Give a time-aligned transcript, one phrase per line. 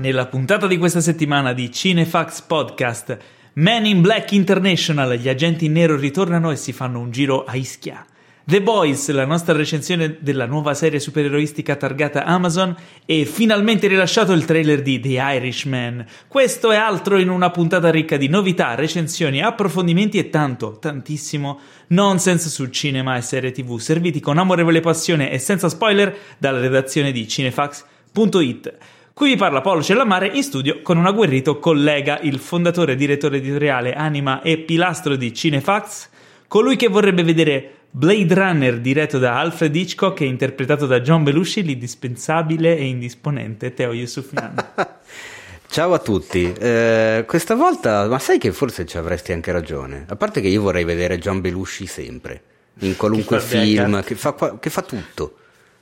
[0.00, 3.18] nella puntata di questa settimana di Cinefax Podcast,
[3.52, 7.54] Men in Black International, gli agenti in nero ritornano e si fanno un giro a
[7.54, 8.06] Ischia.
[8.42, 14.46] The Boys, la nostra recensione della nuova serie supereroistica targata Amazon e finalmente rilasciato il
[14.46, 16.04] trailer di The Irishman.
[16.26, 22.48] Questo e altro in una puntata ricca di novità, recensioni, approfondimenti e tanto, tantissimo nonsense
[22.48, 27.28] su cinema e serie tv, serviti con amorevole passione e senza spoiler dalla redazione di
[27.28, 28.78] cinefax.it.
[29.20, 33.92] Qui vi parla Paolo Cellamare in studio con un agguerrito collega, il fondatore, direttore editoriale,
[33.92, 36.08] anima e pilastro di Cinefax,
[36.48, 41.62] colui che vorrebbe vedere Blade Runner diretto da Alfred Hitchcock e interpretato da John Belushi,
[41.62, 44.54] l'indispensabile e indisponente Teo Yusufian.
[45.68, 50.16] Ciao a tutti, eh, questa volta, ma sai che forse ci avresti anche ragione, a
[50.16, 52.42] parte che io vorrei vedere John Belushi sempre,
[52.78, 55.34] in qualunque Che film, che fa, che fa tutto.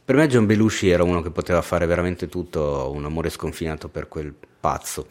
[0.09, 4.09] Per me John Belushi era uno che poteva fare veramente tutto, un amore sconfinato per
[4.09, 5.07] quel pazzo.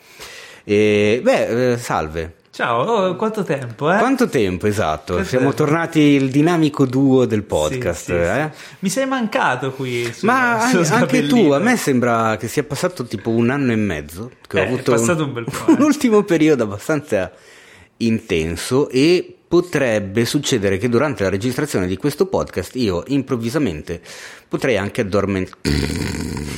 [0.63, 2.37] E, beh, eh, salve.
[2.49, 3.99] Ciao, oh, quanto tempo, eh?
[3.99, 5.63] Quanto tempo, esatto, Quanto siamo tempo?
[5.65, 8.05] tornati il dinamico duo del podcast.
[8.05, 8.49] Sì, sì, eh?
[8.51, 8.75] sì.
[8.79, 10.11] Mi sei mancato qui.
[10.11, 13.75] sul- Ma anche, anche tu, a me sembra che sia passato tipo un anno e
[13.75, 15.75] mezzo, che Eh, ho è avuto passato un bel po', eh.
[15.75, 17.31] un ultimo periodo abbastanza
[17.97, 24.01] intenso e potrebbe succedere che durante la registrazione di questo podcast io improvvisamente
[24.47, 25.57] potrei anche addormentare.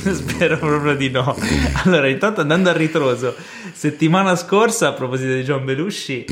[0.00, 1.36] Spero proprio di no.
[1.84, 3.34] Allora, intanto andando a ritroso,
[3.72, 6.24] settimana scorsa a proposito di John Belushi,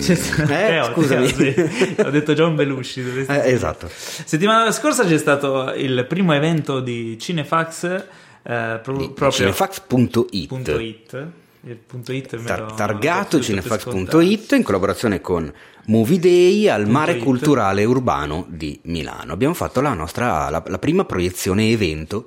[0.00, 1.26] c'è stato- Eh, Teo, scusami.
[1.28, 1.54] Sì.
[1.98, 3.04] ho detto John Belushi.
[3.04, 3.88] dovresti Eh, esatto.
[3.92, 7.84] Settimana scorsa c'è stato il primo evento di Cinefax,
[8.42, 11.28] eh, pro- proprio Cinefax.it it.
[12.74, 15.52] Targato cinefax.it in collaborazione con
[15.90, 17.16] Movie Day al Mare.
[17.16, 19.32] Culturale Urbano di Milano.
[19.32, 22.26] Abbiamo fatto la nostra la, la prima proiezione evento.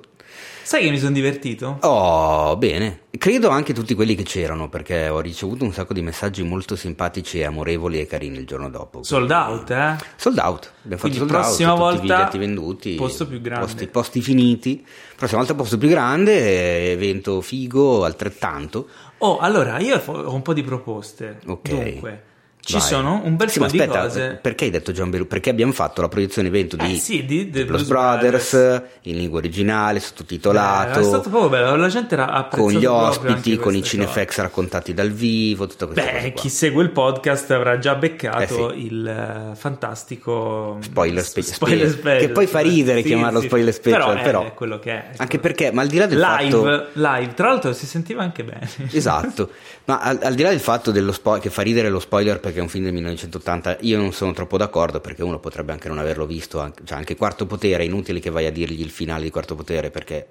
[0.62, 1.78] Sai che mi sono divertito?
[1.80, 3.04] Oh, bene.
[3.16, 7.38] Credo anche tutti quelli che c'erano perché ho ricevuto un sacco di messaggi molto simpatici
[7.38, 9.02] e amorevoli e carini il giorno dopo.
[9.02, 9.96] Sold out, eh?
[10.16, 13.40] Sold out, abbiamo Quindi fatto sold prossima out, tutti i volta biglietti venduti, posto più
[13.40, 13.64] grande.
[13.64, 14.86] Posti, posti finiti.
[15.16, 18.88] Prossima volta posto più grande, evento figo altrettanto.
[19.18, 21.38] Oh, allora io ho un po' di proposte.
[21.46, 21.68] Ok.
[21.70, 22.22] Dunque,
[22.64, 22.82] ci Vai.
[22.82, 24.38] sono un bel Sì, po' aspetta, cose.
[24.40, 25.28] perché hai detto John Belushi?
[25.28, 28.82] Perché abbiamo fatto la proiezione evento di Eh sì, di The Blues Blues Brothers, Brothers.
[29.02, 30.98] in lingua originale, Eh, sottotitolato.
[31.00, 34.94] è stato proprio bello, la gente era apprezzato con gli ospiti, con i cinefex raccontati
[34.94, 38.86] dal vivo, tutta questa cosa Beh, chi segue il podcast avrà già beccato Eh sì.
[38.86, 42.18] il eh, fantastico Spoiler spe- spoiler spe- special.
[42.18, 45.10] che poi fa ridere Sì, chiamarlo spoiler special, però, è- però- è quello che è.
[45.16, 48.44] Anche perché, ma al di là del live, fatto live, tra l'altro si sentiva anche
[48.44, 48.68] bene.
[48.90, 49.50] Esatto,
[49.84, 52.53] ma al, al di là del fatto dello spo- che fa ridere lo spoiler perché
[52.58, 55.98] è un film del 1980, io non sono troppo d'accordo perché uno potrebbe anche non
[55.98, 59.24] averlo visto, anche, cioè anche Quarto Potere, è inutile che vai a dirgli il finale
[59.24, 60.28] di Quarto Potere perché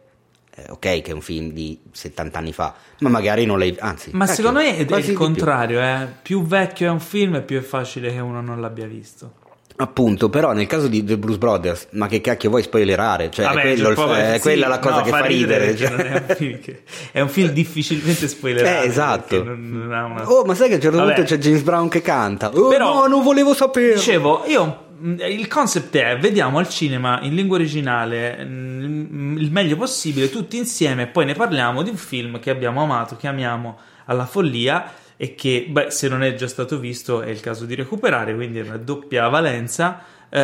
[0.56, 4.11] eh, ok che è un film di 70 anni fa, ma magari non l'hai, anzi.
[4.13, 5.13] Ma cacchio, secondo me è il di più.
[5.13, 6.07] contrario, eh.
[6.22, 9.41] più vecchio è un film, più è facile che uno non l'abbia visto.
[9.75, 13.31] Appunto, però nel caso di The Blues Brothers, ma che cacchio vuoi spoilerare?
[13.31, 15.73] Cioè, Vabbè, è, quello il- proprio- è sì, quella la cosa no, che fa ridere.
[15.73, 15.95] perché cioè.
[15.95, 18.84] è, un film che- è un film difficilmente spoilerabile.
[18.84, 19.44] Eh, esatto.
[19.44, 20.29] Non, non una...
[20.31, 21.13] Oh, ma sai che a un certo Vabbè.
[21.16, 22.50] punto c'è James Brown che canta?
[22.53, 23.95] Oh, Però- no, non volevo sapere.
[23.95, 29.75] Dicevo, io mh, il concept è vediamo al cinema in lingua originale mh, il meglio
[29.75, 33.79] possibile tutti insieme e poi ne parliamo di un film che abbiamo amato, che amiamo
[34.05, 37.75] alla follia e che, beh, se non è già stato visto è il caso di
[37.75, 40.03] recuperare, quindi è una doppia valenza.
[40.29, 40.40] Eh,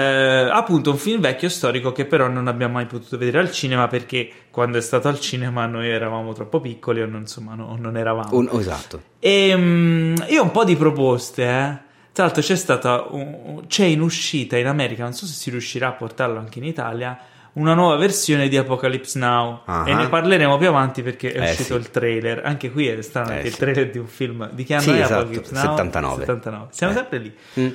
[0.51, 4.29] appunto un film vecchio storico che però non abbiamo mai potuto vedere al cinema perché
[4.51, 8.37] quando è stato al cinema noi eravamo troppo piccoli o non, insomma no- non eravamo
[8.37, 9.01] Un- esatto.
[9.19, 11.77] e mm, io ho un po' di proposte, eh.
[12.11, 15.87] Tra l'altro c'è stata un- c'è in uscita in America, non so se si riuscirà
[15.87, 17.17] a portarlo anche in Italia,
[17.59, 19.83] una nuova versione di Apocalypse Now Ah.
[19.87, 21.79] e ne parleremo più avanti perché è Eh, uscito sì.
[21.79, 22.41] il trailer.
[22.43, 23.57] Anche qui è strano Eh, il sì.
[23.57, 25.61] trailer di un film di che anno Sì, è esatto, Apocalypse Now?
[25.61, 26.19] 79.
[26.21, 26.67] 79.
[26.71, 26.95] Siamo Eh.
[26.95, 27.35] sempre lì.
[27.59, 27.69] Mm.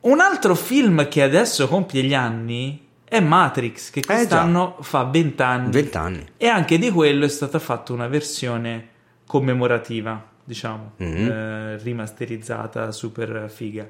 [0.00, 5.42] Un altro film che adesso compie gli anni è Matrix, che Eh, quest'anno fa 20
[5.42, 5.70] anni.
[5.72, 6.26] 20 anni.
[6.36, 8.88] E anche di quello è stata fatta una versione
[9.26, 11.28] commemorativa, diciamo, Mhm.
[11.30, 13.86] eh, rimasterizzata, super figa.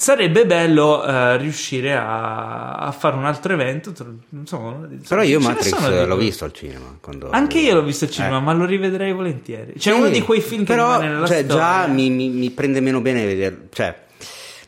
[0.00, 3.92] Sarebbe bello eh, riuscire a, a fare un altro evento.
[4.30, 6.98] Insomma, Però io Matrix l'ho visto al cinema.
[7.32, 8.40] Anche io l'ho visto al cinema, Eh.
[8.40, 9.74] ma lo rivedrei volentieri.
[9.78, 11.54] Cioè, Sì, uno di quei film che però, rimane nella cioè, storia.
[11.82, 13.66] già mi, mi- mi prende meno bene vedere.
[13.70, 13.94] Cioè,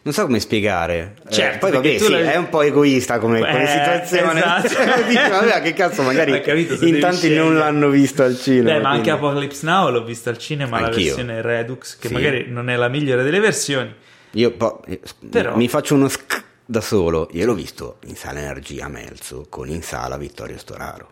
[0.02, 1.14] non so come spiegare.
[1.26, 4.38] Eh, Certo, poi vabbè, sì, è un po' egoista come, come Eh, situazione.
[4.38, 4.68] esatto.
[5.08, 7.54] Dici, vabbè, che cazzo, magari capito, in tanti non scegliere.
[7.54, 8.72] l'hanno visto al cinema.
[8.74, 11.04] Beh, ma anche quindi- Apocalypse Now l'ho visto al cinema, la Anch'io.
[11.14, 12.12] versione Redux, che Sì.
[12.12, 13.94] magari non è la migliore delle versioni.
[14.32, 15.00] Io po- eh,
[15.30, 17.28] Però- mi faccio uno sc da solo.
[17.32, 21.08] Io l'ho visto in sala Energia a Melzo con in sala Vittorio Storaro.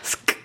[0.00, 0.40] Sc.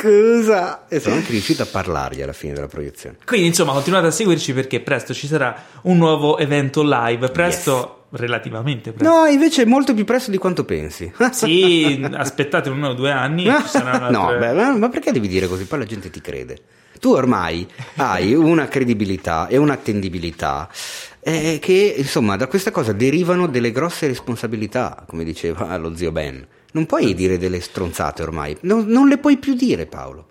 [0.00, 0.86] Cosa?
[0.88, 3.16] E sono anche riuscito a parlargli alla fine della proiezione.
[3.24, 7.30] Quindi, insomma, continuate a seguirci perché presto ci sarà un nuovo evento live.
[7.30, 9.12] Presto, relativamente presto.
[9.14, 11.10] No, invece molto più presto di quanto pensi.
[11.32, 15.64] Sì, aspettate uno o due anni No, altre- beh, ma perché devi dire così?
[15.64, 16.58] Poi la gente ti crede.
[17.00, 20.68] Tu ormai hai una credibilità e un'attendibilità
[21.20, 26.46] eh, che, insomma, da questa cosa derivano delle grosse responsabilità, come diceva lo zio Ben.
[26.72, 30.26] Non puoi dire delle stronzate ormai, non, non le puoi più dire, Paolo.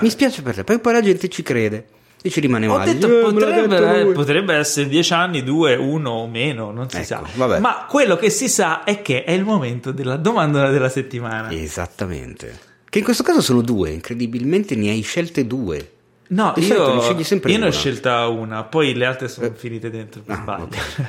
[0.00, 1.86] Mi spiace per te, poi, poi la gente ci crede
[2.22, 2.92] e ci rimane Ho male.
[2.96, 4.12] detto, Eh, potrebbe, detto lui.
[4.14, 7.22] potrebbe essere dieci anni, due, uno o meno, non si Ecco, sa.
[7.34, 7.58] vabbè.
[7.58, 11.50] Ma quello che si sa è che è il momento della domanda della settimana.
[11.50, 12.58] Esattamente.
[12.88, 15.90] Che in questo caso sono due, incredibilmente ne hai scelte due.
[16.32, 19.90] No, Di io, scegli sempre io ne ho scelta una, poi le altre sono finite
[19.90, 20.68] dentro per Ah, sbaglio.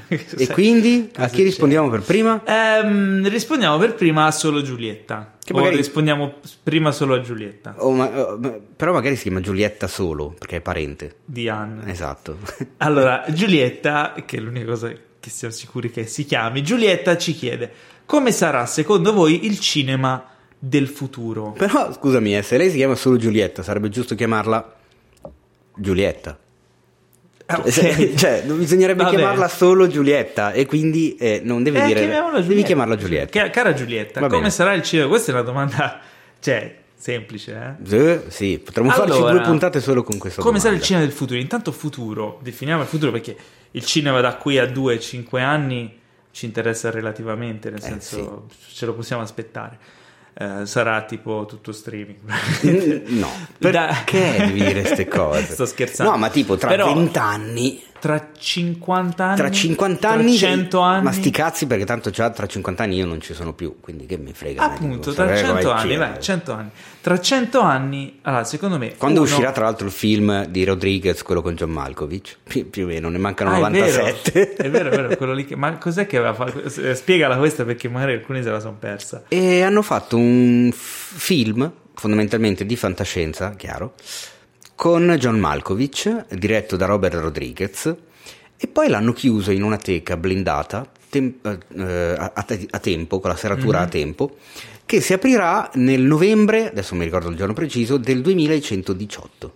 [0.37, 2.41] E quindi a chi rispondiamo per prima?
[2.45, 5.35] Ehm, rispondiamo per prima a solo Giulietta.
[5.41, 9.23] Che o magari- rispondiamo prima solo a Giulietta Oh, ma- oh, ma- però magari si
[9.23, 11.15] chiama Giulietta solo, perché è parente.
[11.23, 11.89] di Anne.
[11.89, 12.37] Esatto.
[12.77, 17.71] Allora, Giulietta, che è l'unica cosa che siamo sicuri che si chiami, Giulietta ci chiede
[18.05, 20.21] come sarà secondo voi il cinema
[20.59, 21.53] del futuro?
[21.57, 24.75] però scusami, eh, se lei si chiama solo Giulietta, sarebbe giusto chiamarla
[25.75, 26.37] Giulietta.
[27.45, 27.71] Ah, ok.
[27.71, 29.15] Se- cioè, bisognerebbe Vabbè.
[29.17, 32.67] chiamarla solo Giulietta e quindi eh, non devi Eh, dire chiamiamola devi Giulietta.
[32.67, 33.39] chiamarla Giulietta.
[33.43, 34.51] Ca- Cara Giulietta, Va come bene.
[34.51, 35.09] sarà il cinema?
[35.09, 35.99] Questa è una domanda,
[36.39, 38.21] cioè, semplice, eh?
[38.29, 40.85] Sì, potremmo farci Allora, due puntate solo con questa Come sarà il domanda.
[40.85, 41.39] cinema del futuro?
[41.39, 43.35] Intanto futuro, definiamo il futuro perché
[43.71, 45.99] il cinema da qui a 2-5 anni
[46.31, 49.77] ci interessa relativamente, nel Eh, senso ce lo possiamo aspettare.
[50.35, 52.17] Eh, sarà tipo tutto streaming.
[53.09, 55.53] No, perché devi dire queste cose?
[55.53, 56.11] Sto scherzando.
[56.11, 60.79] No, ma tipo tra Però- 20 anni Tra 50 anni, Tra 50 tra anni, 100
[60.81, 63.77] anni, ma sti cazzi perché tanto già tra 50 anni io non ci sono più,
[63.79, 64.61] quindi che mi frega.
[64.61, 66.69] appunto, tra sapere 100 come anni, vai, 100 anni.
[66.99, 71.21] Tra 100 anni, allora, secondo me Quando uno- uscirà tra l'altro il film di Rodriguez,
[71.23, 74.31] quello con John Malkovich, più, più o meno, ne mancano Ah, è 97.
[74.33, 76.61] vero, è vero, è vero, quello lì ma cos'è che aveva fatto?
[76.61, 79.23] Eh, Spiegala questa perché magari alcuni se la sono persa.
[79.29, 83.93] E hanno fatto un f- film, fondamentalmente di fantascienza, chiaro,
[84.75, 87.95] con John Malkovich, diretto da Robert Rodriguez,
[88.57, 91.33] e poi l'hanno chiuso in una teca blindata tem-
[91.77, 93.83] eh, a, a- a tempo, con la serratura Mhm.
[93.85, 94.35] a tempo,
[94.85, 99.53] che si aprirà nel novembre, adesso mi ricordo il giorno preciso, del 2118.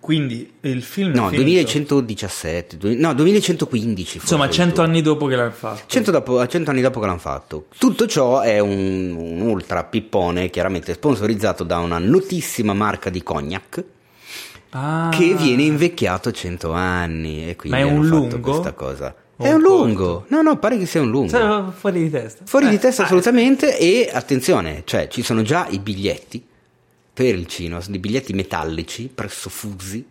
[0.00, 1.42] Quindi il film No, è finito.
[1.42, 4.18] 2117, due- no, 2115.
[4.18, 4.86] forse Insomma, 100 addirittura.
[4.86, 5.82] anni dopo che l'hanno fatto.
[5.86, 7.66] 100, dopo- 100 anni dopo che l'hanno fatto.
[7.76, 13.84] Tutto ciò è un, un ultra pippone, chiaramente sponsorizzato da una notissima marca di cognac
[14.70, 15.08] Ah.
[15.12, 17.48] che viene invecchiato 100 anni.
[17.48, 18.38] E quindi Ma è un lungo?
[18.40, 19.14] questa cosa.
[19.40, 19.76] O È un corto?
[19.84, 20.24] lungo.
[20.28, 21.28] No, no, pare che sia un lungo.
[21.28, 22.42] Sai, fuori di testa.
[22.44, 26.44] Fuori Eh, di testa ah, assolutamente e attenzione, cioè ci sono già i biglietti
[27.12, 30.04] per il cinema, sono dei biglietti metallici, presso fusi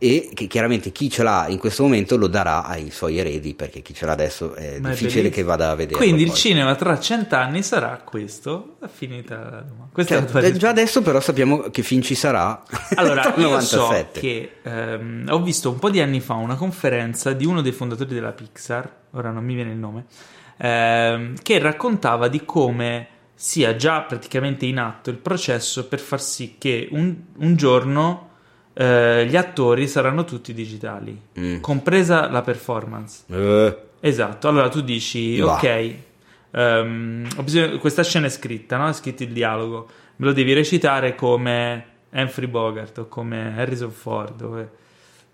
[0.00, 3.82] e che chiaramente chi ce l'ha in questo momento lo darà ai suoi eredi perché
[3.82, 5.30] chi ce l'ha adesso è Ma è difficile bellissimo.
[5.34, 5.96] che vada a vedere.
[5.98, 8.76] Quindi il cinema tra 100 anni sarà questo.
[8.80, 9.88] È finita la domanda.
[9.92, 10.56] Questa è Cioè, risposta.
[10.56, 12.62] già adesso però sappiamo che film ci sarà
[12.94, 14.20] Allora, io so 97.
[14.20, 18.14] che ehm, ho visto un po' di anni fa una conferenza di uno dei fondatori
[18.14, 20.04] della Pixar, ora non mi viene il nome,
[20.58, 26.56] ehm, che raccontava di come sia già praticamente in atto il processo per far sì
[26.58, 28.26] che un, un giorno
[28.80, 31.60] eh, gli attori saranno tutti digitali, Mm.
[31.60, 33.22] compresa la performance.
[33.28, 35.54] Eh, Esatto, allora tu dici, Va.
[35.54, 35.94] ok,
[37.36, 38.88] ho bisogno- questa scena è scritta, no?
[38.88, 44.40] è scritto il dialogo, me lo devi recitare come Humphrey Bogart o come Harrison Ford,
[44.42, 44.68] o-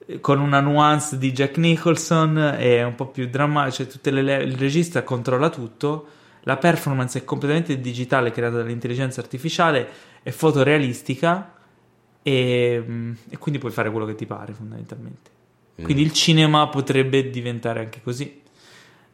[0.06, 4.56] eh, con una nuance di Jack Nicholson e un po' più drammatico, cioè le- il
[4.56, 6.06] regista controlla tutto,
[6.44, 9.88] la performance è completamente digitale creata dall'intelligenza artificiale,
[10.22, 11.53] è fotorealistica
[12.26, 15.30] e, mm, e quindi puoi fare quello che ti pare fondamentalmente.
[15.76, 18.40] Quindi il cinema potrebbe diventare anche così.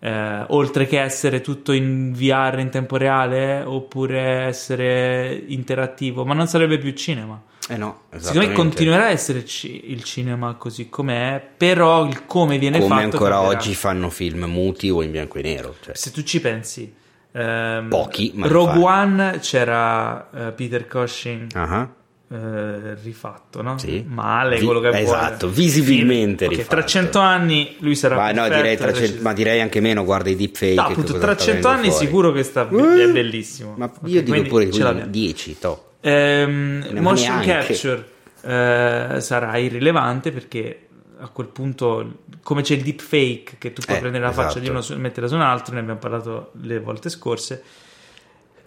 [0.03, 6.47] Eh, oltre che essere tutto in VR in tempo reale oppure essere interattivo, ma non
[6.47, 7.43] sarebbe più cinema.
[7.69, 12.59] eh no, Secondo me continuerà a essere ci- il cinema così com'è, però il come
[12.59, 13.59] viene come fatto ancora cambierà.
[13.59, 15.75] oggi fanno film muti o in bianco e nero.
[15.81, 15.95] Cioè.
[15.95, 16.93] Se tu ci pensi,
[17.33, 18.83] ehm, Pochi, ma Rogue.
[18.83, 21.89] One c'era eh, Peter Cushing Ah,
[22.33, 23.77] eh, rifatto, no?
[23.79, 24.05] Sì.
[24.07, 25.03] Male, Vi- quello che vuole.
[25.03, 26.69] esatto, visibilmente Ok, rifatto.
[26.77, 29.61] tra cento anni lui sarà Ma, no, perfetto, direi tra adesso cen- ci- ma direi
[29.61, 30.75] anche meno, guarda i deepfake.
[30.75, 32.07] No, che appunto, tra sta cento venendo anni fuori.
[32.07, 33.75] sicuro che sta Eh, è bellissimo.
[33.77, 35.11] Ma Ok, io dico pure l'abbiamo.
[35.11, 35.85] 10, to.
[36.03, 37.67] Ehm, motion neanche.
[37.75, 38.09] capture
[38.43, 40.87] eh, sarà irrilevante perché
[41.19, 44.61] a quel punto, come c'è il deepfake che tu puoi Eh, prendere la faccia esatto.
[44.61, 47.63] di uno e metterla su un altro, ne abbiamo parlato le volte scorse.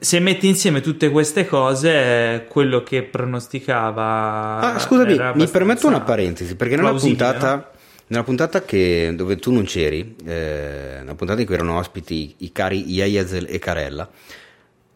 [0.04, 4.60] Se metti insieme tutte queste cose, quello che pronosticava.
[4.60, 7.72] Ah, scusami, mi permetto una parentesi, perché nella puntata,
[8.08, 12.52] nella puntata che, dove tu non c'eri, eh, una puntata in cui erano ospiti i
[12.52, 14.10] cari Iayazel e Carella,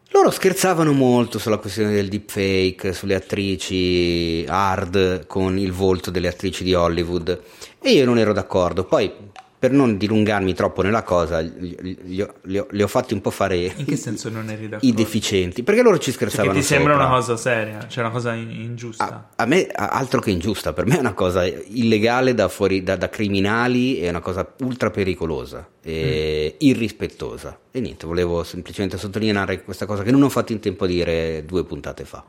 [0.09, 6.65] loro scherzavano molto sulla questione del deepfake, sulle attrici hard con il volto delle attrici
[6.65, 7.41] di Hollywood
[7.79, 8.83] e io non ero d'accordo.
[8.83, 9.11] Poi
[9.59, 13.31] per non dilungarmi troppo nella cosa, li ho, li, ho, li ho, fatti un po'
[13.31, 14.85] fare in che senso non eri d'accordo?
[14.85, 16.51] i deficienti, perché loro ci scherzavano.
[16.51, 17.07] Perché ti sembra sopra.
[17.07, 19.29] una cosa seria, cioè una cosa ingiusta.
[19.35, 22.97] A, a, me, altro che ingiusta, per me è una cosa illegale da, fuori, da,
[22.97, 26.57] da criminali, è una cosa ultra pericolosa e mm.
[26.59, 27.57] irrispettosa.
[27.71, 31.43] E niente, volevo semplicemente sottolineare questa cosa che non ho fatto in tempo a dire
[31.45, 32.23] due puntate fa.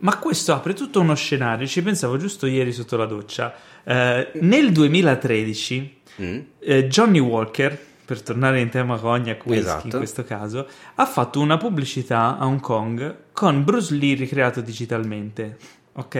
[0.00, 3.52] Ma questo apre tutto uno scenario, ci pensavo giusto ieri sotto la doccia.
[3.82, 6.38] Eh, nel 2013 Mm.
[6.58, 9.86] Eh, Johnny Walker, per tornare in tema cognac whisky esatto.
[9.86, 15.56] in questo caso, ha fatto una pubblicità a Hong Kong con Bruce Lee ricreato digitalmente,
[15.92, 16.14] ok?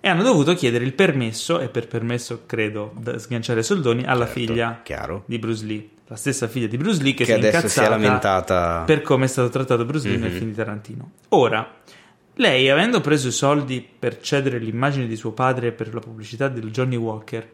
[0.00, 4.40] E hanno dovuto chiedere il permesso, e per permesso credo da sganciare soldoni, alla certo,
[4.40, 5.24] figlia chiaro.
[5.26, 5.88] di Bruce Lee.
[6.06, 9.26] La stessa figlia di Bruce Lee che, che si è si è lamentata per come
[9.26, 10.26] è stato trattato Bruce Lee mm-hmm.
[10.26, 11.10] nel film di Tarantino.
[11.30, 11.70] Ora,
[12.34, 16.70] lei, avendo preso i soldi per cedere l'immagine di suo padre per la pubblicità del
[16.70, 17.46] Johnny Walker,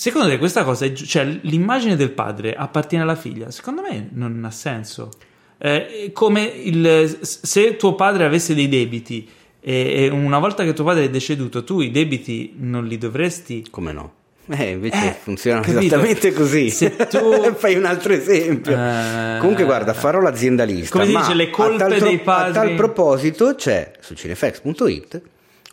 [0.00, 3.50] Secondo te questa cosa è cioè l'immagine del padre appartiene alla figlia?
[3.50, 5.10] Secondo me non ha senso.
[5.58, 9.28] Eh, come il, se tuo padre avesse dei debiti
[9.60, 13.66] e, e, una volta che tuo padre è deceduto, tu i debiti non li dovresti.
[13.70, 14.12] Come no?
[14.48, 15.80] Eh, invece eh, funziona capito?
[15.80, 16.70] esattamente così.
[16.70, 17.18] Se tu
[17.52, 18.72] fai un altro esempio.
[18.72, 20.98] Eh, Comunque, guarda, farò l'aziendalista.
[20.98, 22.58] Come dice, le colpe dei padri.
[22.58, 25.22] A tal proposito, c'è su cinefx.it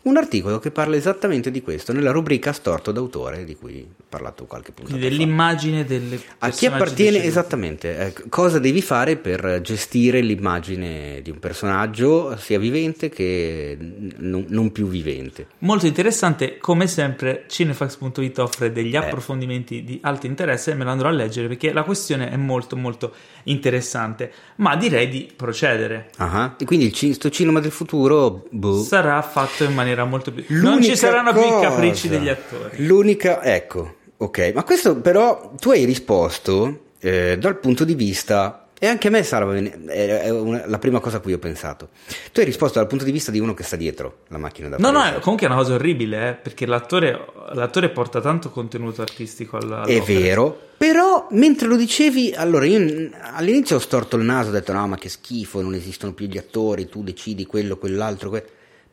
[0.08, 4.46] un articolo che parla esattamente di questo nella rubrica Storto d'autore di cui ho parlato
[4.46, 4.98] qualche punto fa.
[4.98, 11.38] Dell'immagine delle A chi appartiene esattamente, eh, cosa devi fare per gestire l'immagine di un
[11.38, 15.48] personaggio sia vivente che n- non più vivente.
[15.58, 18.98] Molto interessante, come sempre cinefax.it offre degli eh.
[18.98, 22.76] approfondimenti di alto interesse e me lo andrò a leggere perché la questione è molto
[22.76, 23.12] molto
[23.44, 26.10] interessante, ma direi di procedere.
[26.58, 28.82] E quindi il c- cinema del futuro boh.
[28.82, 30.44] sarà fatto in maniera molto più...
[30.48, 32.86] Non ci saranno cosa, più i capricci degli attori.
[32.86, 38.86] L'unica, ecco, ok, ma questo però tu hai risposto eh, dal punto di vista e
[38.86, 41.88] anche a me Sara è una, la prima cosa a cui ho pensato.
[42.30, 44.76] Tu hai risposto dal punto di vista di uno che sta dietro la macchina da
[44.78, 47.18] No, no, comunque è una cosa orribile, eh, perché l'attore,
[47.54, 53.76] l'attore, porta tanto contenuto artistico alla, È vero, però mentre lo dicevi, allora io all'inizio
[53.76, 56.88] ho storto il naso, ho detto no, ma che schifo, non esistono più gli attori,
[56.88, 58.46] tu decidi quello, quell'altro, que...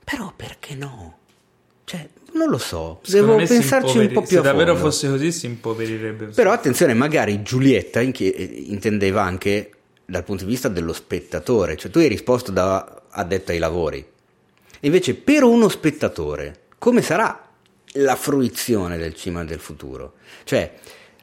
[0.06, 1.18] però perché no?
[1.84, 4.60] Cioè, non lo so, Secondo devo pensarci un po' più se a fondo.
[4.60, 6.28] Se davvero fosse così si impoverirebbe.
[6.28, 9.72] Però attenzione, magari Giulietta intendeva anche
[10.06, 14.06] dal punto di vista dello spettatore, cioè tu hai risposto da addetto ai lavori.
[14.82, 17.50] Invece per uno spettatore, come sarà
[17.94, 20.14] la fruizione del cinema del futuro?
[20.44, 20.74] Cioè,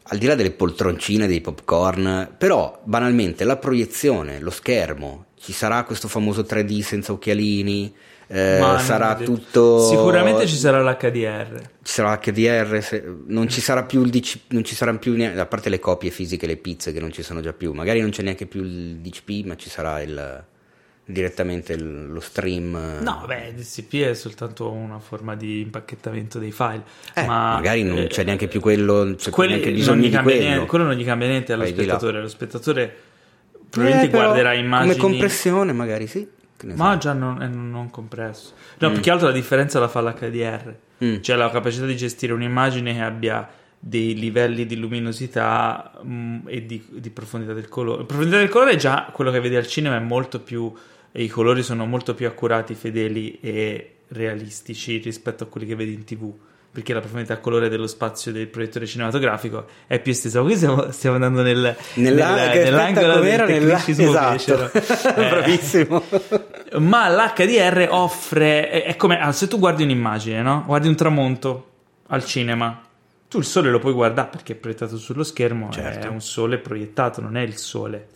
[0.04, 5.84] al di là delle poltroncine, dei popcorn, però banalmente la proiezione, lo schermo, ci sarà
[5.84, 7.94] questo famoso 3D senza occhialini,
[8.34, 11.60] eh, sarà tutto sicuramente ci sarà l'HDR.
[11.82, 13.04] Ci sarà l'HDR se...
[13.26, 14.38] non ci sarà più il DC...
[14.48, 15.38] non ci saranno più neanche...
[15.38, 17.74] a parte le copie fisiche le pizze che non ci sono già più.
[17.74, 20.44] Magari non c'è neanche più il DCP ma ci sarà il
[21.04, 23.00] direttamente lo stream.
[23.02, 27.82] No beh il DCP è soltanto una forma di impacchettamento dei file eh, ma magari
[27.82, 29.52] non c'è neanche più quello c'è quelli...
[29.52, 30.40] neanche bisogno di quello.
[30.40, 32.96] niente, quello non gli cambia niente allo Vai spettatore lo spettatore
[33.68, 36.26] probabilmente eh, guarderà immagini come compressione magari sì
[36.74, 38.52] ma già non, è non compresso.
[38.78, 38.92] No, mm.
[38.92, 41.20] più che altro la differenza la fa l'HDR, mm.
[41.20, 46.66] cioè la capacità di gestire un'immagine che abbia dei livelli di luminosità mh, mm, e
[46.66, 47.98] di, di, profondità del colore.
[47.98, 50.72] La profondità del colore è già quello che vedi al cinema, è molto più.
[51.12, 56.04] i colori sono molto più accurati, fedeli e realistici rispetto a quelli che vedi in
[56.04, 56.32] tv
[56.72, 60.40] perché la profondità colore dello spazio del proiettore cinematografico è più estesa.
[60.40, 64.34] Qui stiamo, stiamo andando nel, Nella, nel, nell'angolo del tecnicismo nella...
[64.34, 64.70] esatto.
[65.20, 66.02] eh, Bravissimo.
[66.78, 70.64] Ma l'HDR offre, è, è come ah, se tu guardi un'immagine, no?
[70.64, 71.68] guardi un tramonto
[72.06, 72.80] al cinema,
[73.28, 76.06] tu il sole lo puoi guardare perché è proiettato sullo schermo, certo.
[76.06, 78.08] è un sole proiettato, non è il sole.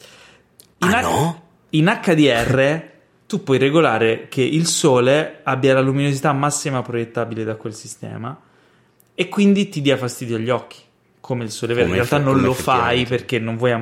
[0.78, 1.42] In, ah, no?
[1.70, 2.94] in HDR
[3.26, 8.40] tu puoi regolare che il sole abbia la luminosità massima proiettabile da quel sistema
[9.16, 10.76] e quindi ti dia fastidio agli occhi
[11.20, 11.88] come il sole verde.
[11.88, 13.72] In realtà non lo fai perché non vuoi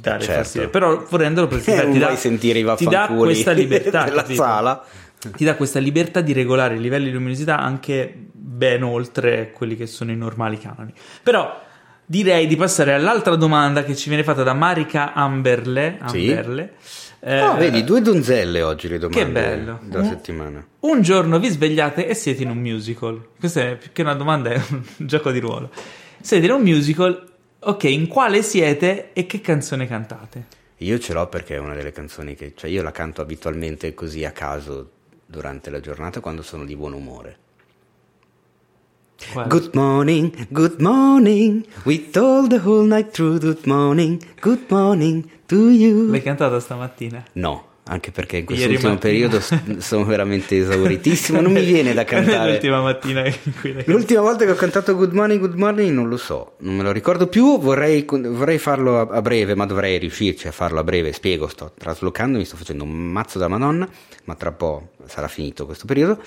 [0.00, 0.42] dare certo.
[0.42, 4.84] fastidio, però vorrendolo perché eh, ti, dà, sentire i ti dà questa libertà della sala.
[5.18, 9.86] Ti dà questa libertà di regolare i livelli di luminosità anche ben oltre quelli che
[9.86, 10.92] sono i normali canoni.
[11.22, 11.60] Però
[12.04, 15.98] direi di passare all'altra domanda che ci viene fatta da Marica Amberle.
[16.06, 17.05] Sì.
[17.20, 19.78] Eh, Ah, vedi, due donzelle oggi le domande Che bello.
[19.82, 20.66] della Un- settimana.
[20.80, 23.20] Un giorno vi svegliate e siete in un musical.
[23.38, 25.70] Questa è più che una domanda, è un gioco di ruolo.
[26.20, 30.46] Siete in un musical, ok, in quale siete e che canzone cantate?
[30.80, 34.24] Io ce l'ho perché è una delle canzoni che, cioè io la canto abitualmente così
[34.24, 34.90] a caso
[35.24, 37.38] durante la giornata quando sono di buon umore.
[39.32, 39.48] Quale?
[39.48, 45.70] Good morning, good morning, we told the whole night through, good morning, good morning to
[45.70, 46.10] you.
[46.10, 47.24] L'hai cantata stamattina?
[47.32, 49.12] No, anche perché in questo Ieri ultimo mattina.
[49.12, 52.52] periodo sono veramente esauritissimo, non mi viene da cantare.
[52.52, 56.16] L'ultima mattina in cui L'ultima volta che ho cantato Good Morning, Good Morning non lo
[56.16, 60.48] so, non me lo ricordo più, vorrei, vorrei farlo a, a breve, ma dovrei riuscirci
[60.48, 63.88] a farlo a breve, spiego, sto traslocando, mi sto facendo un mazzo da madonna,
[64.24, 66.20] ma tra un po' sarà finito questo periodo.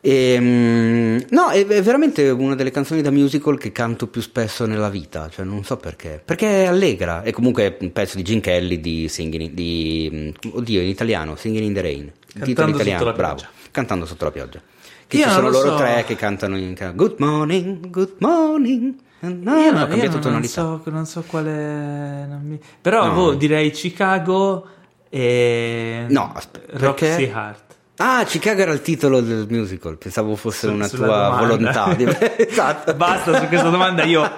[0.00, 4.88] Ehm, no, è, è veramente una delle canzoni da musical che canto più spesso nella
[4.88, 8.80] vita, cioè non so perché, perché è allegra, è comunque un pezzo di Gene Kelly
[8.80, 13.04] di Singing, in- di, mm, oddio in italiano, Singing in the Rain, Cantando sotto italiano,
[13.04, 14.60] la bravo, cantando sotto la pioggia.
[15.06, 15.76] Che Io ci non sono lo loro so.
[15.82, 18.94] tre che cantano in Good morning, good morning.
[19.20, 20.52] No, Io, no, non- ho cambiato non, tonalità.
[20.62, 22.26] so, non so quale.
[22.26, 23.12] non mi- Però No.
[23.14, 24.64] boh, direi Chicago
[25.08, 26.04] e.
[26.08, 27.32] No, aspetta, Roxy perché?
[27.32, 27.67] Hart.
[28.00, 31.36] Ah, Chicago era il titolo del musical, pensavo fosse Su- una tua domanda.
[31.36, 31.94] volontà.
[31.98, 32.94] di- esatto.
[32.94, 34.30] Basta su questa domanda, io.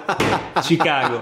[0.61, 1.21] Chicago.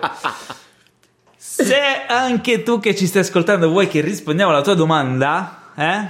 [1.36, 1.77] Se
[2.08, 6.08] anche tu che ci stai ascoltando vuoi che rispondiamo alla tua domanda, eh?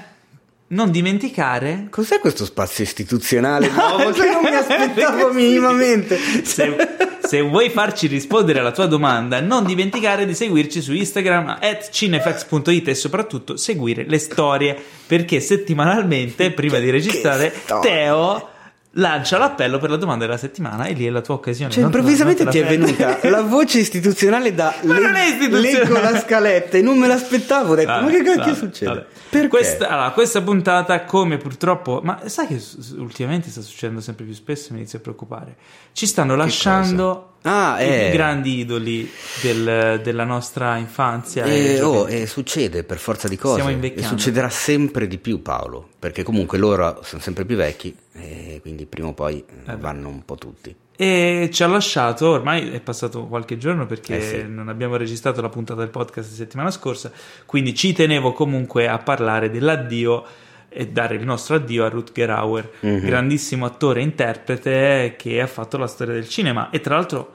[0.72, 6.18] Non dimenticare Cos'è questo spazio istituzionale nuovo che cioè, non mi aspettavo minimamente?
[6.44, 6.76] Se,
[7.24, 12.88] se vuoi farci rispondere alla tua domanda, non dimenticare di seguirci su Instagram at cinefax.it
[12.88, 17.52] e soprattutto seguire le storie perché settimanalmente, prima di registrare.
[17.82, 18.49] Teo
[18.93, 21.72] lancia l'appello per la domanda della settimana e lì è la tua occasione.
[21.72, 25.72] Cioè, Non improvvisamente non ti è venuta la voce istituzionale da Ma non è istituzionale.
[25.72, 27.74] leggo la scaletta e non me l'aspettavo.
[27.74, 29.08] Ho detto, Vabbè, ma che cacchio vabbè, succede?
[29.31, 29.48] vabbè.
[29.48, 32.59] Questa, allora, questa puntata, come purtroppo, ma sai che
[32.98, 35.55] ultimamente sta succedendo sempre più spesso, mi inizio a preoccupare.
[35.92, 38.10] Ci stanno lasciando Ah, i eh.
[38.12, 39.10] grandi idoli
[39.42, 41.46] del- della nostra infanzia.
[41.46, 45.88] Eh, oh, eh, succede per forza di cose Stiamo e succederà sempre di più Paolo
[45.98, 50.10] perché comunque loro sono sempre più vecchi e quindi prima o poi eh, Eh vanno
[50.10, 54.46] un po' tutti E ci ha lasciato, ormai è passato qualche giorno perché Eh sì.
[54.48, 57.10] non abbiamo registrato la puntata del podcast la settimana scorsa,
[57.46, 60.25] quindi ci tenevo comunque a parlare dell'addio
[60.70, 63.00] e dare il nostro addio a Rutger Hauer, Mhm.
[63.05, 67.34] grandissimo attore e interprete che ha fatto la storia del cinema e tra l'altro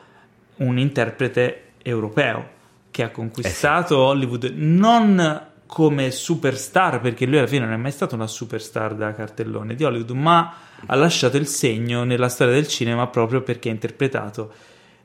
[0.57, 2.49] un interprete europeo
[2.90, 8.14] che ha conquistato Hollywood non come superstar, perché lui alla fine non è mai stato
[8.14, 10.55] una superstar da cartellone di Hollywood, ma
[10.87, 14.53] ha lasciato il segno nella storia del cinema proprio perché ha interpretato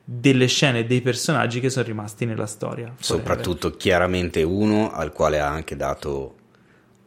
[0.04, 2.92] delle scene e dei personaggi che sono rimasti nella storia.
[3.00, 6.34] soprattutto chiaramente uno al quale ha anche dato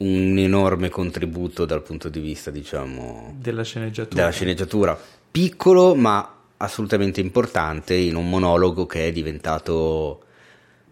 [0.03, 4.15] un enorme contributo dal punto di vista diciamo della sceneggiatura.
[4.21, 4.99] della sceneggiatura
[5.31, 10.19] piccolo ma assolutamente importante in un monologo che è diventato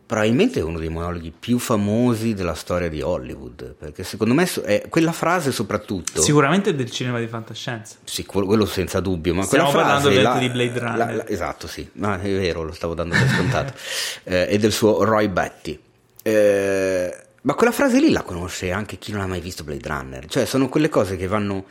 [0.05, 5.13] probabilmente uno dei monologhi più famosi della storia di Hollywood perché secondo me è quella
[5.13, 7.95] frase soprattutto Sicuramente del cinema di fantascienza.
[8.03, 11.15] Sì, quello senza dubbio, ma Stiamo quella parlando frase, ovviamente la- di Blade la- Runner.
[11.15, 13.73] la- esatto, sì, ma è vero, lo stavo dando per scontato.
[14.25, 15.79] Eh, e del suo Roy Betty.
[16.23, 20.25] Eh, ma quella frase lì la conosce anche chi non ha mai visto Blade Runner.
[20.27, 21.65] Cioè, sono quelle cose che vanno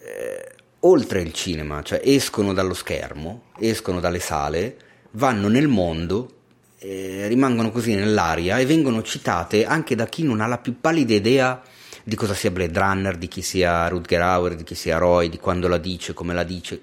[0.00, 4.76] eh, oltre il cinema, cioè escono dallo schermo, escono dalle sale,
[5.12, 6.30] vanno nel mondo,
[6.78, 11.14] eh, rimangono così nell'aria e vengono citate anche da chi non ha la più pallida
[11.14, 11.62] idea
[12.02, 15.38] di cosa sia Blade Runner, di chi sia Rutger Hauer, di chi sia Roy, di
[15.38, 16.82] quando la dice, come la dice,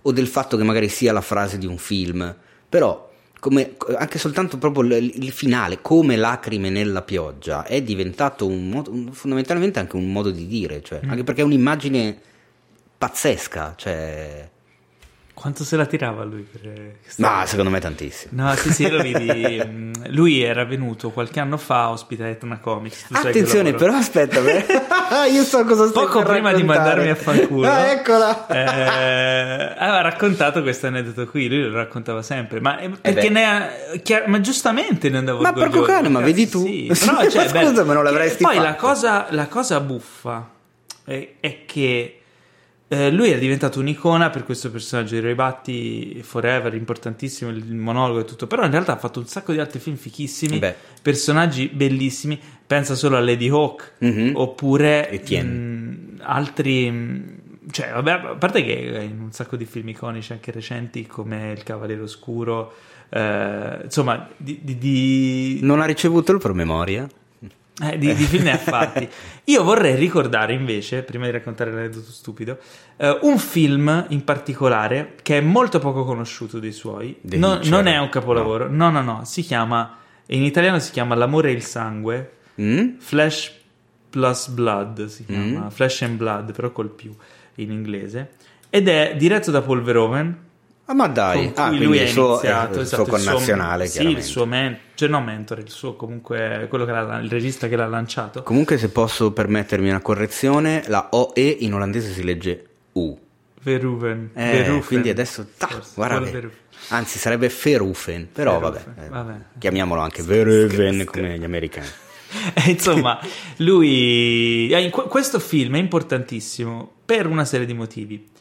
[0.00, 2.34] o del fatto che magari sia la frase di un film,
[2.68, 3.03] però
[3.44, 8.90] come, anche soltanto proprio il, il finale, come lacrime nella pioggia, è diventato un modo,
[8.90, 11.10] un- fondamentalmente anche un modo di dire, cioè, Mm.
[11.10, 12.18] anche perché è un'immagine
[12.96, 14.48] pazzesca, cioè...
[15.34, 16.60] Quanto se la tirava lui per
[17.02, 18.40] questa- Ma secondo me tantissimo.
[18.42, 19.60] No, sì, sì, lo vedi.
[19.66, 23.06] mm, Lui era venuto qualche anno fa ospite a Etna Comics.
[23.10, 24.64] Attenzione, però aspetta, beh.
[25.32, 26.66] io so cosa stai Poco prima di raccontare.
[26.66, 28.46] mandarmi a fanculo, Ah, eccola.
[28.46, 31.48] eh, aveva raccontato questo aneddoto qui.
[31.48, 33.28] Lui lo raccontava sempre, ma eh, perché beh.
[33.30, 33.68] ne ha,
[34.02, 35.70] chiar- ma giustamente ne andavo Ma orgoglioso.
[35.78, 36.64] porco cane, ma vedi tu?
[36.64, 38.86] Sì, però, cioè, Ma scusa, ma non l'avresti Poi la fatto.
[38.86, 40.48] cosa, la cosa buffa
[41.04, 42.20] è, è che
[42.94, 48.20] eh, lui è diventato un'icona per questo personaggio di Ray Batti Forever, importantissimo il monologo
[48.20, 50.74] e tutto, però in realtà ha fatto un sacco di altri film fichissimi, Beh.
[51.02, 54.32] personaggi bellissimi, pensa solo a Lady Hawk Mhm.
[54.34, 55.10] oppure
[55.42, 57.24] mh, altri mh,
[57.70, 61.62] cioè, vabbè, a parte che in un sacco di film iconici anche recenti come Il
[61.62, 62.74] Cavaliere Oscuro,
[63.08, 65.58] eh, insomma, di, di, di...
[65.62, 67.08] Non ha ricevuto il promemoria?
[67.82, 69.08] Eh, di, di, film ne ha fatti.
[69.44, 72.58] Io vorrei ricordare invece, prima di raccontare l'aneddoto stupido,
[72.96, 77.16] eh, un film in particolare che è molto poco conosciuto dei suoi.
[77.22, 78.90] Non, non, è un capolavoro, no.
[78.90, 79.24] no, no, no.
[79.24, 82.32] Si chiama, in italiano si chiama L'amore e il sangue.
[82.60, 82.98] Mm?
[82.98, 83.52] Flesh
[84.08, 85.68] plus Blood si chiama, mm.
[85.68, 87.12] Flesh and Blood, però col più
[87.56, 88.30] in inglese.
[88.70, 90.43] Ed è diretto da Paul Verhoeven
[90.86, 93.84] Ah, ma dai, ah, lui è il suo, iniziato, eh, il esatto, suo connazionale.
[93.84, 97.30] Il suo, sì, il suo men- cioè non mentore, il suo comunque quello che il
[97.30, 98.42] regista che l'ha lanciato.
[98.42, 103.16] Comunque, se posso permettermi una correzione, la OE in olandese si legge U.
[103.62, 104.30] Veruven.
[104.34, 104.84] Eh, Veruven.
[104.84, 106.30] Quindi adesso, ta, guarda,
[106.88, 108.94] anzi sarebbe Ferufen, però Verufen.
[108.94, 111.88] Vabbè, eh, vabbè, chiamiamolo anche Veruven come gli americani.
[112.66, 113.18] Insomma,
[113.58, 114.68] lui...
[114.70, 118.32] Eh, questo film è importantissimo per una serie di motivi.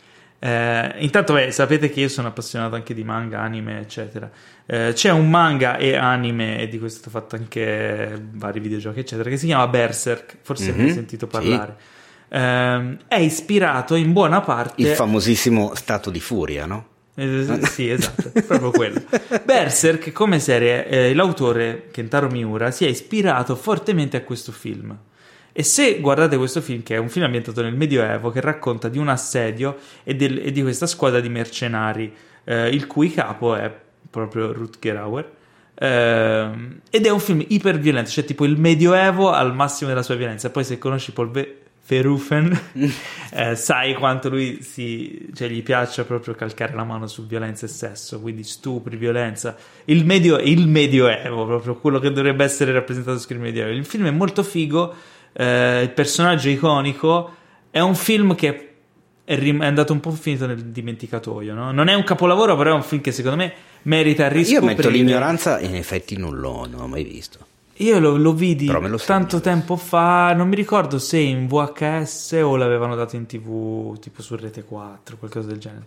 [0.46, 4.30] Eh, intanto, beh, sapete che io sono appassionato anche di manga, anime, eccetera.
[4.66, 9.30] Eh, c'è un manga e anime, e di questo ho fatto anche vari videogiochi, eccetera,
[9.30, 10.40] che si chiama Berserk.
[10.42, 11.76] Forse mm-hmm, avete sentito parlare.
[11.78, 12.36] Sì.
[12.36, 14.82] Eh, è ispirato in buona parte.
[14.82, 16.88] Il famosissimo stato di furia, no?
[17.16, 19.02] Eh, sì, esatto, proprio quello.
[19.46, 24.94] Berserk, come serie, eh, l'autore Kentaro Miura si è ispirato fortemente a questo film.
[25.56, 28.98] E se guardate questo film, che è un film ambientato nel Medioevo, che racconta di
[28.98, 32.12] un assedio e, del, e di questa squadra di mercenari,
[32.44, 33.72] eh, il cui capo è
[34.10, 35.32] proprio Rutger Hauer,
[35.76, 36.50] eh,
[36.90, 40.50] ed è un film iperviolento, cioè tipo il Medioevo al massimo della sua violenza.
[40.50, 41.32] Poi se conosci Paul
[41.86, 42.60] Verhoeven,
[43.34, 47.70] eh, sai quanto lui si, cioè, gli piace proprio calcare la mano su violenza e
[47.70, 49.56] sesso, quindi stupri, violenza.
[49.86, 53.72] Il, medio, il Medioevo, proprio quello che dovrebbe essere rappresentato sul Medioevo.
[53.72, 54.96] Il film è molto figo
[55.34, 57.36] eh, il personaggio iconico,
[57.70, 58.70] è un film che
[59.24, 61.54] è, rim- è, andato un po' finito nel dimenticatoio.
[61.54, 61.72] No?
[61.72, 64.60] Non è un capolavoro, però è un film che secondo me merita riscoprire.
[64.60, 67.52] Io metto l'ignoranza, in effetti non l'ho, non l'ho mai visto.
[67.78, 68.72] Io lo, lo vidi
[69.04, 74.22] tanto tempo fa, non mi ricordo se in VHS o l'avevano dato in tv tipo
[74.22, 75.86] su Rete 4, qualcosa del genere.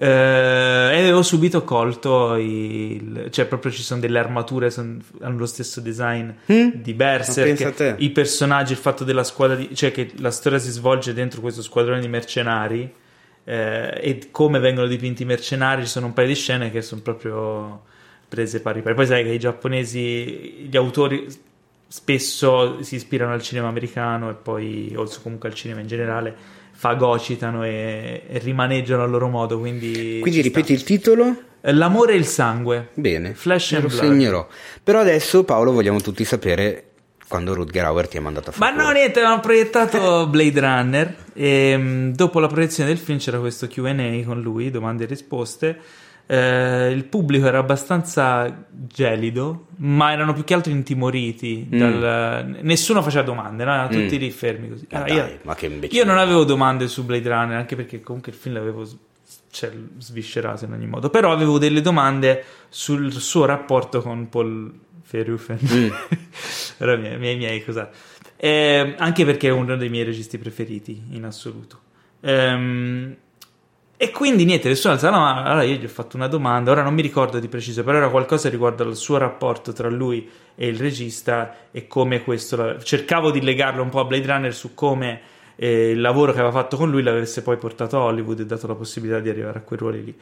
[0.00, 5.46] Eh, e avevo subito colto il, cioè proprio ci sono delle armature son, hanno lo
[5.46, 6.68] stesso design mm?
[6.74, 7.96] di Berserk.
[7.98, 11.62] I personaggi il fatto della squadra di, cioè che la storia si svolge dentro questo
[11.62, 12.88] squadrone di mercenari
[13.42, 17.00] eh, e come vengono dipinti i mercenari ci sono un paio di scene che sono
[17.00, 17.82] proprio
[18.28, 18.94] prese pari pari.
[18.94, 21.26] Poi sai che i giapponesi gli autori
[21.88, 27.64] spesso si ispirano al cinema americano e poi o comunque al cinema in generale fagocitano
[27.64, 29.58] e, e rimaneggiano a loro modo.
[29.58, 31.36] Quindi, quindi ripeti il titolo?
[31.62, 32.90] L'amore e il sangue.
[32.94, 34.00] Bene, Flash and lo blood.
[34.00, 34.46] segnerò.
[34.84, 36.84] Però adesso Paolo vogliamo tutti sapere
[37.26, 38.72] quando Rutger Hauer ti ha mandato a fare.
[38.72, 43.40] Ma no, niente, hanno proiettato Blade Runner e mm, dopo la proiezione del film c'era
[43.40, 45.80] questo Q&A con lui, domande e risposte
[46.30, 51.66] eh, il pubblico era abbastanza gelido, ma erano più che altro intimoriti.
[51.74, 51.78] Mm.
[51.78, 52.58] Dal...
[52.60, 53.72] Nessuno faceva domande, no?
[53.72, 54.20] erano tutti mm.
[54.20, 54.86] lì fermi così.
[54.90, 58.02] Ah, allora, dai, io, ma che io non avevo domande su Blade Runner, anche perché
[58.02, 58.86] comunque il film l'avevo
[59.50, 61.08] cioè, sviscerato in ogni modo.
[61.08, 64.70] Però avevo delle domande sul suo rapporto con Paul
[65.10, 65.58] Verhoeven.
[65.64, 65.88] Mm.
[66.76, 67.88] Era miei, miei, miei cosa.
[68.36, 71.80] Eh, anche perché è uno dei miei registi preferiti in assoluto.
[72.20, 73.16] Ehm
[74.00, 75.40] e quindi niente, nessuno alza la mano.
[75.40, 78.10] Allora io gli ho fatto una domanda, ora non mi ricordo di preciso, però era
[78.10, 82.80] qualcosa riguardo al suo rapporto tra lui e il regista e come questo.
[82.80, 85.20] Cercavo di legarlo un po' a Blade Runner su come
[85.56, 88.68] eh, il lavoro che aveva fatto con lui l'avesse poi portato a Hollywood e dato
[88.68, 90.16] la possibilità di arrivare a quei ruoli lì.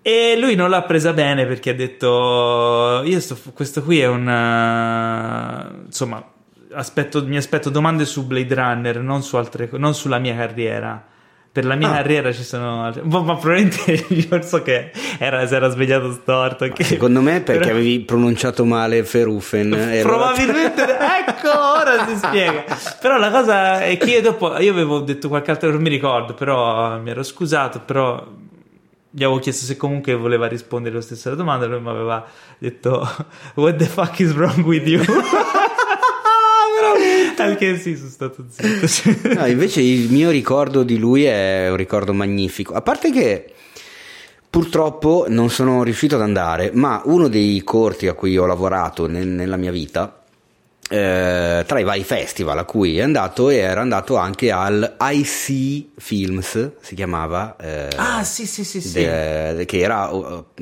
[0.00, 4.26] E lui non l'ha presa bene perché ha detto: Io sto, questo qui è un.
[4.26, 6.26] Uh, insomma,
[6.72, 11.08] aspetto, mi aspetto domande su Blade Runner, non, su altre, non sulla mia carriera
[11.52, 11.94] per la mia ah.
[11.94, 16.84] carriera ci sono ma, ma probabilmente io so che era, si era svegliato storto che...
[16.84, 17.74] secondo me perché però...
[17.74, 19.70] avevi pronunciato male Ferufen
[20.02, 22.64] probabilmente ecco ora si spiega
[23.00, 26.34] però la cosa è che io dopo io avevo detto qualche altra non mi ricordo
[26.34, 28.24] però mi ero scusato però
[29.12, 32.24] gli avevo chiesto se comunque voleva rispondere lo stesso alla domanda lui mi aveva
[32.58, 33.08] detto
[33.54, 35.02] what the fuck is wrong with you
[37.36, 39.34] Anche sì, sono stato zitto.
[39.34, 42.74] no, invece il mio ricordo di lui è un ricordo magnifico.
[42.74, 43.52] A parte che
[44.48, 49.28] purtroppo non sono riuscito ad andare, ma uno dei corti a cui ho lavorato nel,
[49.28, 50.22] nella mia vita,
[50.88, 56.72] eh, tra i vari festival a cui è andato, era andato anche al IC Films,
[56.80, 57.56] si chiamava.
[57.56, 60.10] Eh, ah, sì, sì, sì, de, che era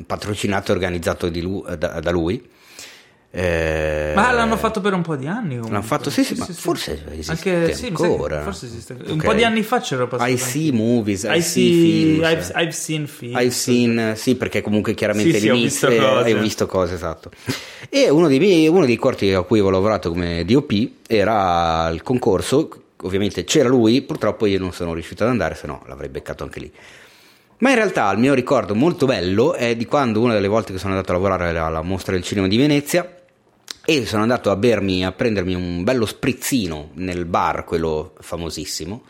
[0.05, 2.57] patrocinato e organizzato lui, da, da lui
[3.31, 5.49] Eh, Ma l'hanno fatto per un po' di anni.
[5.49, 5.69] Comunque.
[5.71, 8.41] L'hanno fatto, sì, sì, ma forse esiste Anche, sì, ancora.
[8.41, 8.93] forse esiste.
[9.05, 9.23] Un Ok.
[9.23, 10.31] po' di anni fa c'era passato.
[10.31, 11.81] I see movies, I, I see see,
[12.15, 12.27] films.
[12.27, 13.37] I've, I've seen film.
[13.37, 15.99] I've seen, sì, perché comunque chiaramente Sì, sì, ho visto cose.
[16.01, 17.29] hai visto cose, esatto.
[17.87, 22.01] E uno dei, miei, uno dei corti a cui avevo lavorato come DOP era il
[22.01, 22.69] concorso,
[23.03, 26.59] ovviamente c'era lui, purtroppo io non sono riuscito ad andare, se no l'avrei beccato anche
[26.59, 26.71] lì.
[27.59, 30.79] Ma in realtà il mio ricordo molto bello è di quando una delle volte che
[30.79, 33.07] sono andato a lavorare alla mostra del cinema di Venezia
[33.89, 39.01] e sono andato a bermi, a prendermi un bello sprizzino nel bar, quello famosissimo,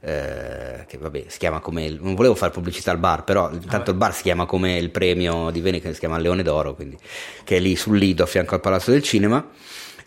[0.00, 3.92] eh, che vabbè si chiama come, il- non volevo fare pubblicità al bar, però intanto
[3.92, 6.98] il bar si chiama come il premio di che si chiama Leone d'Oro, quindi,
[7.44, 9.42] che è lì sul Lido a fianco al Palazzo del Cinema.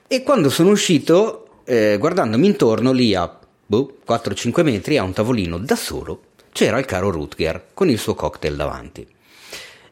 [0.07, 5.57] E quando sono uscito, eh, guardandomi intorno, lì a boh, 4-5 metri, a un tavolino
[5.57, 9.07] da solo, c'era il caro Rutger con il suo cocktail davanti.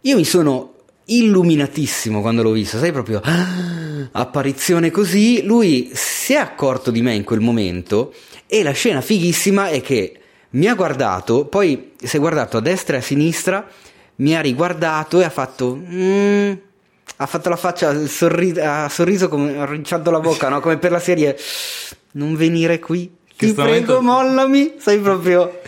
[0.01, 0.75] Io mi sono
[1.09, 5.43] illuminatissimo quando l'ho visto, sai proprio ah, apparizione così.
[5.43, 8.13] Lui si è accorto di me in quel momento
[8.45, 10.19] e la scena fighissima è che
[10.51, 13.67] mi ha guardato, poi si è guardato a destra e a sinistra,
[14.17, 16.51] mi ha riguardato e ha fatto "Mm",
[17.17, 20.59] ha fatto la faccia, il sorri- ha sorriso come arricciando la bocca, no?
[20.59, 21.37] come per la serie
[22.13, 23.09] non venire qui.
[23.37, 25.59] Ti prego, momento- mollami, sai proprio.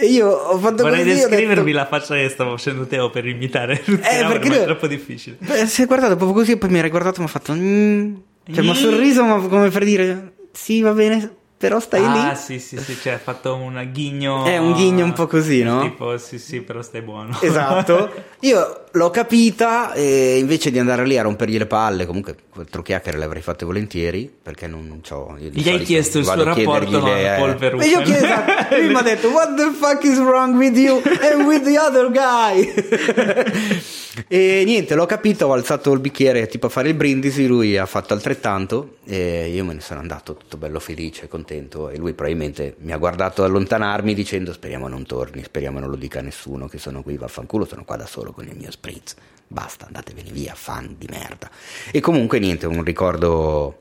[0.00, 3.26] E io ho fatto Vorrei così, ho detto- la faccia che stavo facendo Teo per
[3.26, 5.36] imitare Hauer, perché ma è lui- troppo difficile.
[5.40, 7.52] Beh, si è guardato proprio così e poi mi ha riguardato e mi ha fatto
[7.54, 8.14] "Mm".
[8.52, 8.76] cioè mi ha Mm.
[8.76, 12.96] sorriso ma come per dire sì va bene però stai ah, lì sì, sì, sì,
[13.02, 14.44] cioè ha fatto un ghigno.
[14.44, 15.82] È un ghigno un po' così, no?
[15.82, 17.36] Tipo, sì, sì, però stai buono.
[17.40, 22.82] esatto io l'ho capita e invece di andare lì a rompergli le palle comunque quattro
[22.82, 25.00] chiacchiere le avrei fatte volentieri perché non
[25.38, 27.56] di Gli hai chiesto il suo rapporto le- al Paul.
[27.56, 27.88] Verhoeven.
[27.88, 28.76] e io ho chiesto esatto.
[28.76, 32.10] lui mi ha detto what the fuck is wrong with you and with the other
[32.10, 33.86] guy
[34.26, 37.86] e niente l'ho capito ho alzato il bicchiere tipo a fare il brindisi lui ha
[37.86, 42.74] fatto altrettanto e io me ne sono andato tutto bello felice contento e lui probabilmente
[42.80, 46.78] mi ha guardato allontanarmi dicendo speriamo non torni speriamo non lo dica a nessuno che
[46.78, 49.14] sono qui vaffanculo sono qua da solo con il mio spritz.
[49.50, 51.48] Basta andatevene via fan di merda.
[51.90, 53.78] E comunque niente un ricordo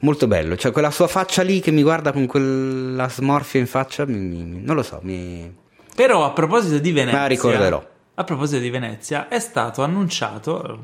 [0.00, 0.56] molto bello.
[0.56, 4.60] Cioè quella sua faccia lì che mi guarda con quella smorfia in faccia mi- mi-
[4.62, 5.52] non lo so mi
[5.96, 7.84] Però a proposito di Venezia, Ma ricorderò.
[8.20, 10.78] A proposito di Venezia, è stato annunciato.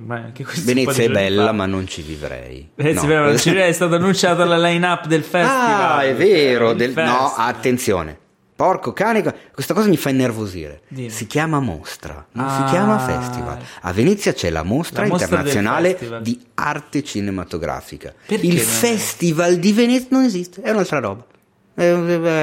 [0.65, 1.53] Venezia è bella fa.
[1.53, 3.07] ma non ci vivrei Venezia No.
[3.07, 5.99] è bella, non ci- è stato annunciato la line-up del festival.
[5.99, 6.73] Ah, è vero.
[6.73, 7.33] Del- No, festival.
[7.37, 8.19] attenzione.
[8.57, 9.23] Porco cane,
[9.53, 10.81] questa cosa mi fa innervosire.
[10.89, 11.11] Dimmi.
[11.11, 12.57] Si chiama mostra, non Ah.
[12.65, 13.59] si chiama festival.
[13.83, 16.23] A Venezia c'è la mostra La mostra internazionale festival.
[16.23, 18.15] di arte cinematografica.
[18.27, 18.67] Perché Il non è?
[18.67, 21.23] festival di Venezia non esiste, è un'altra roba.
[21.75, 21.93] È,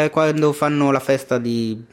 [0.03, 1.84] è quando fanno la festa di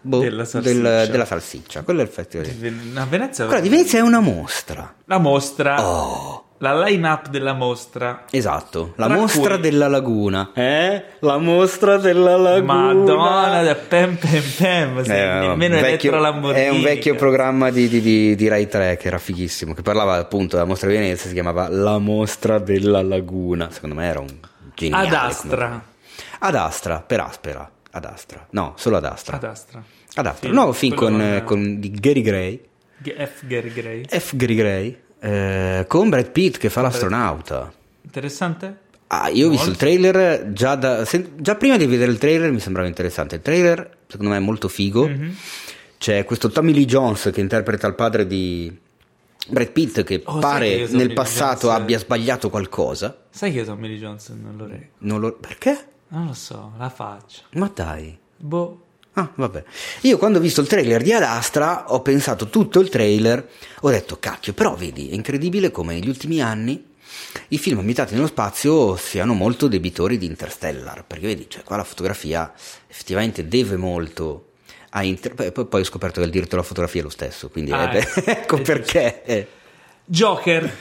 [0.00, 1.06] boh, Della del- salsiccia.
[1.06, 1.82] della salsiccia.
[1.82, 2.46] Quello è il festival.
[2.46, 4.94] di- A Venezia Quella di Venezia è una mostra.
[5.04, 6.44] la mostra, Oh.
[6.58, 8.24] la line-up della mostra.
[8.30, 10.50] Esatto, la Tra mostra cui- della laguna.
[10.54, 11.04] Eh?
[11.20, 12.74] La mostra della laguna.
[12.92, 16.52] Madonna, da pem pem pem, se Eh, nemmeno vecchio-.
[16.52, 20.16] È un vecchio programma di, di, di, di Rai 3 che era fighissimo, che parlava
[20.16, 23.70] appunto della mostra di Venezia, si chiamava La mostra della laguna.
[23.70, 24.28] Secondo me era un
[24.74, 25.06] geniale.
[25.06, 25.48] Ad come Astra.
[25.48, 25.82] programma.
[26.42, 27.70] Ad Astra, per Aspera.
[27.92, 28.46] Ad Astra.
[28.50, 29.36] No, solo ad Astra.
[29.36, 29.82] Ad Astra.
[30.14, 30.40] Ad Astra.
[30.48, 32.60] Film, Nuovo film con, con- eh, con- di Gary Gray.
[33.02, 33.46] F.
[33.46, 34.04] Gary Gray.
[34.08, 34.36] F.
[34.36, 34.98] Gary Gray.
[35.22, 37.72] eh, con Brad Pitt che fa l'astronauta.
[38.02, 38.78] Interessante?
[39.08, 42.50] Ah, io ho visto il trailer già, da- se- già prima di vedere il trailer
[42.52, 43.34] mi sembrava interessante.
[43.36, 45.06] Il trailer secondo me è molto figo.
[45.08, 45.34] Mhm.
[45.98, 48.74] C'è questo Tommy Lee Jones che interpreta il padre di
[49.48, 53.24] Brad Pitt che Oh, pare nel passato Jones- abbia sbagliato qualcosa.
[53.30, 54.86] Sai che io Tommy Lee Jones non lo reggo?
[54.98, 55.32] Non lo...
[55.38, 55.84] Perché?
[56.10, 57.42] Non lo so, la faccia.
[57.52, 58.16] Ma dai.
[58.36, 58.82] Boh.
[59.14, 59.64] Ah, vabbè.
[60.02, 63.48] Io quando ho visto il trailer di Ad Astra ho pensato tutto il trailer,
[63.80, 66.86] ho detto cacchio, però vedi, è incredibile come negli ultimi anni
[67.48, 71.84] i film ambientati nello spazio siano molto debitori di Interstellar, perché vedi, cioè qua la
[71.84, 72.52] fotografia
[72.88, 74.46] effettivamente deve molto
[74.90, 75.34] a Inter...
[75.34, 78.06] poi, poi- ho scoperto che il diritto alla fotografia è lo stesso, quindi Ah, eh,
[78.24, 78.56] ecco.
[78.56, 79.22] È perché.
[79.24, 79.46] eh.
[80.04, 80.72] Joker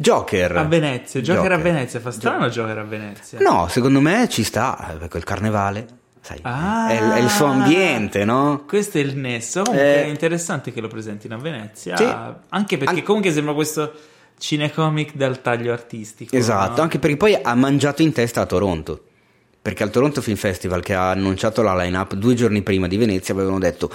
[0.00, 0.56] Joker.
[0.56, 1.20] a Venezia.
[1.20, 1.60] Joker, a Joker.
[1.72, 2.00] Venezia.
[2.00, 3.38] Fa strano Joker a Venezia.
[3.40, 5.86] No, secondo me ci sta, eh, quel carnevale,
[6.20, 6.88] sai, Ah.
[6.88, 8.64] è, il- è il suo ambiente, no?
[8.66, 9.62] Questo è il nesso.
[9.62, 10.04] Comunque Eh.
[10.04, 11.96] è interessante che lo presentino a Venezia.
[11.96, 12.04] Sì.
[12.50, 13.92] Anche perché An- comunque sembra questo
[14.38, 16.36] cinecomic dal taglio artistico.
[16.36, 16.82] Esatto, no?
[16.82, 19.02] anche perché poi ha mangiato in testa a Toronto.
[19.60, 23.34] Perché al Toronto Film Festival, che ha annunciato la line-up due giorni prima di Venezia,
[23.34, 23.90] avevano detto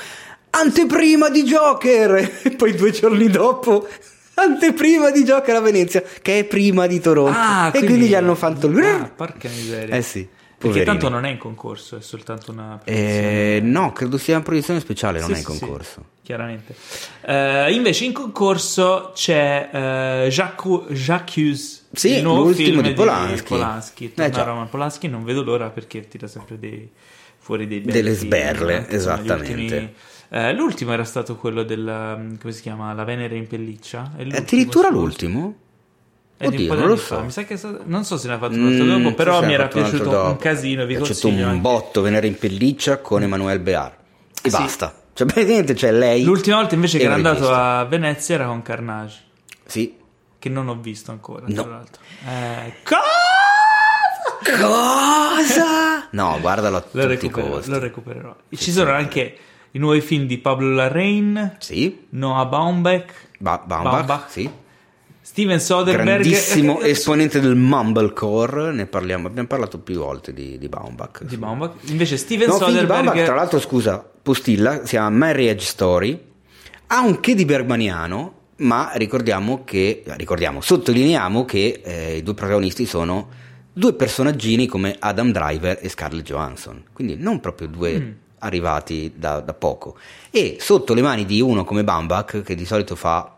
[0.49, 2.41] anteprima di Joker!
[2.43, 3.87] E poi due giorni dopo,
[4.35, 7.37] anteprima di Joker a Venezia, che è prima di Toronto.
[7.37, 8.77] Ah, e quindi gli hanno fatto il...
[8.83, 9.95] Ah, porca miseria.
[9.95, 10.85] Eh sì, Perché poverini.
[10.85, 15.19] tanto non è in concorso, è soltanto una Eh, no, credo sia una produzione speciale,
[15.19, 16.05] non Sì, è in sì, sì, concorso.
[16.23, 16.75] chiaramente.
[17.21, 23.43] Eh, invece in concorso c'è eh, Jacques, Jacques Sì, il nuovo l'ultimo film di Polanski.
[23.53, 24.13] Polanski.
[24.15, 24.43] Eh.
[24.43, 26.89] Roman Polanski, non vedo l'ora perché tira sempre dei,
[27.37, 29.93] fuori dei bei Delle sberle, esattamente.
[30.35, 32.91] Eh, l'ultimo era stato quello del come si chiama?
[32.93, 34.11] La Venere in pelliccia.
[34.17, 34.99] L'ultimo Addirittura suo.
[34.99, 35.55] l'ultimo?
[36.35, 37.21] È di un Oddio, non lo so.
[37.21, 39.45] Mi sa che stato- non so se ne ha fatto un altro Mm, dopo, però
[39.45, 40.35] mi era un piaciuto un dopo.
[40.37, 40.85] casino.
[40.85, 41.59] Vi Mi è piaciuto un anche.
[41.61, 43.95] botto venere in pelliccia con Emanuele Bear.
[44.41, 44.57] E Sì.
[44.57, 44.93] basta.
[45.13, 46.23] Cioè, praticamente c'è lei.
[46.23, 49.21] L'ultima volta invece che era andato a Venezia era con Carnage,
[49.65, 49.95] Sì.
[50.39, 51.45] che non ho visto ancora.
[51.47, 51.61] No.
[51.61, 52.01] Tra l'altro.
[52.27, 53.01] Eh, cosa?
[54.43, 56.07] Cosa?
[56.11, 58.35] No, guardalo a Lo tutti recupererò, lo recupererò.
[58.49, 59.37] Ci sono anche
[59.75, 62.05] i nuovi film di Pablo Larraín, Sì.
[62.09, 64.29] Noah Baumbach, Ba- Baumbach, Baumbach.
[64.31, 64.49] sì.
[65.25, 66.05] Steven Soderbergh.
[66.05, 71.23] Grandissimo esponente del mumblecore, ne parliamo, abbiamo parlato più volte di, di Baumbach.
[71.23, 71.75] Di Baumbach.
[71.89, 72.87] Invece Steven No, Soderbergh.
[72.87, 76.21] Baumbach, tra l'altro, scusa, postilla, si chiama Marriage Story,
[76.87, 82.85] ha un che di bergmaniano, ma ricordiamo che, ricordiamo, sottolineiamo che eh, i due protagonisti
[82.85, 83.29] sono
[83.71, 88.11] due personaggini come Adam Driver e Scarlett Johansson, quindi non proprio due Mm.
[88.43, 89.97] Arrivati da, da poco.
[90.29, 93.35] E sotto le mani di uno come Baumbach, che di solito fa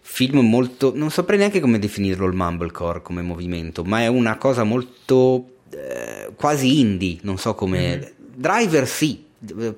[0.00, 4.64] film molto non saprei neanche come definirlo il mumblecore come movimento ma è una cosa
[4.64, 8.10] molto eh, quasi indie non so come Mm-hmm.
[8.34, 9.22] driver sì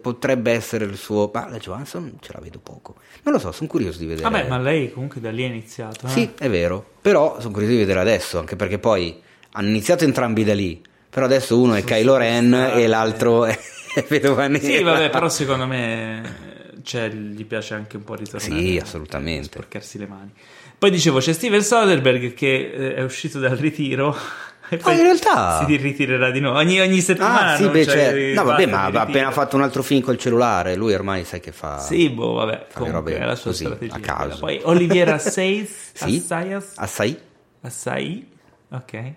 [0.00, 3.68] potrebbe essere il suo ma la Johansson ce la vedo poco non lo so sono
[3.68, 6.06] curioso di vedere Vabbè, ma lei comunque da lì è iniziato.
[6.06, 6.10] eh.
[6.10, 9.20] sì è vero però sono curioso di vedere adesso anche perché poi
[9.52, 13.58] hanno iniziato entrambi da lì però adesso uno è Kylo Ren e l'altro è
[14.08, 16.48] Vedova Nera Sì, vabbè, però secondo me
[16.84, 19.48] cioè, gli piace anche un po' ritornare Sì, a assolutamente.
[19.48, 20.30] sporcarsi le mani.
[20.78, 24.16] Poi dicevo, c'è Steven Soderbergh che eh, è uscito dal ritiro.
[24.72, 27.54] E poi Ah, in realtà- si ritirerà di nuovo ogni, ogni settimana.
[27.54, 30.76] Ah, sì, beh, cioè, no, vabbè, ma ha appena fatto un altro film col cellulare.
[30.76, 31.80] Lui ormai sai che fa.
[31.80, 33.96] Sì, boh, vabbè, Fa comunque robe la sua così, strategia.
[33.96, 34.38] a caso.
[34.38, 36.18] Poi Oliviera Assayas, Sì.
[36.22, 37.18] Assayas, Assai?
[37.62, 38.28] Assai,
[38.70, 39.12] ok.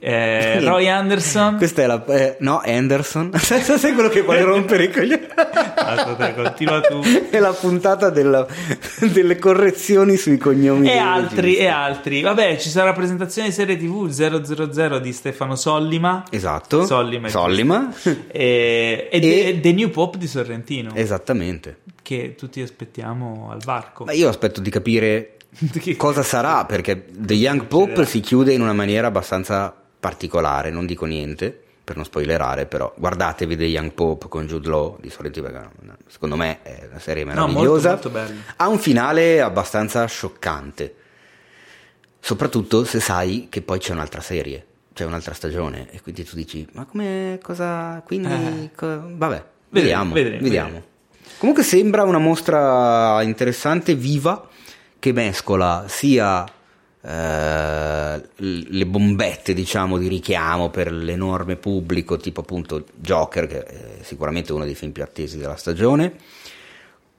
[0.00, 1.56] Eh, Roy Anderson.
[1.58, 2.04] Questa è la.
[2.06, 3.30] eh, no, Anderson.
[3.38, 5.26] Sai quello che vuole rompere i coglioni?
[6.34, 7.00] Continua tu.
[7.30, 8.46] è la puntata della-
[9.12, 10.88] delle correzioni sui cognomi.
[10.88, 12.20] E altri, e altri.
[12.22, 16.24] Vabbè, ci sarà la presentazione di serie TV 000 di Stefano Sollima.
[16.30, 16.84] Esatto.
[16.86, 17.28] Sollima.
[17.28, 17.92] Sollima.
[18.28, 20.90] E, e, E- The, The New Pop di Sorrentino.
[20.94, 21.78] Esattamente.
[22.02, 24.04] Che tutti aspettiamo al varco.
[24.04, 25.36] Ma io aspetto di capire
[25.96, 31.04] cosa sarà perché The Young Pope si chiude in una maniera abbastanza particolare, non dico
[31.04, 35.40] niente per non spoilerare, però guardatevi The Young Pope con Jude Law di solito
[36.08, 37.90] secondo me è una serie No, molto, meravigliosa.
[37.90, 38.10] molto
[38.56, 40.94] ha un finale abbastanza scioccante.
[42.18, 46.66] Soprattutto se sai che poi c'è un'altra serie, c'è un'altra stagione e quindi tu dici
[46.72, 48.70] "Ma come cosa quindi Eh.
[48.74, 50.66] co- vabbè, Vedremo, vediamo, vedremo, vediamo.
[50.68, 50.86] vedremo.
[51.38, 54.48] Comunque sembra una mostra interessante, viva,
[54.98, 56.44] che mescola sia
[57.04, 64.52] eh, le bombette, diciamo, di richiamo per l'enorme pubblico, tipo appunto Joker, che è sicuramente
[64.52, 66.14] uno dei film più attesi della stagione,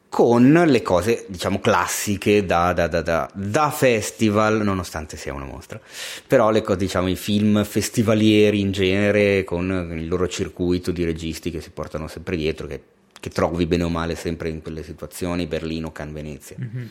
[0.07, 3.01] con le cose, diciamo, classiche da, da- da-
[3.33, 5.81] da- festival, nonostante sia una mostra,
[6.27, 11.49] però le cose, diciamo, i film festivalieri in genere, con il loro circuito di registi
[11.49, 12.81] che si portano sempre dietro, che,
[13.19, 16.55] che trovi bene o male sempre in quelle situazioni, Berlino, Cannes, Venezia.
[16.59, 16.89] Mhm.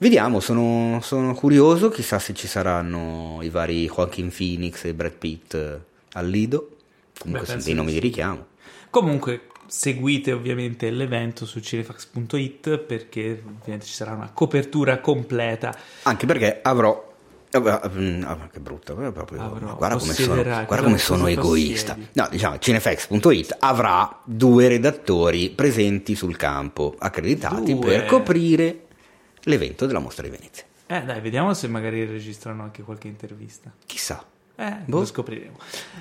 [0.00, 5.52] Vediamo, sono, sono curioso, chissà se ci saranno i vari Joaquin Phoenix e Brad Pitt
[5.52, 5.78] eh,
[6.14, 6.76] al Lido,
[7.18, 8.46] comunque Beh, sono dei nomi di richiamo.
[8.88, 15.76] Comunque seguite ovviamente l'evento su cinefax.it perché ovviamente ci sarà una copertura completa.
[16.04, 17.12] Anche perché avrò.
[17.50, 21.92] eh, mm, ah, che brutto, eh, proprio, Avrò, guarda come sono, guarda come sono egoista.
[21.92, 22.12] possiedi?
[22.14, 27.84] No, diciamo, cinefax.it avrà due redattori presenti sul campo, accreditati Due?
[27.84, 28.84] per coprire
[29.44, 30.64] l'evento della mostra di Venezia.
[30.86, 33.70] Eh dai, vediamo se magari registrano anche qualche intervista.
[33.86, 34.24] Chissà.
[34.56, 34.98] Eh, Boh.
[34.98, 35.56] lo scopriremo.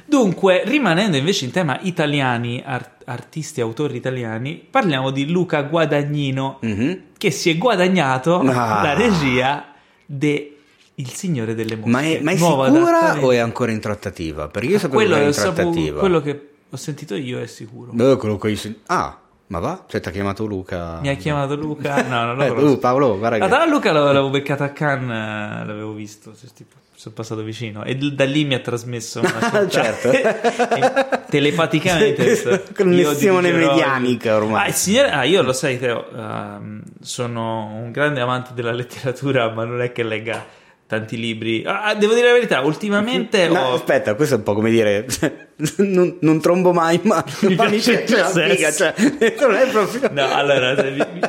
[0.05, 6.57] Dunque, rimanendo invece in tema italiani, art- artisti e autori italiani, parliamo di Luca Guadagnino,
[6.61, 7.01] Mhm.
[7.17, 8.81] che si è guadagnato Ah.
[8.83, 9.73] la regia
[10.05, 10.55] de
[10.95, 11.89] Il Signore delle Mosche.
[11.91, 14.49] Ma è, ma è sicura o è ancora in trattativa?
[14.49, 15.99] Perché io sapevo quello, che era in trattativa.
[16.01, 17.93] quello che ho sentito io è sicuro.
[17.93, 19.17] Eh, quello che io- Ah,
[19.49, 19.83] ma va?
[19.87, 20.99] Cioè, ti ha chiamato Luca?
[21.01, 22.01] Mi ha chiamato Luca.
[22.07, 22.67] No, non lo Eh, conosco.
[22.73, 23.47] tu, Paolo, guarda Ah, che...
[23.47, 27.83] tra l'altro Luca l'avevo, beccato a Cannes, eh, l'avevo visto, cioè, tipo, sono passato vicino
[27.85, 30.09] e da lì mi ha trasmesso una sorta- Certo.
[31.29, 34.63] telepaticamente Connessione dirigerò- medianica ormai.
[34.63, 39.49] Ah, il signore, ah, io lo sai Teo, ehm, sono un grande amante della letteratura
[39.51, 40.45] ma non è che legga
[40.89, 43.73] tanti libri Ah, devo dire la verità ultimamente No, ho...
[43.75, 45.05] aspetta, questo è un po' come dire
[45.77, 48.93] non, non trombo mai, ma Mi piace la il figa, cioè,
[49.39, 50.73] non è proprio No, allora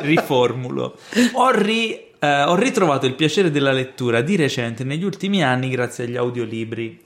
[0.00, 0.96] riformulo.
[1.34, 6.04] Ho ri- Eh, ho ritrovato il piacere della lettura di recente negli ultimi anni grazie
[6.04, 7.00] agli audiolibri,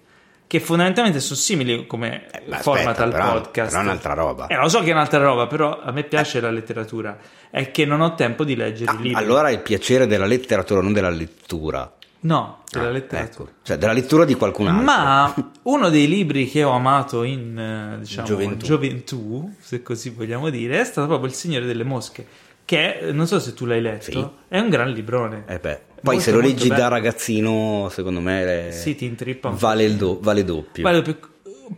[0.46, 3.70] che fondamentalmente sono simili come Eh, ma format al podcast.
[3.70, 4.46] però è un'altra roba.
[4.48, 7.16] Eh, lo so che è un'altra roba, però a me piace la letteratura.
[7.50, 9.14] È che non ho tempo di leggere Ah, i libri.
[9.22, 11.92] allora il piacere della letteratura, non della lettura.
[12.24, 13.48] No, della Ah, letteratura.
[13.50, 13.56] ecco.
[13.62, 14.82] Cioè, della lettura di qualcun altro.
[14.84, 18.64] Ma uno dei libri che ho amato in eh, diciamo, Gioventù.
[18.66, 19.54] gioventù.
[19.60, 22.26] se così vogliamo dire, è stato proprio Il Signore delle Mosche.
[22.64, 24.26] Che è- non so se tu l'hai letto, Sì.
[24.48, 25.44] è un gran librone.
[25.46, 26.80] Eh beh, Poi Molto, se lo leggi bello.
[26.80, 30.82] da ragazzino, secondo me eh, Sì, ti intrippa vale, il do- vale doppio.
[30.82, 31.16] Vale più-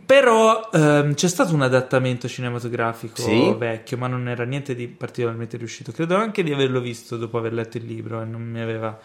[0.05, 3.53] Però ehm, c'è stato un adattamento cinematografico Sì?
[3.57, 5.91] vecchio, ma non era niente di particolarmente riuscito.
[5.93, 8.97] Credo anche di averlo visto dopo aver letto il libro e non mi aveva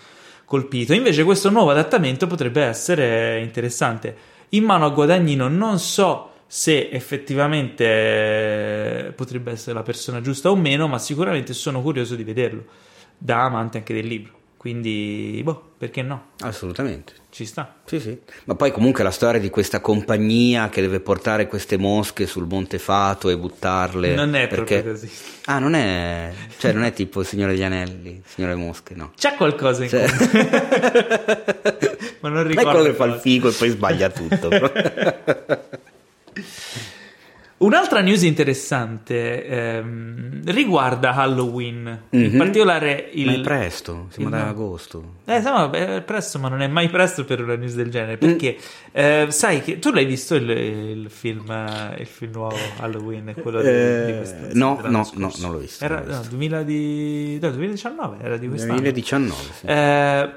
[0.52, 0.92] colpito.
[0.92, 4.14] Invece questo nuovo adattamento potrebbe essere interessante.
[4.50, 10.56] In mano a Guadagnino non so se effettivamente eh, potrebbe essere la persona giusta o
[10.56, 12.66] meno, ma sicuramente sono curioso di vederlo,
[13.16, 14.40] da amante anche del libro.
[14.58, 16.32] Quindi, boh, perché no?
[16.40, 17.21] Assolutamente.
[17.34, 17.76] Ci sta.
[17.86, 18.20] Sì, sì.
[18.44, 22.78] Ma poi comunque la storia di questa compagnia che deve portare queste mosche sul Monte
[22.78, 24.14] Fato e buttarle.
[24.14, 24.82] Non è perché...
[24.82, 25.10] proprio così.
[25.46, 26.30] Ah, non è.
[26.58, 29.12] Cioè, non è tipo il Signore degli Anelli, Signore Mosche, no.
[29.16, 30.10] C'è qualcosa in Cioè-.
[32.20, 32.70] Ma non Non è ricordo.
[32.70, 34.50] quello che fa il figo e poi sbaglia tutto.
[37.62, 42.36] Un'altra news interessante ehm, riguarda Halloween, in Mhm.
[42.36, 43.26] particolare il...
[43.26, 45.14] Ma è presto, siamo il- ad agosto.
[45.24, 48.16] Eh, insomma, è presto, ma non è mai presto per una news del genere.
[48.16, 48.56] Perché
[48.90, 53.62] eh, sai che tu l'hai visto il, il film, eh, il film nuovo Halloween, quello
[53.62, 56.28] di, Eh, di questo- no, no, no, non l'ho visto, Era l'ho no, visto.
[56.30, 58.72] 2000 di- no, 2019, era di quest'anno.
[58.80, 59.66] 2019, sì.
[59.66, 59.74] Eh,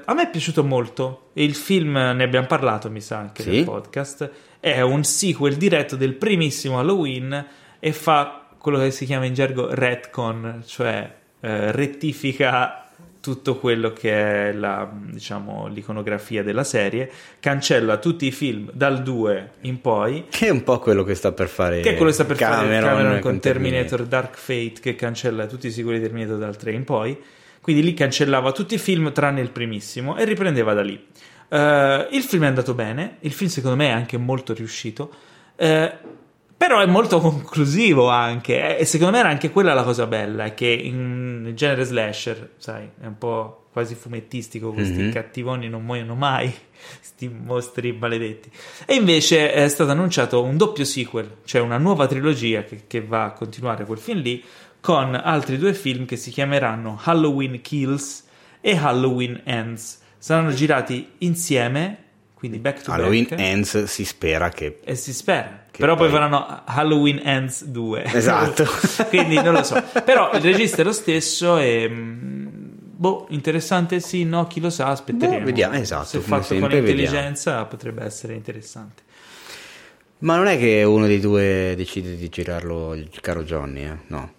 [0.04, 1.30] a me è piaciuto molto.
[1.32, 3.50] Il film, ne abbiamo parlato, mi sa, anche Sì?
[3.50, 4.30] nel podcast.
[4.60, 7.46] È un sequel diretto del primissimo Halloween
[7.78, 12.86] e fa quello che si chiama in gergo retcon, cioè eh, rettifica
[13.26, 19.50] tutto quello che è la, diciamo, l'iconografia della serie, cancella tutti i film dal 2
[19.62, 22.14] in poi, Che è un po' quello che sta per fare che è quello che
[22.14, 24.04] sta per fare Cameron, Cameron con Terminator.
[24.04, 27.20] Dark Fate che cancella tutti i sequel di Terminator dal 3 in poi.
[27.60, 31.04] Quindi lì cancellava tutti i film tranne il primissimo e riprendeva da lì
[31.48, 35.10] Eh, il film è andato bene il film secondo me è anche molto riuscito
[35.56, 35.92] eh,
[36.56, 40.54] però è molto conclusivo anche e secondo me era anche quella la cosa bella è
[40.54, 45.12] che in nel genere slasher sai è un po' quasi fumettistico questi Mhm.
[45.12, 46.52] cattivoni non muoiono mai
[47.00, 48.50] sti mostri maledetti
[48.86, 53.24] e invece è stato annunciato un doppio sequel, cioè una nuova trilogia che, che va
[53.24, 54.42] a continuare quel film lì,
[54.80, 58.24] con altri due film che si chiameranno Halloween Kills
[58.60, 60.00] e Halloween Ends.
[60.26, 61.98] Saranno girati insieme,
[62.34, 63.40] quindi back to Halloween back.
[63.40, 65.66] Ends si spera che E si spera.
[65.70, 68.02] Che Però poi poi- faranno Halloween Ends 2.
[68.12, 68.64] Esatto.
[69.08, 69.80] Quindi non lo so.
[70.04, 71.88] Però il regista è lo stesso e...
[71.88, 72.46] mm,
[72.98, 75.38] Boh, interessante sì, no, chi lo sa, aspetteremo.
[75.38, 76.88] Boh, vediamo, esatto, Se fatto con sempre, vediamo.
[77.02, 79.02] intelligenza potrebbe essere interessante.
[80.18, 83.96] Ma non è che uno dei due decide di girarlo il caro Johnny, eh?
[84.08, 84.32] No,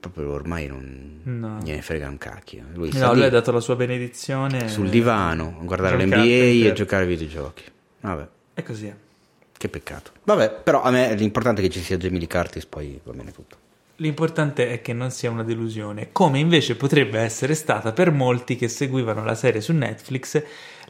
[0.00, 1.58] proprio ormai non No.
[1.62, 2.64] gliene frega un cacchio.
[2.74, 4.68] Lui No, lui ha dato la sua benedizione.
[4.68, 7.64] sul divano a guardare l'NBA e per- giocare ai videogiochi.
[8.00, 8.94] Vabbè, E così è.
[9.56, 10.12] che peccato.
[10.24, 13.32] Vabbè, però a me l'importante è che ci sia Jamie Lee Curtis, poi va bene
[13.32, 13.56] tutto.
[13.96, 18.68] L'importante è che non sia una delusione, come invece potrebbe essere stata per molti che
[18.68, 20.40] seguivano la serie su Netflix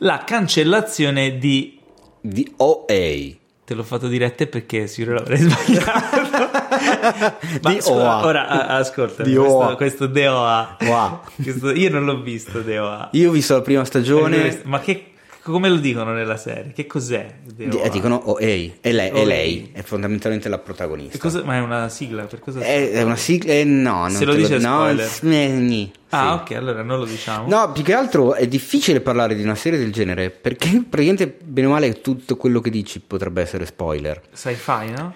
[0.01, 1.81] la cancellazione di
[2.21, 3.37] Di OA.
[3.65, 6.58] Te l'ho fatto dirette perché sicuro l'avrei sbagliato.
[7.61, 8.25] Di OA.
[8.25, 9.77] Ora ascolta, Di questo, OA.
[9.77, 10.77] questo DOA.
[10.81, 11.21] Wow.
[11.43, 13.11] Questo- io non l'ho visto DOA.
[13.13, 15.05] Io ho visto la prima stagione, Ma che,
[15.43, 16.73] come lo dicono nella serie?
[16.73, 17.27] Che cos'è?
[17.45, 17.83] DOA?
[17.83, 19.25] eh, dicono OA, è lei, è OA.
[19.25, 21.19] lei, è fondamentalmente la protagonista.
[21.19, 22.25] cosa- ma è una sigla?
[22.25, 25.07] Per cosa È, è una sigla, eh, no, non Se lo dice no, spoiler.
[25.07, 26.53] s- eh, Ah, sì.
[26.55, 27.47] ok, allora non lo diciamo.
[27.49, 31.67] No, più che altro è difficile parlare di una serie del genere perché praticamente, bene
[31.67, 34.21] o male, tutto quello che dici potrebbe essere spoiler.
[34.33, 35.13] Sci-fi, no?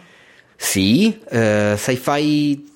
[0.64, 2.70] Sì, eh, sci-fi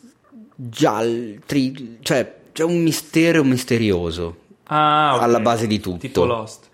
[0.57, 4.39] giallo, tri- cioè c'è un mistero misterioso.
[4.65, 5.23] Ah, ok.
[5.23, 5.99] Alla base di tutto.
[5.99, 6.65] Tipo Lost.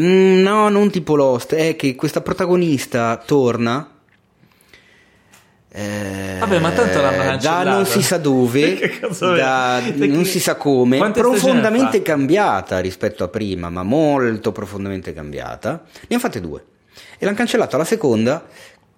[0.00, 3.88] Mm, no, non tipo Lost, è che questa protagonista torna.
[5.70, 7.70] eh, Vabbè, ma tanto l'hanno da cancellata.
[7.70, 13.70] non si sa dove, da non si sa come, Quante profondamente cambiata rispetto a prima,
[13.70, 15.82] ma molto profondamente cambiata.
[15.84, 16.64] Ne hanno fatte due
[17.16, 18.44] e l'hanno cancellata la seconda.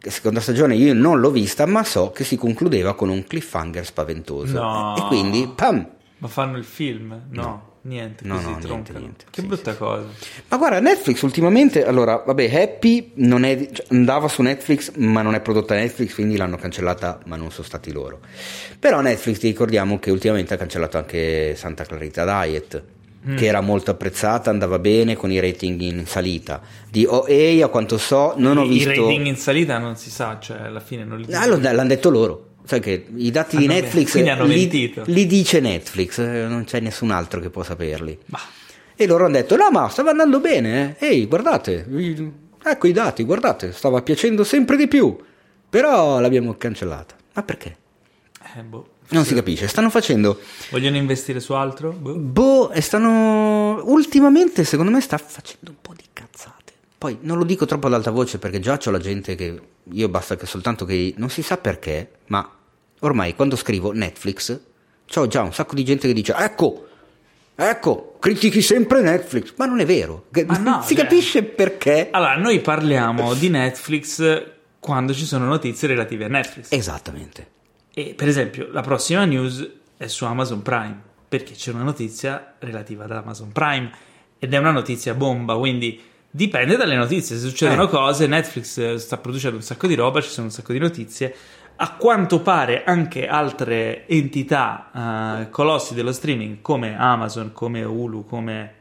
[0.09, 4.61] Seconda stagione io non l'ho vista, ma so che si concludeva con un cliffhanger spaventoso.
[4.61, 4.97] No.
[4.97, 5.87] E quindi, pam!
[6.19, 7.23] Ma fanno il film?
[7.31, 8.27] No, niente.
[8.27, 9.25] No, no, niente, niente.
[9.31, 10.07] Che Sì, brutta cosa.
[10.49, 15.35] Ma guarda, Netflix ultimamente, allora, vabbè, Happy non è, cioè, andava su Netflix, ma non
[15.35, 18.21] è prodotta Netflix, quindi l'hanno cancellata, ma non sono stati loro.
[18.79, 22.83] Però Netflix, ti ricordiamo che ultimamente ha cancellato anche Santa Clarita Diet.
[23.29, 23.37] Mm.
[23.37, 26.61] che era molto apprezzata, andava bene con i rating in salita.
[26.89, 28.91] Di OA, a quanto so, non I, ho visto...
[28.91, 31.87] I rating in salita non si sa, cioè alla fine non li Ah, lo- l'hanno
[31.87, 32.47] detto loro.
[32.65, 36.65] Sai che i dati di Hanno- Netflix quindi hanno li, li dice Netflix, eh, non
[36.65, 38.17] c'è nessun altro che può saperli.
[38.27, 38.39] Bah.
[38.95, 41.09] E loro hanno detto: No, ma stava andando bene, eh.
[41.09, 41.87] Ehi, guardate,
[42.63, 45.17] ecco i dati, guardate, stava piacendo sempre di più.
[45.69, 47.15] Però l'abbiamo cancellata.
[47.35, 47.77] Ma perché?
[48.57, 48.87] Eh, boh.
[49.11, 49.67] Non si capisce.
[49.67, 50.39] Stanno facendo.
[50.71, 51.91] Vogliono investire su altro?
[51.93, 52.15] Boh.
[52.15, 53.83] Boh, e stanno.
[53.85, 56.73] Ultimamente, secondo me, sta facendo un po' di cazzate.
[56.97, 59.61] Poi non lo dico troppo ad alta voce perché già c'ho la gente che.
[59.93, 61.15] Io basta che soltanto che.
[61.17, 62.49] Non si sa perché, ma
[63.01, 64.59] ormai quando scrivo Netflix,
[65.13, 66.87] c'ho già un sacco di gente che dice: Ecco,
[67.57, 69.55] ecco, critichi sempre Netflix.
[69.57, 70.27] Ma non è vero.
[70.47, 72.09] Ma no, si cioè- capisce perché.
[72.13, 74.43] Allora, noi parliamo di Netflix
[74.79, 76.69] quando ci sono notizie relative a Netflix.
[76.71, 77.59] Esattamente.
[77.93, 83.05] E per esempio, la prossima news è su Amazon Prime, perché c'è una notizia relativa
[83.05, 83.91] ad Amazon Prime
[84.39, 87.37] ed è una notizia bomba, quindi dipende dalle notizie.
[87.37, 87.89] Se succedono Eh.
[87.89, 91.35] cose, Netflix sta producendo un sacco di roba, ci sono un sacco di notizie.
[91.77, 98.75] A quanto pare anche altre entità, eh, colossi dello streaming come Amazon, come Hulu, come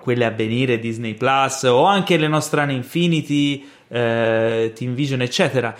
[0.00, 5.74] quelle a venire, Disney Plus o anche le nostrane Infinity, eh, Team Vision, eccetera,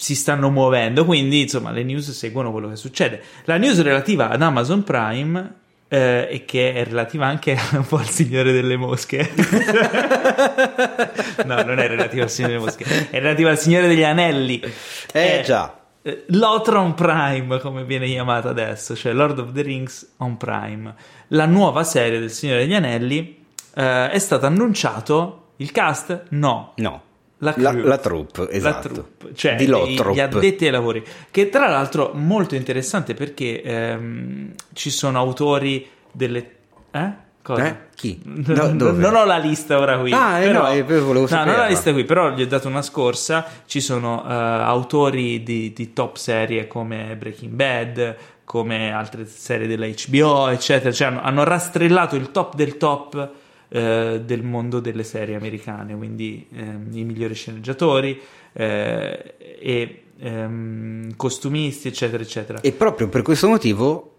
[0.00, 1.04] si stanno muovendo.
[1.04, 3.22] Quindi, insomma, le news seguono quello che succede.
[3.44, 5.54] La news relativa ad Amazon Prime.
[5.92, 9.28] eh, e che è relativa anche un po' al Signore delle Mosche.
[11.44, 14.60] no, non è relativa al Signore delle Mosche, è relativa al Signore degli Anelli.
[15.12, 15.78] Eh È- già.
[16.02, 20.94] eh, L'Otron Prime, come viene chiamata adesso, cioè Lord of the Rings on Prime.
[21.28, 23.44] La nuova serie del Signore degli Anelli
[23.74, 26.22] eh, è stato annunciato il cast?
[26.30, 26.72] No.
[26.76, 27.02] No.
[27.42, 28.88] La, La, la troupe, La esatto.
[28.88, 30.14] troupe, cioè Di Lothrop.
[30.14, 36.50] gli addetti ai lavori, che tra l'altro molto interessante perché ehm, ci sono autori delle...
[36.90, 37.28] Eh?
[37.42, 37.66] Cosa?
[37.66, 37.76] Eh?
[37.94, 38.20] Chi?
[38.46, 40.12] No, non ho la lista ora qui.
[40.12, 42.46] Ah, eh, però, no, eh, volevo no, non ho la lista qui, però gli ho
[42.46, 43.46] dato una scorsa.
[43.64, 49.86] Ci sono eh, autori di, di top serie come Breaking Bad, come altre serie della
[49.86, 50.92] HBO, eccetera.
[50.92, 53.30] Cioè, hanno, hanno rastrellato il top del top
[53.70, 58.20] eh, del mondo delle serie americane, quindi ehm, i migliori sceneggiatori
[58.52, 62.60] eh, e ehm, costumisti, eccetera, eccetera.
[62.60, 64.14] E proprio per questo motivo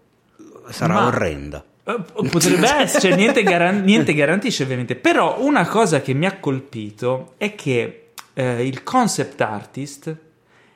[0.70, 1.64] sarà Ma- orrenda.
[1.84, 1.96] Eh,
[2.30, 7.34] Potrebbe essere, cioè, niente, garan- niente garantisce ovviamente, però una cosa che mi ha colpito
[7.36, 10.16] è che eh, il concept artist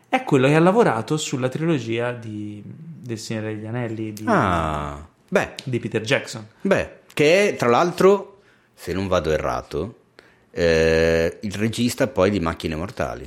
[0.08, 5.54] è quello che ha lavorato sulla trilogia di, del Signore degli Anelli di, Ah, beh,
[5.64, 6.46] di Peter Jackson.
[6.60, 8.36] beh, che è tra l'altro,
[8.78, 9.94] se non vado errato,
[10.50, 13.24] eh, il regista poi di Macchine Mortali.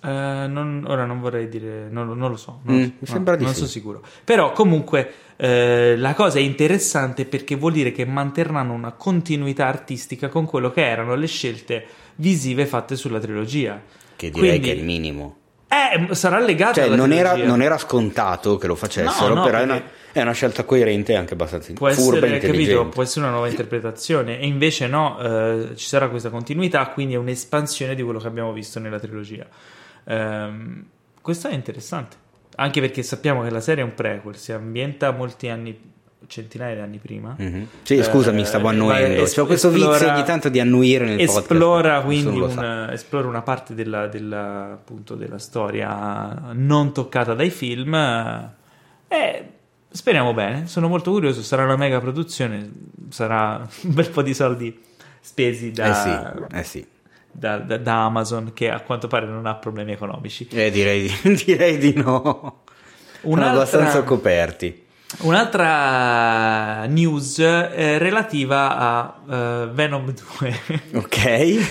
[0.00, 3.24] Eh, non- ora non vorrei dire, non, lo- non lo so, non, Mm, so, mi
[3.24, 3.58] no, di non sì.
[3.58, 4.02] sono sicuro.
[4.24, 10.28] Però comunque eh, la cosa è interessante perché vuol dire che manterranno una continuità artistica
[10.28, 11.84] con quello che erano le scelte
[12.16, 13.80] visive fatte sulla trilogia.
[14.16, 15.36] Che direi Quindi- che è il minimo.
[15.68, 19.44] Eh, sarà legata Cioè, alla non era, non era scontato che lo facessero, No, no,
[19.44, 22.38] però è, una, perché- è una scelta coerente e anche abbastanza può furba e essere,
[22.52, 27.14] capito, può essere una nuova interpretazione e invece no, eh, ci sarà questa continuità, quindi
[27.14, 29.46] è un'espansione di quello che abbiamo visto nella trilogia.
[30.04, 30.84] Ehm,
[31.20, 32.16] questo è interessante,
[32.56, 35.78] anche perché sappiamo che la serie è un prequel, si ambienta molti anni,
[36.26, 37.34] centinaia di anni prima.
[37.38, 37.66] Mhm.
[37.82, 39.22] Sì, scusami, Eh, stavo vai, annoiendo.
[39.22, 42.04] es- C'ho questo esplora- vizio ogni tanto di annuire nel esplora podcast.
[42.04, 47.94] quindi una, esplora una parte della, della- appunto, della storia non toccata dai film
[49.06, 49.44] e
[49.90, 52.70] speriamo bene sono molto curioso sarà una mega produzione
[53.10, 54.78] sarà un bel po' di soldi
[55.20, 56.86] spesi da, Eh sì, eh sì.
[57.30, 61.34] da, da- da Amazon che a quanto pare non ha problemi economici Eh, direi, di,
[61.44, 62.62] direi di no.
[63.20, 64.84] Sono Un'altra- abbastanza coperti.
[65.20, 70.60] Un'altra news eh, relativa a eh, Venom 2
[70.94, 71.16] Ok.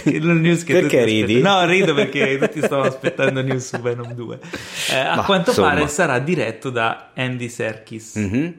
[0.22, 1.42] News che Perché ridi?
[1.42, 4.40] No, rido perché tutti stavano aspettando news su Venom 2.
[4.92, 5.70] Eh, a Ma, quanto insomma.
[5.70, 8.16] pare sarà diretto da Andy Serkis.
[8.16, 8.54] Mhm.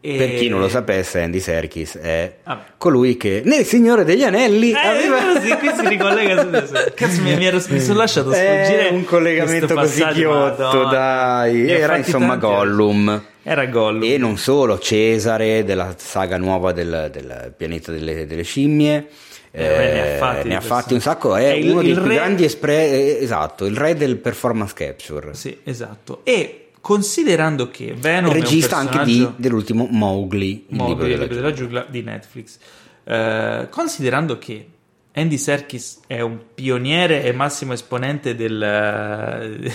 [0.00, 2.62] E- Per chi non lo sapesse, Andy Serkis è Vabbè.
[2.78, 5.18] colui che nel Signore degli Anelli Eh, aveva...
[5.34, 6.92] così, qui si ricollega subito.
[6.94, 11.68] Cazzo, mi, mi ero mi sono lasciato sfuggire un collegamento così chiotto, dai.
[11.68, 12.46] Era fatti insomma tanti.
[12.46, 13.22] Gollum.
[13.42, 14.02] Era Gollum.
[14.04, 19.06] E non solo, Cesare della saga nuova del, del pianeta delle, delle scimmie.
[19.50, 21.34] Eh, beh, ne ha fatti di ne ha fatti un sacco.
[21.34, 24.16] È, È il- uno dei il più re- grandi espre- eh, esatto, il re del
[24.18, 25.34] performance capture.
[25.34, 26.20] Sì, esatto.
[26.22, 29.34] E considerando che Venom regista è un anche personaggio...
[29.36, 32.58] di, dell'ultimo Mowgli, Mowgli, il libro della giungla di Netflix.
[33.04, 34.68] Eh, considerando che
[35.12, 38.58] Andy Serkis è un pioniere e massimo esponente del,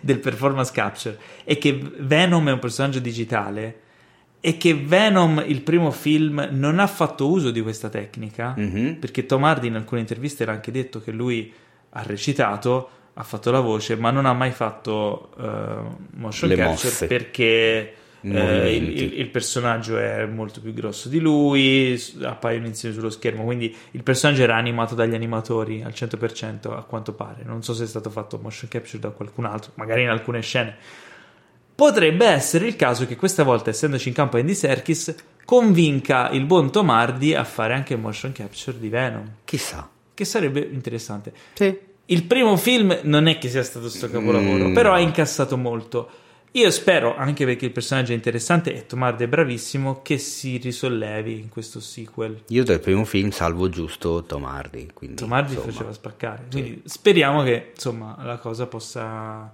[0.00, 3.80] del performance capture e che Venom è un personaggio digitale,
[4.40, 8.96] e che Venom, il primo film, non ha fatto uso di questa tecnica, Mhm.
[8.98, 11.52] perché Tom Hardy in alcune interviste era anche detto che lui
[11.90, 12.88] ha recitato,
[13.20, 15.46] ha fatto la voce, ma non ha mai fatto eh,
[16.16, 17.06] motion Le capture mosse.
[17.06, 23.08] perché eh, il, il- il personaggio è molto più grosso di lui, appaiono insieme sullo
[23.10, 27.42] schermo, quindi il personaggio era animato dagli animatori al 100% a quanto pare.
[27.44, 30.76] Non so se è stato fatto motion capture da qualcun altro, magari in alcune scene.
[31.74, 35.14] Potrebbe essere il caso che questa volta, essendoci in campo Andy Serkis,
[35.46, 39.88] convinca il buon Tom Hardy a fare anche motion capture di Venom, Chissà.
[40.12, 41.32] che sarebbe interessante.
[41.54, 41.88] Sì.
[42.10, 44.74] Il primo film non è che sia stato sto capolavoro, Mm.
[44.74, 46.08] però ha incassato molto.
[46.52, 50.56] Io spero, anche perché il personaggio è interessante e Tom Hardy è bravissimo, che si
[50.56, 52.42] risollevi in questo sequel.
[52.48, 54.88] Io del primo film salvo giusto Tom Hardy.
[54.92, 56.42] Quindi, Tom Hardy insomma, faceva spaccare.
[56.50, 59.52] Quindi speriamo che insomma la cosa possa.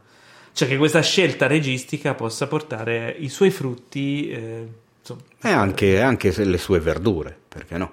[0.55, 4.31] cioè che questa scelta registica possa portare i suoi frutti.
[4.31, 4.67] eh,
[5.01, 5.21] insomma.
[5.43, 7.93] E anche, anche se le sue verdure, perché no?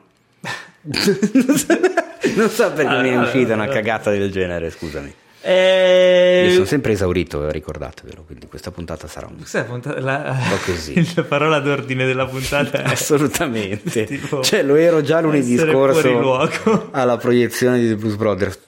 [2.37, 3.77] non so perché mi è Allora, uscita una allora.
[3.79, 5.13] cagata del genere, scusami.
[5.45, 9.35] Eh, Io sono sempre esaurito, ricordatevelo, quindi questa puntata sarà un...
[9.51, 11.05] la puntata- la, po' così.
[11.15, 14.05] la parola d'ordine della puntata è Assolutamente.
[14.05, 16.87] tipo cioè, lo ero già lunedì scorso luogo.
[16.91, 18.59] alla proiezione di The Blues Brothers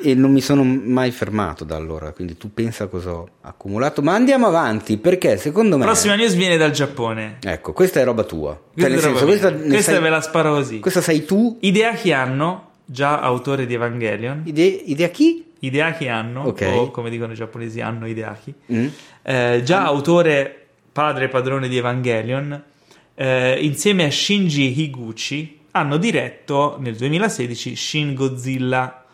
[0.00, 4.02] e non mi sono mai fermato da allora, quindi tu pensa cosa ho accumulato.
[4.02, 5.84] Ma andiamo avanti, perché secondo me...
[5.84, 7.38] Prossima news viene dal Giappone.
[7.44, 8.58] Ecco, questa è roba tua.
[8.72, 10.80] Questa, Cioè, nel è roba senso, questa, Questa sai- ve la sparo così.
[10.80, 11.58] questa sei tu?
[11.60, 14.42] Hideaki Anno, già autore di Evangelion.
[14.44, 15.52] Idea, idea chi?
[15.60, 16.70] Hideaki Anno, Ok.
[16.74, 18.54] o come dicono i giapponesi, Anno Hideaki.
[18.72, 18.86] Mm?
[19.22, 22.62] Eh, già autore, padre e padrone di Evangelion,
[23.14, 29.04] eh, insieme a Shinji Higuchi, hanno diretto nel 2016 Shin Godzilla,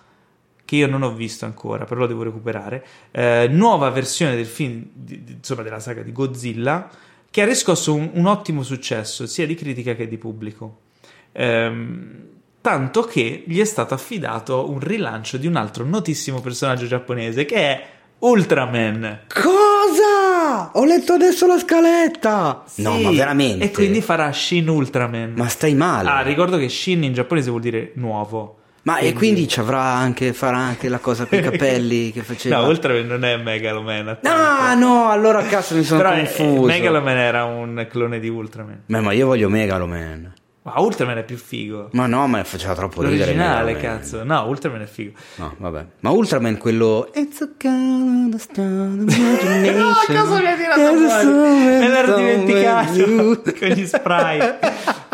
[0.64, 2.84] che io non ho visto ancora, però lo devo recuperare.
[3.12, 6.88] Eh, nuova versione del film, di- di- insomma, della saga di Godzilla,
[7.30, 10.80] che ha riscosso un, un ottimo successo sia di critica che di pubblico.
[11.32, 12.28] Ehm,
[12.60, 17.56] tanto che gli è stato affidato un rilancio di un altro notissimo personaggio giapponese che
[17.56, 17.86] è
[18.18, 19.20] Ultraman.
[19.32, 20.70] Cosa?
[20.74, 22.64] Ho letto adesso la scaletta!
[22.76, 23.64] no, Sì, ma veramente?
[23.64, 25.32] E quindi farà Shin Ultraman.
[25.36, 26.08] Ma stai male?
[26.10, 28.56] Ah, ricordo che Shin in giapponese vuol dire nuovo.
[28.82, 32.58] Ma e quindi ci avrà anche, farà anche la cosa con i capelli che faceva?
[32.58, 34.18] No, Ultraman non è Megaloman.
[34.22, 36.66] No, no, allora cazzo mi sono Però confuso.
[36.66, 38.82] Megaloman era un clone di Ultraman.
[38.84, 40.34] Beh, ma io voglio Megaloman.
[40.74, 41.88] Ma Ultraman è più figo.
[41.92, 43.98] Ma no, ma faceva troppo ridere L'originale, Megaloman.
[44.00, 44.24] cazzo.
[44.24, 45.12] No, Ultraman è figo.
[45.36, 45.86] No, vabbè.
[46.00, 49.76] Ma Ultraman quello It's a kind of strong imagination.
[49.76, 51.26] No, cosa mi hai tirato fuori?
[51.26, 54.54] Me l'ero dimenticato con gli spray.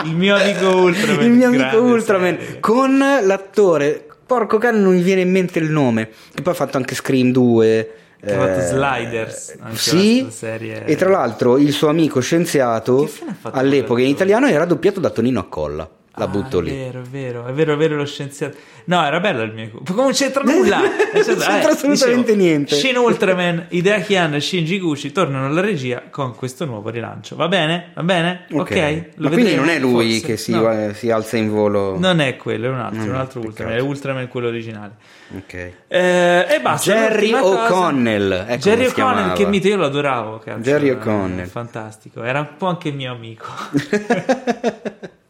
[0.05, 1.25] Il mio amico Ultraman.
[1.25, 2.61] Il mio amico Ultraman serie.
[2.61, 6.77] con l'attore Porco cane non mi viene in mente il nome Che poi ha fatto
[6.77, 7.95] anche Scream 2
[8.25, 10.27] Ha fatto Sliders, Sì.
[10.31, 10.85] serie.
[10.85, 13.09] E tra l'altro il suo amico scienziato
[13.43, 15.89] All'epoca in italiano era doppiato da Tonino Accolla
[16.19, 18.57] La Ah, butto è lì vero, è vero, è vero, è vero lo scienziato.
[18.87, 19.71] No, era bello il mio.
[19.85, 20.79] Come non c'entra nulla.
[20.79, 20.89] Non
[21.23, 22.75] c'entra assolutamente niente.
[22.75, 27.37] Shin Ultraman, Hideaki Anno e Shinji Gucci tornano alla regia con questo nuovo rilancio.
[27.37, 27.91] Va bene?
[27.95, 28.47] Va bene?
[28.51, 28.61] Ok.
[28.71, 30.27] Ok, Lo Ma quindi non è lui forse?
[30.27, 30.73] che si, No.
[30.73, 33.41] eh, si alza in volo Non è quello, è un altro, è un altro.
[33.41, 34.93] Ultraman, è Ultraman quello originale.
[35.37, 35.53] Ok
[35.89, 36.93] Eh, e basta.
[36.95, 40.39] Jerry O'Connell, ecco Jerry O'Connell, che mito, io lo adoravo.
[40.39, 41.47] Cazzo, Jerry era O'Connell.
[41.47, 43.45] Fantastico, era un po' anche il mio amico.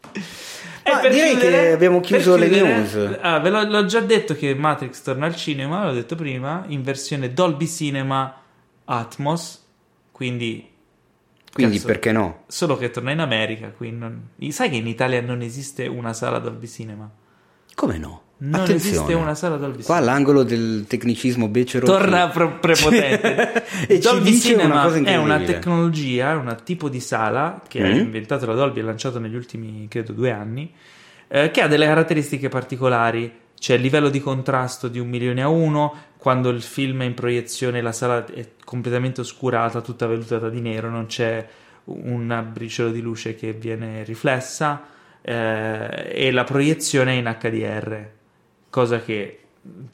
[0.89, 3.18] E Ma per direi che abbiamo chiuso le chiudere- news.
[3.20, 6.82] ah, ve l'ho, l'ho già detto che Matrix torna al cinema, l'ho detto prima, in
[6.82, 8.32] versione Dolby Cinema
[8.84, 9.64] Atmos,
[10.12, 10.70] quindi...
[11.53, 12.45] Quindi cazzo, perché no?
[12.47, 16.68] Solo che torna in America, non- sai che in Italia non esiste una sala Dolby
[16.68, 17.11] Cinema?
[17.74, 18.22] Come no?
[18.39, 18.95] Non Attenzione.
[18.97, 23.64] esiste una sala Dolby Qua l'angolo del tecnicismo becero Torna pre- prepotente.
[23.89, 27.97] E Dolby Cinema una è una tecnologia, è un tipo di sala che ha Mm.
[27.97, 30.70] inventato la Dolby e lanciato negli ultimi, credo, due anni,
[31.28, 33.32] eh, che ha delle caratteristiche particolari.
[33.59, 37.14] C'è il livello di contrasto di un milione a uno, quando il film è in
[37.14, 41.47] proiezione la sala è completamente oscurata, tutta vellutata di nero, non c'è
[41.84, 44.82] un briciolo di luce che viene riflessa
[45.22, 48.09] eh, e la proiezione è in HDR,
[48.77, 49.39] cosa che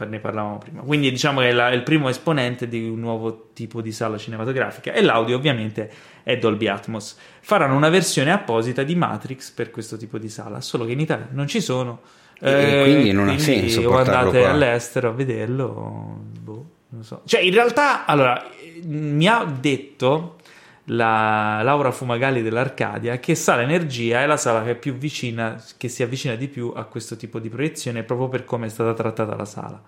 [0.08, 0.80] ne parlavamo prima.
[0.82, 4.18] Quindi diciamo che è, la- è il primo esponente di un nuovo tipo di sala
[4.18, 5.88] cinematografica e l'audio ovviamente
[6.24, 7.16] è Dolby Atmos.
[7.40, 11.28] Faranno una versione apposita di Matrix per questo tipo di sala, solo che in Italia
[11.30, 12.00] non ci sono.
[12.40, 14.50] E quindi non ha senso o andate qua.
[14.50, 17.22] all'estero a vederlo, boh, non so.
[17.24, 20.38] Cioè, in realtà, allora, eh, mi ha detto
[20.86, 25.88] la Laura Fumagalli dell'Arcadia che Sala Energia è la sala che è più vicina, che
[25.88, 29.36] si avvicina di più a questo tipo di proiezione proprio per come è stata trattata
[29.36, 29.80] la sala.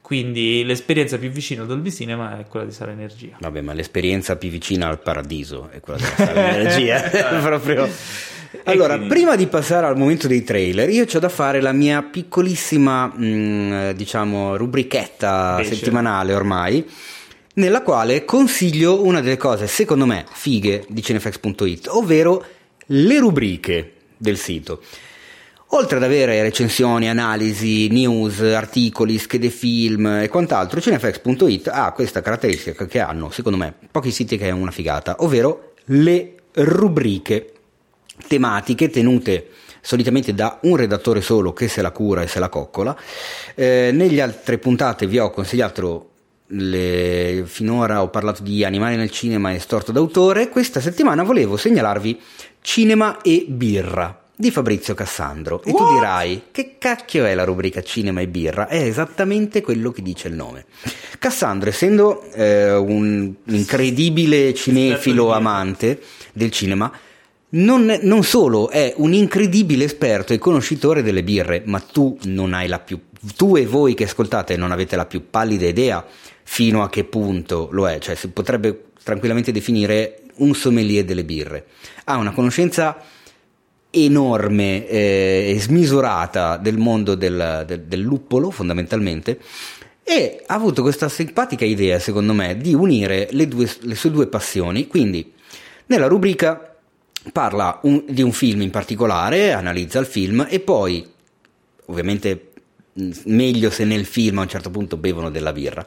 [0.00, 3.36] Quindi l'esperienza più vicina a Dolby Cinema è quella di Sala Energia.
[3.38, 7.00] Vabbè, ma l'esperienza più vicina al paradiso è quella della Sala Energia.
[7.40, 7.88] proprio...
[8.64, 12.02] Allora, quindi- prima di passare al momento dei trailer, io ho da fare la mia
[12.02, 15.76] piccolissima, mh, diciamo, rubrichetta Invece.
[15.76, 16.86] settimanale ormai,
[17.54, 22.44] nella quale consiglio una delle cose, secondo me, fighe di cinefax.it, ovvero
[22.86, 24.82] le rubriche del sito.
[25.74, 32.86] Oltre ad avere recensioni, analisi, news, articoli, schede film e quant'altro, cinefax.it ha questa caratteristica
[32.86, 37.52] che hanno, secondo me, pochi siti che è una figata, ovvero le rubriche
[38.28, 39.48] tematiche tenute
[39.80, 42.94] solitamente da un redattore solo che se la cura e se la coccola.
[43.54, 46.11] Eh, negli altre puntate vi ho consigliato
[46.46, 50.48] le- finora ho parlato di Animali nel cinema e Storto d'autore.
[50.48, 52.20] Questa settimana volevo segnalarvi
[52.60, 55.62] Cinema e birra di Fabrizio Cassandro.
[55.64, 55.94] E tu What?
[55.94, 58.68] dirai: che cacchio è la rubrica Cinema e birra?
[58.68, 60.66] È esattamente quello che dice il nome.
[61.18, 66.00] Cassandro, essendo eh, un incredibile cinefilo amante
[66.32, 66.92] del cinema,
[67.50, 72.66] non, non solo è un incredibile esperto e conoscitore delle birre, ma tu non hai
[72.66, 72.98] la più.
[73.36, 76.04] Tu e voi che ascoltate non avete la più pallida idea
[76.44, 81.66] fino a che punto lo è, cioè si potrebbe tranquillamente definire un sommelier delle birre.
[82.04, 82.98] Ha una conoscenza
[83.90, 89.38] enorme eh, e smisurata del mondo del, del- del luppolo, fondamentalmente.
[90.02, 94.26] E ha avuto questa simpatica idea, secondo me, di unire le, due- le sue due
[94.26, 94.86] passioni.
[94.86, 95.32] Quindi,
[95.86, 96.74] nella rubrica
[97.32, 101.06] parla un- di un film in particolare, analizza il film e poi,
[101.86, 102.51] ovviamente,
[103.24, 105.84] meglio se nel film a un certo punto bevono della birra.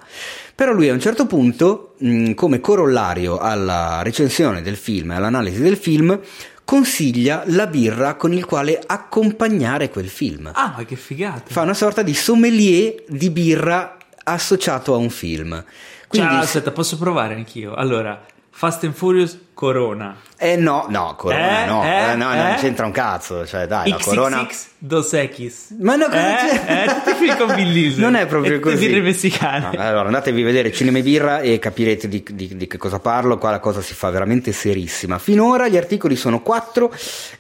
[0.55, 5.61] Però lui a un certo punto, mh, come corollario alla recensione del film e all'analisi
[5.61, 6.19] del film,
[6.63, 10.49] consiglia la birra con il quale accompagnare quel film.
[10.53, 11.43] Ah, ma che figata!
[11.45, 15.63] Fa una sorta di sommelier di birra associato a un film.
[16.07, 17.73] Quindi, Ciao, aspetta, posso provare anch'io.
[17.75, 18.25] Allora,
[18.57, 20.15] Fast and Furious Corona.
[20.37, 22.37] eh no, no, Corona Eh, no, eh, eh, no, eh?
[22.37, 24.45] non c'entra un cazzo, cioè dai, la Corona...
[24.45, 25.75] XXX Dos Equis.
[25.81, 26.83] Ma no, cosa eh, c'è?
[26.83, 27.99] eh, tutti film con Vin Diesel.
[28.01, 28.87] Non è proprio E così.
[28.87, 29.75] birre messicane.
[29.75, 32.99] No, allora andatevi a vedere Cinema e Birra e capirete di, di- di che cosa
[32.99, 35.19] parlo, qua la cosa si fa veramente serissima.
[35.19, 36.93] Finora gli articoli sono quattro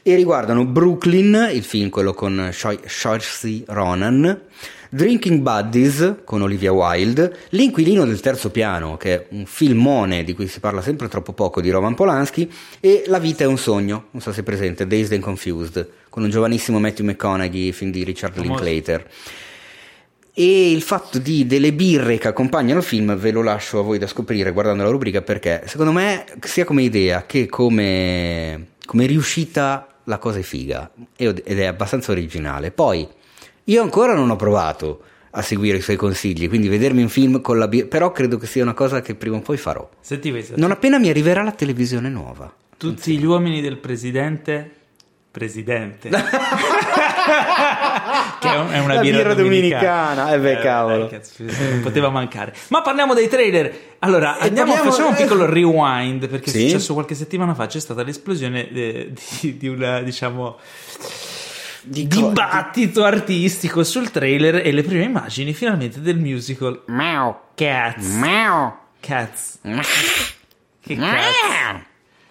[0.03, 4.41] e riguardano Brooklyn, il film quello con Saoirse Ronan,
[4.89, 10.47] Drinking Buddies con Olivia Wilde, L'inquilino del terzo piano, che è un filmone di cui
[10.47, 14.21] si parla sempre troppo poco di Roman Polanski, e La vita è un sogno, non
[14.21, 18.37] so se è presente, Dazed and Confused, con un giovanissimo Matthew McConaughey, film di Richard.
[18.37, 19.07] Linklater.
[20.33, 23.97] E il fatto di delle birre che accompagnano il film ve lo lascio a voi
[23.97, 29.87] da scoprire guardando la rubrica perché secondo me sia come idea che come, come riuscita
[30.03, 32.71] la cosa è figa ed è abbastanza originale.
[32.71, 33.07] Poi
[33.65, 35.01] io ancora non ho provato
[35.31, 38.47] a seguire i suoi consigli, quindi vedermi un film con la birra, però credo che
[38.47, 39.87] sia una cosa che prima o poi farò.
[39.99, 40.53] Senti questo.
[40.55, 42.53] Non appena mi arriverà la televisione nuova.
[42.77, 44.71] Tutti gli uomini del presidente.
[45.31, 46.07] Presidente.
[48.39, 50.97] che è un- è una La birra, birra dominicana, eh beh, cavolo.
[50.99, 52.53] dai, cazzo, non poteva mancare.
[52.69, 53.73] Ma parliamo dei trailer.
[53.99, 56.65] Allora, andiamo, parliamo- facciamo un piccolo rewind perché Sì.
[56.65, 57.65] è successo qualche settimana fa.
[57.67, 59.11] C'è stata l'esplosione eh,
[59.41, 60.57] di, di una, diciamo,
[61.85, 68.05] Di dibattito artistico sul trailer e le prime immagini finalmente del musical Meow, Cats.
[68.07, 69.59] meow, Cats.
[69.61, 69.81] meow.
[70.81, 71.83] Che cazzo.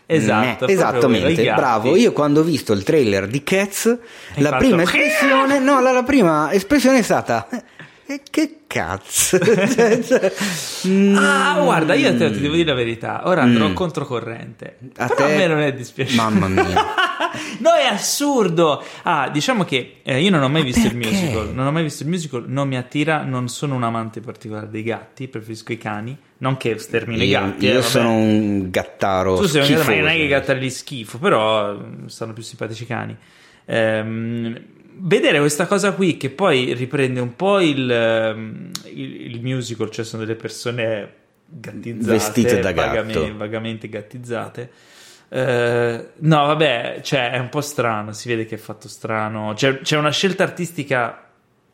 [0.06, 1.96] Esatto, Eh, esattamente, bravo.
[1.96, 3.96] Io quando ho visto il trailer di Cats,
[4.36, 7.48] la prima espressione, no, la, la prima espressione è stata
[8.06, 9.38] "Eh, che cazzo.
[10.86, 13.22] Mm, Ah, guarda, io te ti devo dire la verità.
[13.24, 13.72] Ora andrò Mm.
[13.74, 14.76] controcorrente.
[14.96, 16.22] A Però te- a me non è dispiaciuto.
[16.22, 16.62] Mamma mia.
[17.60, 18.84] no, è assurdo.
[19.04, 21.08] Ah, diciamo che eh, io non ho mai Ma visto il perché?
[21.10, 21.54] musical.
[21.54, 23.22] Non ho mai visto il musical, non mi attira.
[23.22, 26.16] Non sono un amante particolare dei gatti, preferisco i cani.
[26.38, 27.64] Non che stermino i io gatti.
[27.66, 30.68] io eh, sono un gattaro Tu sei un ma non è che i gatti gli
[30.70, 33.16] schifo, però mm, stanno più simpatici i cani.
[33.64, 34.58] Ehm,
[34.96, 40.04] vedere questa cosa qui che poi riprende un po' il, ehm, il, il musical, cioè
[40.04, 41.12] sono delle persone
[41.46, 43.36] gattizzate, Vestite da gatto.
[43.36, 44.70] vagamente gattizzate.
[45.28, 49.52] Eh, no, vabbè, cioè è un po' strano, si vede che è fatto strano.
[49.54, 51.28] C'è, c'è una scelta artistica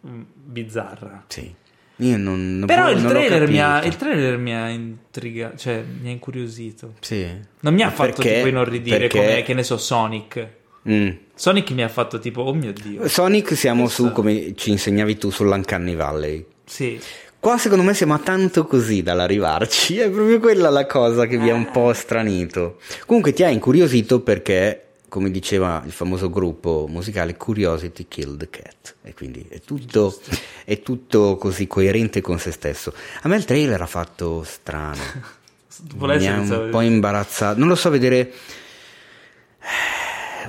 [0.07, 1.25] mm, bizzarra.
[1.29, 1.55] Sì.
[1.97, 5.85] Io non, non Però non il trailer, mi ha, il trailer mi ha intrigato, cioè
[6.01, 6.95] mi ha incuriosito.
[7.01, 7.27] Sì.
[7.61, 10.49] Non mi ha Ma fatto perché- tipo inorridire perché- come, che ne so, Sonic.
[10.89, 11.11] Mm.
[11.41, 13.09] Sonic mi ha fatto tipo, oh mio dio.
[13.09, 16.45] Sonic siamo Questo- su come ci insegnavi tu sull'Uncanny Valley.
[16.67, 17.01] Sì.
[17.39, 21.49] Qua secondo me siamo a tanto così dall'arrivarci, è proprio quella la cosa che vi
[21.49, 22.77] ha un po' stranito.
[23.07, 28.97] Comunque ti ha incuriosito perché come diceva il famoso gruppo musicale Curiosity Killed the Cat
[29.01, 30.21] e quindi è tutto,
[30.67, 32.93] è tutto così coerente con se stesso.
[33.23, 35.01] A me il trailer ha fatto strano,
[35.97, 38.31] mi ha un po' imbarazzato, non lo so vedere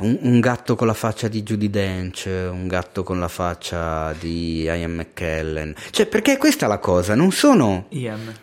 [0.02, 4.62] un, un, gatto con la faccia di Judy Dench, un gatto con la faccia di
[4.62, 7.86] Ian McKellen, cioè perché questa è la cosa, non sono...
[7.90, 8.34] Ian.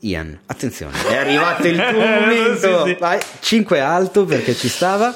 [0.00, 2.96] Ian, attenzione, è arrivato il tuo momento, sì, sì.
[2.98, 5.14] vai, 5 alto perché ci stava.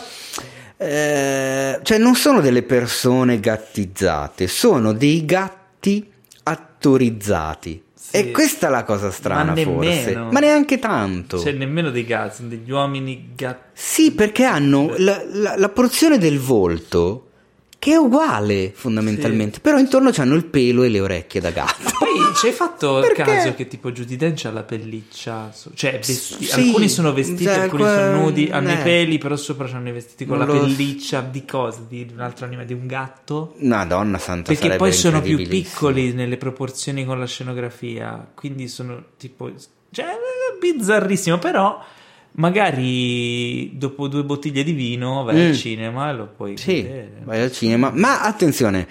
[0.79, 6.09] Eh, cioè non sono delle persone gattizzate, sono dei gatti
[6.45, 7.83] attorizzati.
[8.17, 8.29] Sì.
[8.29, 10.17] E questa è la cosa strana, ma forse.
[10.17, 11.39] Ma neanche tanto.
[11.39, 13.71] Cioè, nemmeno dei gatti, sono degli uomini gatti.
[13.73, 17.26] Sì, perché hanno la, la, la porzione del volto
[17.87, 19.61] che è uguale fondamentalmente, sì.
[19.61, 21.93] però intorno c'hanno il pelo e le orecchie da gatto.
[21.97, 26.47] Poi ci hai fatto il caso che tipo Judy Dench ha la pelliccia, cioè vesti-
[26.47, 28.73] sì, alcuni sono vestiti, cioè, alcuni que- sono nudi, hanno eh.
[28.73, 31.85] i peli, però sopra hanno i vestiti con non la pelliccia di cosa?
[31.87, 33.55] Di un altro animale, di un gatto?
[33.59, 39.49] Madonna santa, perché poi sono più piccoli nelle proporzioni con la scenografia, quindi sono tipo
[39.93, 40.07] cioè
[40.59, 41.81] bizzarrissimo, però
[42.37, 45.49] magari dopo due bottiglie di vino vai mm.
[45.49, 47.21] al cinema e lo puoi sì, vedere.
[47.25, 47.91] vai al cinema.
[47.95, 48.89] Ma attenzione,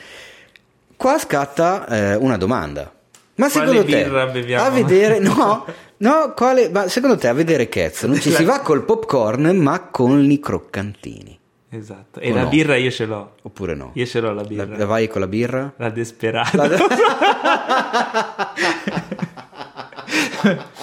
[0.95, 2.93] qua scatta eh, una domanda.
[3.37, 4.63] Ma quale secondo te beviamo?
[4.63, 5.65] a vedere no,
[5.97, 9.89] no, quale, ma secondo te a vedere Cats non ci si va col popcorn, ma
[9.89, 11.37] con i croccantini.
[11.69, 12.21] Esatto.
[12.21, 12.49] E o la no?
[12.49, 13.33] birra io ce l'ho.
[13.41, 13.91] Oppure no?
[13.95, 14.65] Io ce l'ho la birra.
[14.65, 15.73] La, la vai con la birra?
[15.75, 16.55] La desperata.
[16.55, 16.77] La de-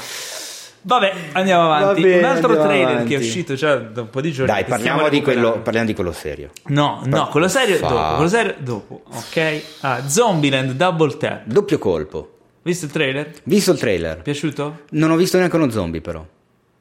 [0.83, 2.03] Vabbè, andiamo avanti.
[2.03, 3.09] Bene, un altro trailer avanti.
[3.09, 4.53] che è uscito già da un po' di giorni.
[4.53, 6.51] Dai, parliamo di, quello, parliamo di, quello, serio.
[6.67, 7.89] No, no, quello serio Fa...
[7.89, 8.15] dopo.
[8.15, 9.63] Quello serio dopo, ok?
[9.81, 11.43] Ah, Zombieland Double Tap.
[11.45, 12.39] Doppio colpo.
[12.63, 13.33] Visto il trailer?
[13.45, 14.23] Visto il trailer.
[14.23, 14.83] Piaciuto?
[14.91, 16.25] Non ho visto neanche uno zombie, però.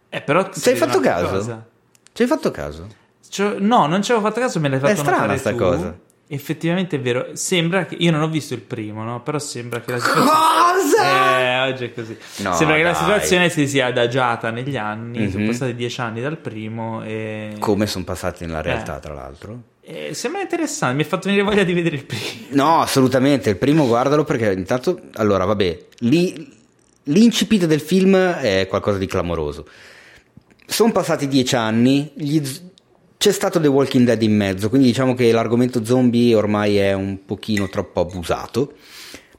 [0.10, 0.50] Eh, però.
[0.52, 1.28] Ci hai fatto caso?
[1.28, 1.66] Cosa?
[2.14, 2.88] Ci hai fatto caso?
[3.30, 5.58] Cioè, no, non ci avevo fatto caso, me l'hai fatto È strana sta tu.
[5.58, 5.96] cosa.
[6.34, 7.32] Effettivamente è vero.
[7.34, 7.96] Sembra che.
[7.96, 9.22] Io non ho visto il primo, no?
[9.22, 10.30] Però sembra che la situazione.
[10.30, 11.40] Cosa?
[11.40, 12.18] Eh, oggi è così.
[12.38, 12.92] No, sembra che dai.
[12.94, 15.24] la situazione si sia adagiata negli anni.
[15.26, 15.30] Mhm.
[15.32, 17.04] Sono passati dieci anni dal primo.
[17.04, 17.56] E...
[17.60, 19.02] Come sono passati nella realtà, Eh.
[19.02, 19.62] tra l'altro.
[19.82, 20.96] e sembra interessante.
[20.96, 22.24] Mi ha fatto venire voglia di vedere il primo.
[22.52, 23.50] No, assolutamente.
[23.50, 25.02] Il primo guardalo perché intanto.
[25.16, 25.78] Allora, vabbè.
[26.00, 26.50] Lì,
[27.04, 29.68] l'incipit del film è qualcosa di clamoroso.
[30.66, 32.10] Sono passati dieci anni.
[32.14, 32.42] Gli
[33.22, 37.20] c'è stato The Walking Dead in mezzo, quindi diciamo che l'argomento zombie ormai è un
[37.24, 38.74] pochino troppo abusato.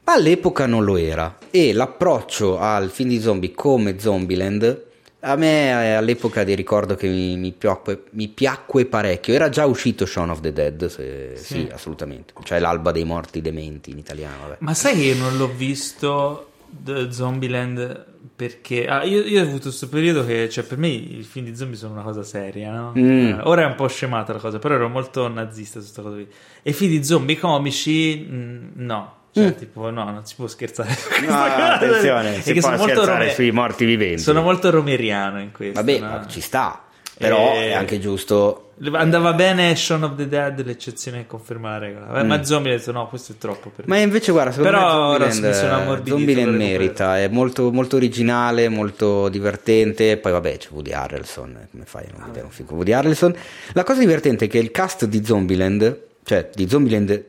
[0.05, 1.37] Ma all'epoca non lo era.
[1.51, 4.85] E l'approccio al film di zombie come Zombieland.
[5.19, 9.33] A me eh, all'epoca ti ricordo che mi, mi piacque, mi piacque parecchio.
[9.33, 11.43] Era già uscito Shaun of the Dead, se- Sì.
[11.43, 12.33] sì, assolutamente.
[12.41, 14.43] Cioè l'alba dei morti dementi in italiano.
[14.43, 14.55] Vabbè.
[14.59, 18.05] Ma sai che io non l'ho visto The Zombieland
[18.43, 21.55] perché ah, io, io ho avuto questo periodo che cioè, per me i film di
[21.55, 22.91] zombie sono una cosa seria, no?
[22.97, 23.27] Mm.
[23.27, 26.15] Eh, ora è un po' scemata la cosa, però ero molto nazista su questa cosa
[26.15, 26.27] qui.
[26.61, 29.21] E i film di zombie comici, mm, no.
[29.31, 30.89] Cioè, tipo, no, non si può scherzare.
[31.25, 34.21] No, attenzione, si può scherzare sui morti viventi.
[34.21, 35.79] Sono molto romeriano in questo.
[35.79, 36.09] Vabbè, no?
[36.09, 36.82] ma ci sta.
[37.17, 38.59] Però Eh, è anche giusto.
[38.93, 41.93] Andava bene Shaun of the Dead, l'eccezione è confermare.
[42.23, 43.87] Ma zombie ha detto no, questo è troppo per.
[43.87, 50.17] Ma invece, guarda, secondo Però me Zombieland, Zombieland merita, è molto, molto originale, molto divertente.
[50.17, 51.57] Poi, vabbè, c'è Woody Harrelson.
[51.61, 53.35] eh, Come fai a non vedere un film con Woody Harrelson?
[53.73, 57.25] La cosa divertente è che il cast di Zombieland, cioè di Zombieland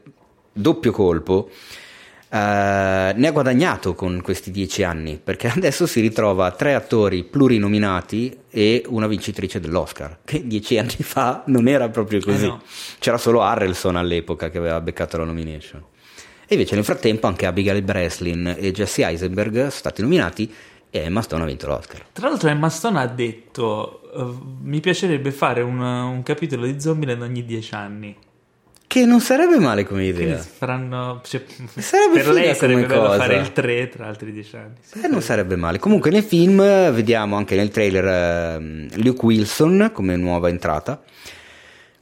[0.51, 1.51] doppio colpo,
[2.35, 8.37] eh, ne ha guadagnato con questi dieci anni perché adesso si ritrova tre attori plurinominati
[8.51, 12.63] e una vincitrice dell'Oscar che dieci anni fa non era proprio così Eh no.
[12.99, 15.85] c'era solo Harrelson all'epoca che aveva beccato la nomination
[16.47, 20.53] e invece nel frattempo anche Abigail Breslin e Jesse Eisenberg sono stati nominati
[20.91, 25.31] e Emma Stone ha vinto l'Oscar Tra l'altro Emma Stone ha detto eh, mi piacerebbe
[25.31, 28.17] fare un, un capitolo di Zombieland ogni dieci anni.
[28.95, 31.21] Che non sarebbe male come idea faranno...
[31.25, 31.43] cioè,
[31.77, 33.17] Sarebbe per lei sarebbe bello cosa.
[33.17, 34.75] fare il 3 tra altri dieci anni.
[34.81, 35.81] Sì, Eh, non sarebbe male.
[35.81, 38.05] Comunque nel film eh, vediamo anche nel trailer
[38.57, 41.03] ehm, Luke Wilson come nuova entrata.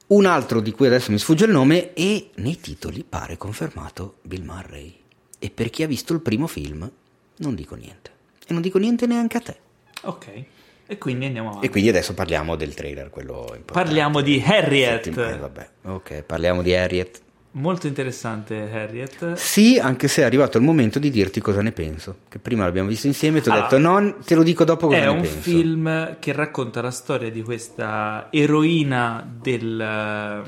[0.08, 4.44] Un altro di cui adesso mi sfugge il nome e nei titoli pare confermato Bill
[4.44, 4.94] Murray.
[5.38, 6.90] E per chi ha visto il primo film
[7.38, 8.10] non dico niente.
[8.46, 9.56] E non dico niente neanche a te.
[10.02, 10.44] Ok,
[10.92, 11.66] e quindi andiamo avanti.
[11.66, 13.72] E quindi adesso parliamo del trailer, quello importante.
[13.72, 15.06] Parliamo di Harriet.
[15.06, 15.68] Eh, vabbè.
[15.84, 17.20] Ok, parliamo di Harriet.
[17.54, 19.34] Molto interessante Harriet.
[19.34, 22.16] Sì, anche se è arrivato il momento di dirti cosa ne penso.
[22.28, 24.86] Che prima l'abbiamo visto insieme e ti ho Allora, detto no, te lo dico dopo
[24.86, 25.38] cosa È ne un penso.
[25.40, 30.42] film che racconta la storia di questa eroina del,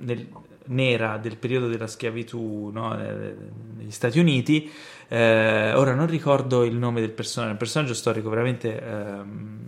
[0.00, 0.28] nel-
[0.66, 3.34] nera del periodo della schiavitù no, eh,
[3.78, 4.70] negli Stati Uniti.
[5.08, 9.58] Eh, ora non ricordo il nome del personaggio, è un personaggio storico veramente ehm,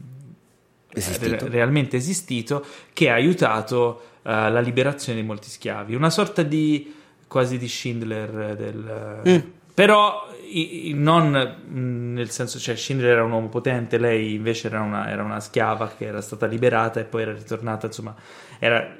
[0.94, 1.46] Esistito.
[1.46, 6.94] re- realmente esistito che ha aiutato la liberazione di molti schiavi, una sorta di
[7.26, 9.20] quasi di Schindler del...
[9.26, 9.38] Mm.
[9.74, 10.28] Però
[10.94, 15.40] non nel senso, cioè Schindler era un uomo potente, lei invece era una, era una
[15.40, 18.14] schiava che era stata liberata e poi era ritornata, insomma,
[18.58, 18.96] era,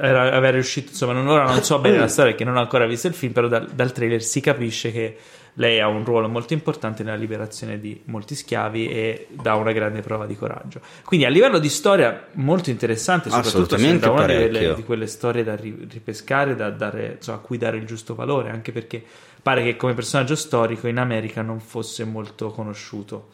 [0.00, 2.86] era, aveva riuscito, insomma, non, ora non so bene la storia perché non ho ancora
[2.86, 5.16] visto il film, però dal, dal trailer si capisce che
[5.54, 10.00] lei ha un ruolo molto importante nella liberazione di molti schiavi e dà una grande
[10.00, 10.80] prova di coraggio.
[11.04, 15.54] Quindi a livello di storia molto interessante, soprattutto sembra una delle, di quelle storie da
[15.54, 19.02] ripescare, da dare, insomma, a cui dare il giusto valore, anche perché
[19.42, 23.30] pare che come personaggio storico in America non fosse molto conosciuto.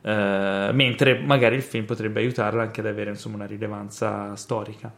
[0.00, 4.90] Uh, mentre magari il film potrebbe aiutarlo anche ad avere insomma, una rilevanza storica.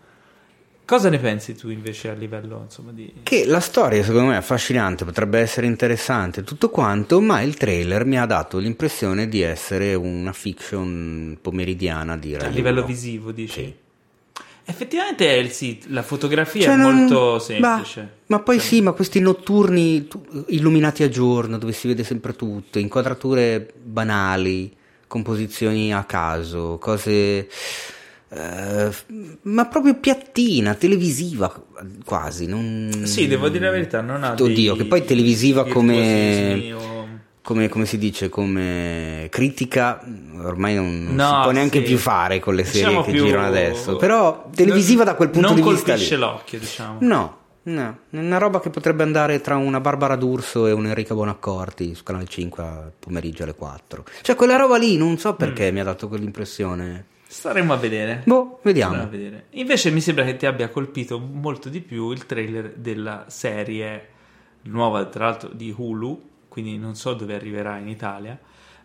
[0.91, 3.13] Cosa ne pensi tu invece a livello insomma, di...
[3.23, 8.05] Che la storia secondo me è affascinante, potrebbe essere interessante, tutto quanto, ma il trailer
[8.05, 13.53] mi ha dato l'impressione di essere una fiction pomeridiana di A livello visivo dici?
[13.53, 13.75] Sì.
[14.65, 16.97] Effettivamente sì, la fotografia cioè, è non...
[16.97, 18.01] molto semplice.
[18.27, 18.67] Ma, ma poi cioè...
[18.67, 20.09] sì, ma questi notturni
[20.49, 24.77] illuminati a giorno dove si vede sempre tutto, inquadrature banali,
[25.07, 27.47] composizioni a caso, cose
[28.31, 28.95] Uh,
[29.43, 31.53] ma proprio piattina, televisiva
[32.05, 32.47] quasi.
[32.47, 33.03] Non...
[33.05, 36.73] Sì, devo dire la verità, non ha Oddio, che poi televisiva come...
[36.73, 37.09] O...
[37.43, 37.69] come...
[37.69, 40.01] come, si dice, come critica,
[40.43, 41.85] ormai non, no, si può neanche sì.
[41.85, 43.25] più fare con le serie diciamo che più...
[43.25, 43.97] girano adesso.
[43.97, 45.71] Però televisiva non, da quel punto di vista.
[45.73, 46.99] Non colpisce l'occhio, diciamo.
[47.01, 52.03] No, No, una roba che potrebbe andare tra una Barbara D'Urso e un'Enrica Bonaccorti su
[52.03, 54.05] Canale 5 a pomeriggio alle 4.
[54.23, 55.75] Cioè quella roba lì, non so perché mm.
[55.75, 57.05] mi ha dato quell'impressione.
[57.31, 58.23] Staremo a vedere.
[58.25, 59.01] Boh, vediamo.
[59.01, 59.47] A vedere.
[59.51, 64.09] Invece mi sembra che ti abbia colpito molto di più il trailer della serie
[64.63, 68.37] nuova, tra l'altro di Hulu, quindi non so dove arriverà in Italia.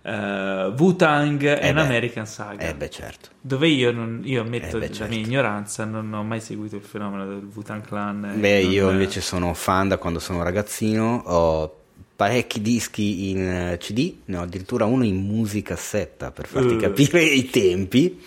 [0.04, 2.68] Uh, Wu-Tang eh and American Saga.
[2.68, 3.30] Eh beh, certo.
[3.42, 5.02] Dove io, non, io ammetto eh beh, certo.
[5.02, 8.36] la mia ignoranza, non ho mai seguito il fenomeno del Wu-Tang Clan.
[8.38, 8.72] Beh, non...
[8.72, 11.85] io invece sono fan da quando sono ragazzino, ho
[12.16, 16.78] parecchi dischi in eh, CD, ne ho addirittura uno in musicassetta per farti uh.
[16.78, 18.22] capire i tempi.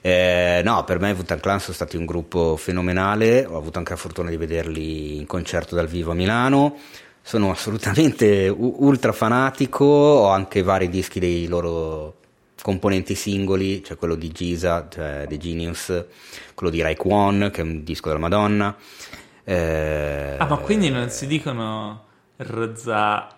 [0.00, 3.96] Eh, no, per me Wutan Clan sono stati un gruppo fenomenale, ho avuto anche la
[3.96, 6.76] fortuna di vederli in concerto dal vivo a Milano,
[7.22, 12.16] sono assolutamente ultra fanatico, ho anche vari dischi dei loro
[12.60, 16.04] componenti singoli, cioè quello di Giza, cioè The Genius,
[16.54, 18.76] quello di Raekwon, che è un disco della Madonna.
[19.42, 22.04] Eh, ah, ma quindi non si dicono
[22.36, 23.28] Rza,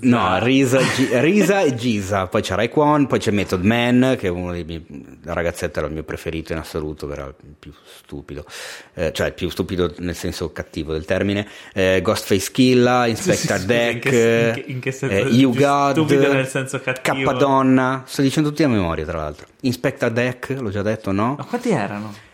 [0.00, 4.30] no, Risa, G- Risa e Giza, poi c'è Raekwon, poi c'è Method Man che è
[4.30, 4.84] uno dei miei
[5.22, 8.44] la ragazzetta era il mio preferito in assoluto, era il più stupido,
[8.92, 13.66] eh, cioè il più stupido nel senso cattivo del termine, eh, Ghostface Killa, Inspector sì,
[13.66, 17.24] Deck, in che, in che senso, eh, You God, stupido nel senso cattivo.
[17.24, 21.36] Cappadonna, sto dicendo tutti a memoria tra l'altro, Inspector Deck, l'ho già detto, no?
[21.38, 22.30] Ma quanti erano?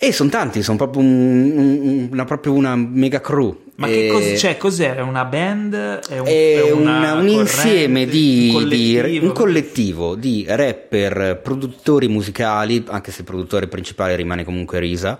[0.00, 3.64] E sono tanti, sono proprio, un, un, una, proprio una mega crew.
[3.74, 5.00] Ma che cos- cioè, cos'è?
[5.00, 5.74] Una band?
[5.74, 9.08] È un, è una un insieme di un collettivo.
[9.08, 15.18] di un collettivo di rapper, produttori musicali, anche se il produttore principale rimane comunque Risa,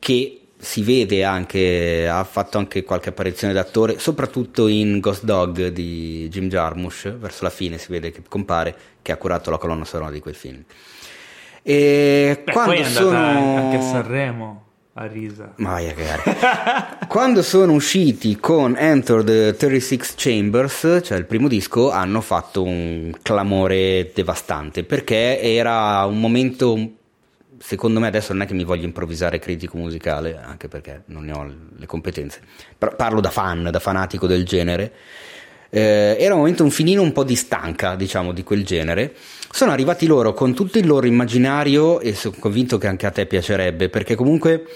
[0.00, 6.28] che si vede anche, ha fatto anche qualche apparizione d'attore, soprattutto in Ghost Dog di
[6.28, 10.10] Jim Jarmusch, verso la fine si vede che compare, che ha curato la colonna sonora
[10.10, 10.64] di quel film.
[11.70, 14.64] E Beh, quando sono anche a Sanremo
[14.94, 15.52] a risa.
[15.56, 21.90] Ma vai a quando sono usciti con Enter the 36 Chambers, cioè il primo disco,
[21.90, 26.92] hanno fatto un clamore devastante perché era un momento
[27.58, 31.32] secondo me adesso non è che mi voglio improvvisare critico musicale, anche perché non ne
[31.32, 32.40] ho le competenze,
[32.78, 34.92] però parlo da fan, da fanatico del genere.
[35.70, 39.14] Eh, era un momento un finino un po' di stanca, diciamo, di quel genere.
[39.50, 43.26] Sono arrivati loro con tutto il loro immaginario e sono convinto che anche a te
[43.26, 44.66] piacerebbe perché comunque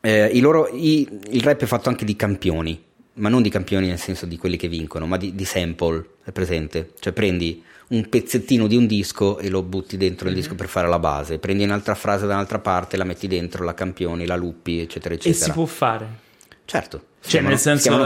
[0.00, 2.82] eh, loro, i, il rap è fatto anche di campioni
[3.14, 6.32] ma non di campioni nel senso di quelli che vincono ma di, di sample è
[6.32, 6.90] presente?
[6.98, 10.42] Cioè prendi un pezzettino di un disco e lo butti dentro il mm-hmm.
[10.42, 11.38] disco per fare la base.
[11.38, 15.44] Prendi un'altra frase da un'altra parte la metti dentro la campioni la luppi eccetera eccetera
[15.44, 16.22] e si può fare
[16.64, 17.58] certo cioè chiamano, nel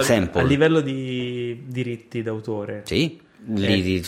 [0.04, 4.04] senso a livello di diritti d'autore sì li,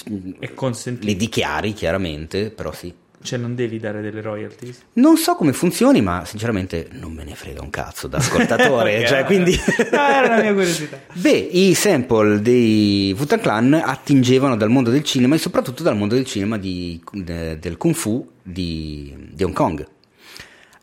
[1.01, 2.93] li dichiari chiaramente, però sì.
[3.23, 4.81] Cioè non devi dare delle royalties?
[4.95, 8.97] Non so come funzioni, ma sinceramente non me ne frega un cazzo da ascoltatore.
[9.05, 9.53] okay, cioè, quindi...
[9.93, 10.99] no, era la mia curiosità.
[11.13, 16.15] Beh, i sample dei Wutan Clan attingevano dal mondo del cinema e soprattutto dal mondo
[16.15, 19.87] del cinema di, de, del Kung Fu di, di Hong Kong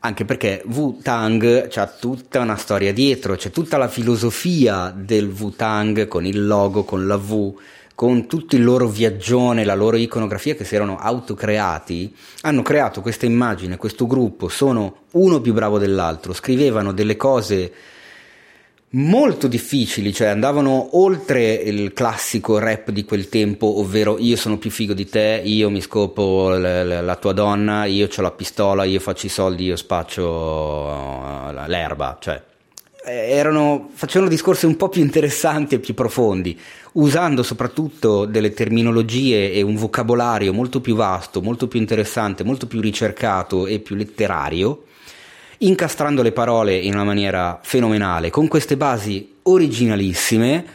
[0.07, 6.25] anche perché Wu-Tang c'ha tutta una storia dietro, c'è tutta la filosofia del Wu-Tang con
[6.25, 7.53] il logo, con la V,
[7.93, 13.25] con tutto il loro viaggione, la loro iconografia che si erano autocreati, hanno creato questa
[13.25, 17.73] immagine, questo gruppo, sono uno più bravo dell'altro, scrivevano delle cose
[18.91, 24.69] molto difficili, cioè andavano oltre il classico rap di quel tempo, ovvero io sono più
[24.69, 28.99] figo di te, io mi scopo l- la tua donna, io ho la pistola, io
[28.99, 32.41] faccio i soldi, io spaccio l'erba, cioè
[33.07, 36.59] erano, facevano discorsi un po' più interessanti e più profondi,
[36.93, 42.81] usando soprattutto delle terminologie e un vocabolario molto più vasto, molto più interessante, molto più
[42.81, 44.83] ricercato e più letterario,
[45.59, 50.65] incastrando le parole in una maniera fenomenale, con queste basi originalissime,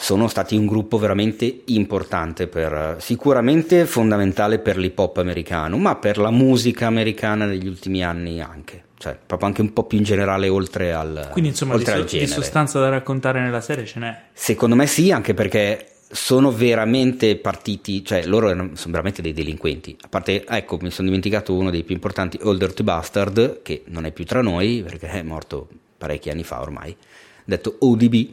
[0.00, 6.18] sono stati un gruppo veramente importante per, sicuramente fondamentale per l'hip hop americano, ma per
[6.18, 8.84] la musica americana degli ultimi anni anche.
[8.96, 12.18] Cioè proprio anche un po' più in generale oltre al Quindi insomma oltre di, so,
[12.18, 14.22] di sostanza da raccontare nella serie ce n'è?
[14.32, 19.96] Secondo me sì, anche perché sono veramente partiti, cioè loro erano, sono veramente dei delinquenti.
[20.00, 24.06] A parte, ecco, mi sono dimenticato uno dei più importanti, Older to Bastard, che non
[24.06, 26.96] è più tra noi perché è morto parecchi anni fa ormai,
[27.44, 28.28] detto ODB.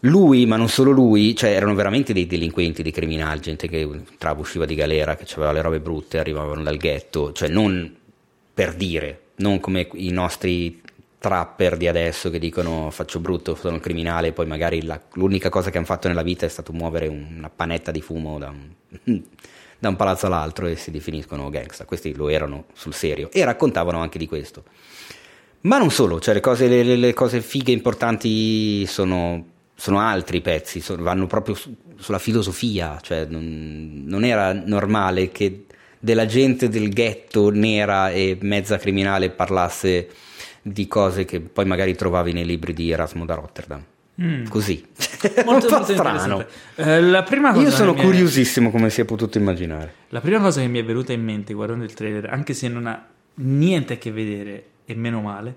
[0.00, 4.40] Lui, ma non solo lui, cioè erano veramente dei delinquenti, dei criminali, gente che entrava,
[4.40, 7.94] usciva di galera, che aveva le robe brutte, arrivavano dal ghetto, cioè non
[8.54, 10.80] per dire, non come i nostri
[11.26, 15.76] trapper di adesso che dicono faccio brutto, sono criminale, poi magari la, l'unica cosa che
[15.76, 18.70] hanno fatto nella vita è stato muovere una panetta di fumo da un,
[19.76, 21.84] da un palazzo all'altro e si definiscono gangsta.
[21.84, 24.62] Questi lo erano sul serio e raccontavano anche di questo.
[25.62, 30.80] Ma non solo, cioè le cose, le, le cose fighe importanti sono, sono altri pezzi,
[30.80, 35.64] sono, vanno proprio su, sulla filosofia, cioè non, non era normale che
[35.98, 40.08] della gente del ghetto nera e mezza criminale parlasse
[40.68, 43.84] di cose che poi magari trovavi nei libri di Erasmo da Rotterdam.
[44.20, 44.46] Mm.
[44.46, 44.84] Così,
[45.44, 46.44] molto, un po' strano.
[46.74, 48.72] Eh, la prima cosa Io sono curiosissimo è...
[48.72, 49.92] come si è potuto immaginare.
[50.08, 52.86] La prima cosa che mi è venuta in mente guardando il trailer, anche se non
[52.86, 55.54] ha niente a che vedere, e meno male,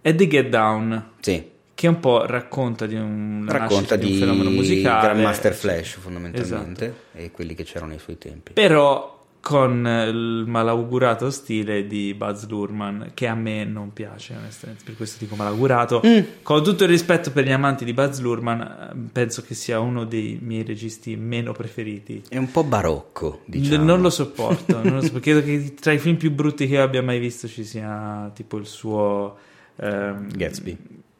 [0.00, 1.10] è The Get Down.
[1.20, 1.56] Sì.
[1.74, 5.08] Che un po' racconta di un, racconta di, di un fenomeno musicale.
[5.08, 7.18] Grandmaster Flash, fondamentalmente, esatto.
[7.18, 8.52] e quelli che c'erano ai suoi tempi.
[8.52, 9.17] Però
[9.48, 15.16] con il malaugurato stile di Buzz Lurman che a me non piace onestamente per questo
[15.24, 16.42] dico malaugurato mm.
[16.42, 20.38] con tutto il rispetto per gli amanti di Buzz Lurman penso che sia uno dei
[20.42, 23.84] miei registi meno preferiti è un po' barocco diciamo.
[23.84, 26.82] non lo sopporto non lo so, credo che tra i film più brutti che io
[26.82, 29.34] abbia mai visto ci sia tipo il suo
[29.76, 30.76] ehm, Gatsby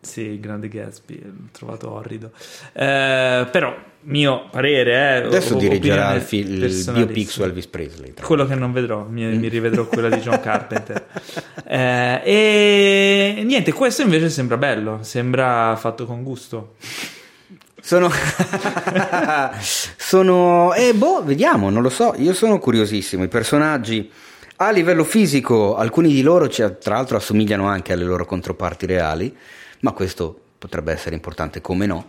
[0.09, 2.31] sì, il grande Gatsby, l'ho trovato orrido.
[2.73, 8.15] Eh, però, mio parere, eh, Adesso dirigerà il, fi- il biopic su Elvis Presley.
[8.21, 11.07] Quello che non vedrò, mi, mi rivedrò quella di John Carpenter.
[11.67, 16.77] Eh, e niente, questo invece sembra bello, sembra fatto con gusto.
[17.81, 18.11] Sono,
[19.61, 22.15] sono, eh, boh, vediamo, non lo so.
[22.17, 23.25] Io sono curiosissimo.
[23.25, 24.11] I personaggi
[24.57, 29.37] a livello fisico, alcuni di loro, tra l'altro, assomigliano anche alle loro controparti reali
[29.81, 32.09] ma questo potrebbe essere importante come no.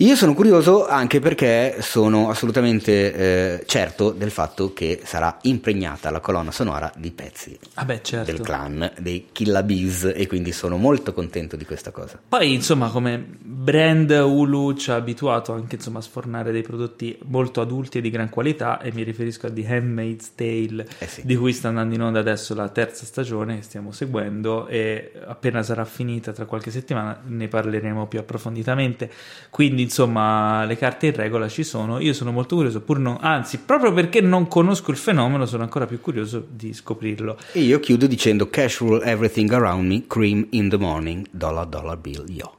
[0.00, 6.20] Io sono curioso anche perché sono assolutamente eh, certo del fatto che sarà impregnata la
[6.20, 8.30] colonna sonora di pezzi ah beh, certo.
[8.30, 12.16] del clan, dei Killa Bees e quindi sono molto contento di questa cosa.
[12.28, 17.60] Poi insomma come brand Hulu ci ha abituato anche insomma, a sfornare dei prodotti molto
[17.60, 21.26] adulti e di gran qualità e mi riferisco a The Handmaid's Tale eh sì.
[21.26, 25.64] di cui sta andando in onda adesso la terza stagione che stiamo seguendo e appena
[25.64, 29.10] sarà finita tra qualche settimana ne parleremo più approfonditamente.
[29.50, 31.98] Quindi insomma le carte in regola ci sono.
[31.98, 35.86] Io sono molto curioso, pur non, anzi, proprio perché non conosco il fenomeno, sono ancora
[35.86, 37.38] più curioso di scoprirlo.
[37.52, 42.24] E io chiudo dicendo casual everything around me, cream in the morning, dollar dollar bill,
[42.28, 42.54] yo.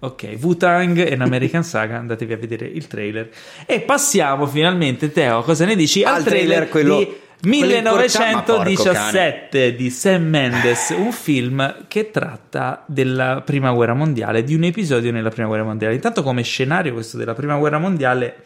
[0.00, 3.30] Ok, Wu-Tang e American Saga, andatevi a vedere il trailer.
[3.66, 6.02] E passiamo finalmente, Teo, cosa ne dici?
[6.02, 6.98] Al, al trailer, trailer quello...
[6.98, 14.62] di 1917 di Sam Mendes, un film che tratta della prima guerra mondiale, di un
[14.62, 15.94] episodio nella prima guerra mondiale.
[15.94, 18.44] Intanto come scenario questo della prima guerra mondiale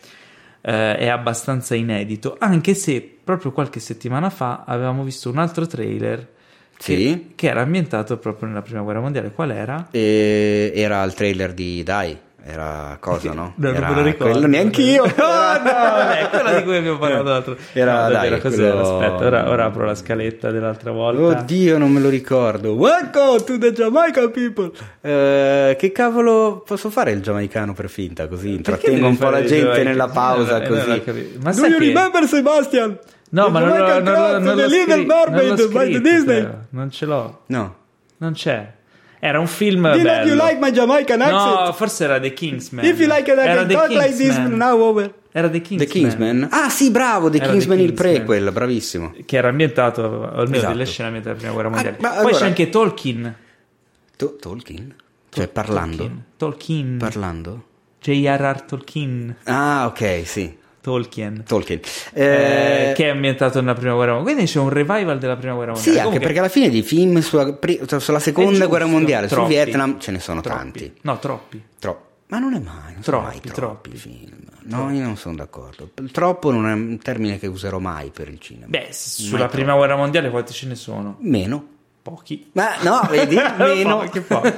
[0.62, 6.26] eh, è abbastanza inedito, anche se proprio qualche settimana fa avevamo visto un altro trailer
[6.78, 6.94] sì.
[6.94, 9.30] che, che era ambientato proprio nella prima guerra mondiale.
[9.30, 9.88] Qual era?
[9.90, 12.18] E era il trailer di Dai.
[12.48, 13.54] Era cosa, no?
[13.56, 14.32] No, era non me lo ricordo.
[14.34, 15.02] Quello neanche io.
[15.04, 15.12] no,
[15.64, 17.56] no, è quella di cui abbiamo parlato l'altro.
[17.72, 18.70] Era, no, dai, cos'era?
[18.70, 18.98] quello...
[18.98, 21.40] Aspetta, ora, ora, apro la scaletta dell'altra volta.
[21.40, 22.74] Oddio, non me lo ricordo.
[22.74, 24.66] Welcome to the Jamaica people.
[24.66, 28.28] Uh, che cavolo posso fare il giamaicano per finta?
[28.28, 30.62] Così intrattengo un po' la gente nella pausa.
[30.62, 31.38] Eh, così.
[31.42, 31.86] Ma Do you che...
[31.86, 32.96] remember Sebastian?
[33.30, 36.48] No, ma non, non, non, non, Mermaid by the Disney.
[36.70, 37.40] Non ce l'ho.
[37.46, 37.74] No.
[38.18, 38.75] Non c'è.
[39.18, 40.28] Era un film you, bello.
[40.28, 41.60] you like my Jamaican accent?
[41.66, 42.84] No, forse era The Kingsman.
[42.84, 44.56] If you like it, I era can The talk like this Kingsman.
[44.56, 45.12] now over.
[45.32, 45.78] Era The Kingsman.
[45.88, 46.48] The Kingsman?
[46.50, 48.12] Ah sì, bravo, The Era The Kingsman il Kingsman.
[48.14, 49.14] prequel, bravissimo.
[49.24, 50.72] Che era ambientato almeno Esatto.
[50.72, 51.96] delle scene ambientate della prima guerra mondiale.
[52.00, 53.34] ma Poi allora- c'è anche Tolkien.
[54.16, 54.94] To- Tolkien?
[55.30, 55.96] Cioè parlando?
[55.96, 56.24] Tolkien.
[56.36, 56.96] Tolkien.
[56.98, 57.64] Parlando?
[58.00, 58.60] J.R.R.
[58.62, 59.36] Tolkien.
[59.44, 60.56] Ah, ok, sì.
[60.86, 61.42] Tolkien.
[61.44, 61.80] Tolkien.
[62.12, 64.34] Eh, Eh, che è ambientato nella prima guerra mondiale.
[64.36, 65.98] Quindi c'è un revival della prima guerra Sì, mondiale.
[65.98, 67.58] anche Comunque- perché alla fine di film sulla,
[67.98, 69.52] sulla seconda giusto, guerra mondiale, sul troppi.
[69.54, 70.58] Vietnam, ce ne sono Troppi.
[70.58, 70.92] tanti.
[71.00, 71.62] No, troppi.
[71.80, 72.04] Troppo.
[72.28, 73.54] Ma non è mai, non Troppi, mai troppi.
[73.90, 74.30] troppi film.
[74.62, 75.90] No, io non sono d'accordo.
[76.12, 78.66] Troppo non è un termine che userò mai per il cinema.
[78.68, 81.16] Beh, sulla prima guerra mondiale quanti ce ne sono?
[81.20, 81.66] Meno.
[82.02, 82.50] Pochi.
[82.52, 83.34] Ma no, vedi?
[83.58, 83.98] Meno.
[83.98, 84.52] Pochi, pochi.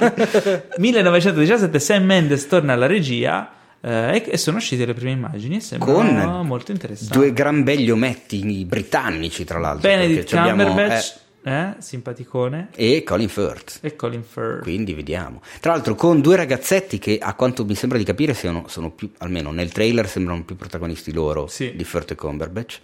[0.77, 3.49] 1917 Sam Mendes torna alla regia
[3.81, 5.93] eh, e- sono uscite le prime immagini e sembrano
[6.37, 7.13] Con molto interessanti.
[7.17, 9.87] Due gran begli ometti britannici, tra l'altro.
[9.87, 13.79] Benedict Cumberbatch, eh, simpaticone, eh, e Colin Firth.
[13.81, 14.61] e Colin Firth.
[14.63, 15.41] Quindi vediamo.
[15.59, 19.09] Tra l'altro con due ragazzetti che a quanto mi sembra di capire siano, sono più,
[19.19, 21.73] almeno nel trailer sembrano più protagonisti loro Sì.
[21.75, 22.79] di Firth e Cumberbatch.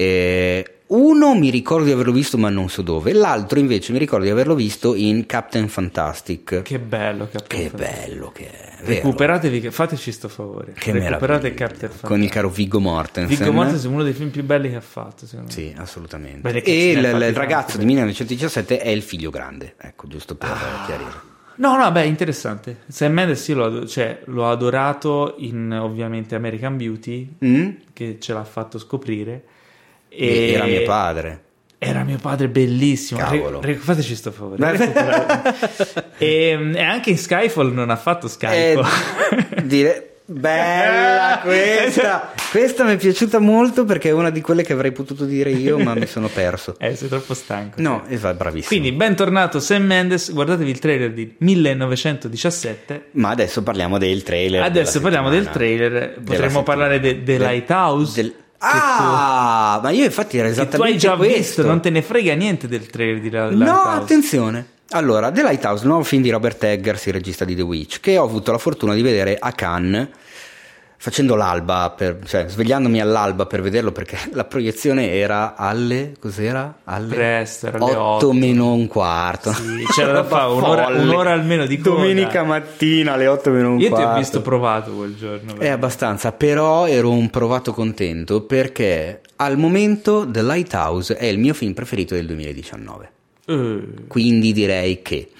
[0.00, 4.24] E uno mi ricordo di averlo visto ma non so dove, l'altro invece mi ricordo
[4.26, 6.62] di averlo visto in Captain Fantastic.
[6.62, 8.06] Che bello, Captain Che Fantastic.
[8.08, 8.74] bello che è.
[8.84, 8.94] vero?
[8.94, 10.74] Recuperatevi, fateci sto favore.
[10.78, 11.52] Che Recuperate.
[11.52, 12.30] Captain Con il Fantastic.
[12.32, 13.36] caro Viggo Mortensen.
[13.36, 15.52] Viggo Mortensen è uno dei film più belli che ha fatto, secondo me.
[15.52, 16.48] Sì, assolutamente.
[16.52, 17.78] Che e ce il, ragazzo beh.
[17.80, 20.84] di 1917 è il figlio grande, ecco, giusto per Ah.
[20.86, 21.26] chiarire.
[21.56, 22.82] No, no, beh, interessante.
[22.86, 27.68] Sam Mendes io l'ho, ado- cioè, l'ho adorato in ovviamente American Beauty, Mm?
[27.92, 29.42] che ce l'ha fatto scoprire.
[30.08, 30.52] E...
[30.52, 31.42] Era mio padre.
[31.78, 33.20] Era mio padre bellissimo.
[33.20, 33.60] Cavolo.
[33.60, 34.58] Re- re- fateci sto favore.
[36.18, 38.84] e, e anche in Skyfall non ha fatto Skyfall.
[39.56, 40.02] Eh, dire...
[40.30, 42.32] Bella questa!
[42.50, 45.78] Questa mi è piaciuta molto perché è una di quelle che avrei potuto dire io,
[45.78, 46.74] ma mi sono perso.
[46.78, 47.80] eh, sei troppo stanco.
[47.80, 48.68] No, esatto, bravissimo.
[48.78, 50.30] Quindi, bentornato Sam Mendes.
[50.30, 53.06] Guardatevi il trailer di 1917.
[53.12, 54.62] Ma adesso parliamo del trailer.
[54.62, 56.20] Adesso parliamo del trailer.
[56.22, 58.20] Potremmo parlare de- Del- Lighthouse.
[58.20, 61.36] del- Ah, ma io infatti era tu, che tu esattamente hai già questo.
[61.36, 63.96] visto, non te ne frega niente del trailer di La- No, Lighthouse.
[64.02, 64.66] attenzione.
[64.90, 68.24] Allora, The Lighthouse, nuovo film di Robert Eggers, il regista di The Witch, che ho
[68.24, 70.08] avuto la fortuna di vedere a Cannes
[71.00, 76.80] facendo l'alba, per- cioè svegliandomi all'alba per vederlo perché la proiezione era alle, cos'era?
[76.84, 78.32] Alle Presto, alle 8 otto.
[78.32, 79.52] meno un quarto.
[79.52, 81.96] Sì, c'era da fare un'ora- un'ora almeno di coda.
[81.96, 84.08] Domenica mattina alle 8 meno un Io ti quarto.
[84.10, 85.56] ho visto provato quel giorno.
[85.58, 91.54] È abbastanza, però ero un provato contento perché al momento The Lighthouse è il mio
[91.54, 93.10] film preferito del 2019.
[93.46, 95.30] Eh, Quindi direi che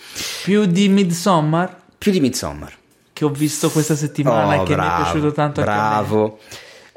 [0.45, 2.73] più di Midsommar più di Midsommar.
[3.19, 5.61] Che ho visto questa settimana e Oh, che mi è bravo, piaciuto tanto.
[5.61, 6.39] Bravo.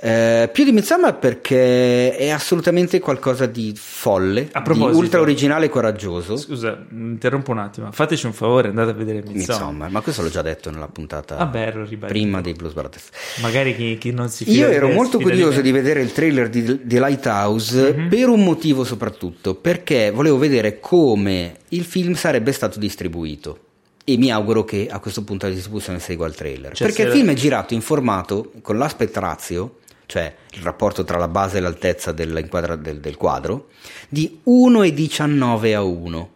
[0.04, 5.66] Eh, più di Midsommar perché è assolutamente qualcosa di folle, A di proposito- ultra originale
[5.68, 6.38] e coraggioso.
[6.38, 7.92] Scusa, interrompo un attimo.
[7.92, 9.38] Fateci un favore, andate a vedere Midsommar.
[9.60, 11.74] Midsommar, ma questo l'ho già detto nella puntata Vabbè,
[12.08, 13.10] prima dei Blues Brothers.
[13.42, 16.50] Magari chi, chi non si fida Io di ero molto curioso di vedere il trailer
[16.50, 18.10] di The Lighthouse Mhm.
[18.10, 23.58] per un motivo soprattutto, perché volevo vedere come il film sarebbe stato distribuito.
[24.04, 26.74] E mi auguro che a questo punto la distribuzione segua il trailer.
[26.76, 31.18] Cioè, perché il film è girato in formato con l'aspect ratio, cioè il rapporto tra
[31.18, 33.70] la base e l'altezza dell'inquadra- del, del quadro,
[34.10, 36.30] di 1,19 a 1.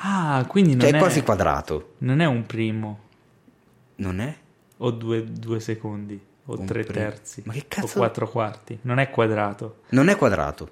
[0.00, 1.94] Ah, quindi non Cioè è, è quasi quadrato.
[1.98, 2.98] non è un primo
[3.96, 4.32] Non è?
[4.76, 7.00] o due, due secondi o Un tre primo.
[7.04, 8.78] terzi Ma che o cazzo- quattro quarti.
[8.82, 9.78] Non è quadrato.
[9.88, 10.70] Non è quadrato.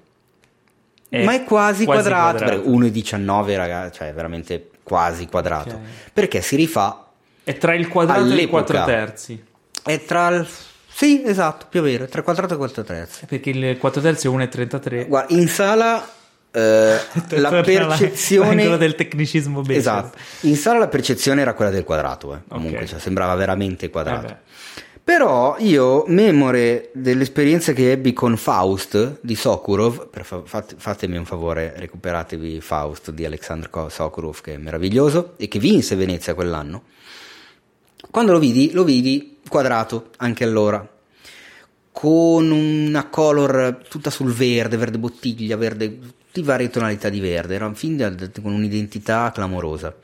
[1.09, 2.61] È ma è quasi, quadrato, quadrato.
[2.63, 5.75] perché 1,19 ragazzi, cioè veramente quasi quadrato.
[5.75, 5.79] Ok.
[6.13, 7.05] Perché si rifà,
[7.43, 8.63] È tra il quadrato e il All'epoca.
[8.63, 9.43] quattro terzi.
[9.83, 10.47] è tra il...
[10.87, 13.25] Sì, esatto, più o meno, tra il quadrato e il quattro terzi.
[13.27, 15.07] Perché il 4 terzi è 1,33.
[15.07, 16.09] Guarda, in sala
[16.51, 16.97] eh,
[17.39, 18.55] la percezione...
[18.55, 19.77] l'angolo del tecnicismo basic.
[19.77, 22.39] Esatto, in sala la percezione era quella del quadrato, eh.
[22.47, 22.85] comunque Ok.
[22.87, 24.21] cioè, sembrava veramente quadrato.
[24.21, 24.37] Vabbè.
[25.07, 31.73] Però io, memore dell'esperienza che ebbi con Faust di Sokurov, fa- fat- fatemi un favore,
[31.77, 36.83] recuperatevi Faust di Alexander Sokurov, che è meraviglioso e che vinse Venezia quell'anno.
[38.11, 40.85] Quando lo vidi, lo vidi quadrato anche allora,
[41.93, 47.55] con una color tutta sul verde, verde bottiglia, verde, tutte varie tonalità di verde.
[47.55, 49.95] Era un film da- con un'identità clamorosa.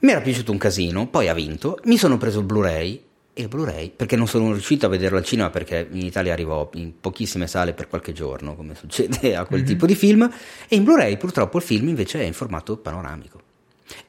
[0.00, 3.04] Mi era piaciuto un casino, poi ha vinto, mi sono preso il Blu-ray
[3.40, 6.68] e il Blu-ray perché non sono riuscito a vederlo al cinema perché in Italia arrivò
[6.74, 10.30] in pochissime sale per qualche giorno, come succede a quel tipo di film,
[10.68, 13.40] e in Blu-ray purtroppo il film invece è in formato panoramico.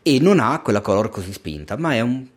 [0.04, 2.28] E non ha quella color così spinta, ma è un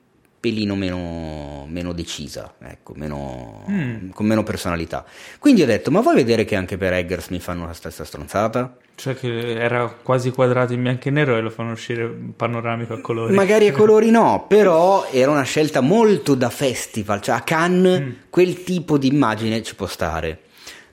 [0.45, 4.11] pelino meno, meno decisa, ecco, meno, Mm.
[4.11, 5.03] con meno personalità.
[5.39, 8.77] Quindi ho detto, ma vuoi vedere che anche per Eggers mi fanno la stessa stronzata?
[8.95, 12.07] Cioè che era quasi quadrato in bianco e nero e lo fanno uscire
[12.37, 13.33] panoramico a colori.
[13.33, 18.11] Magari a colori no, però era una scelta molto da festival, cioè a Cannes Mm.
[18.29, 20.41] quel tipo di immagine ci può stare.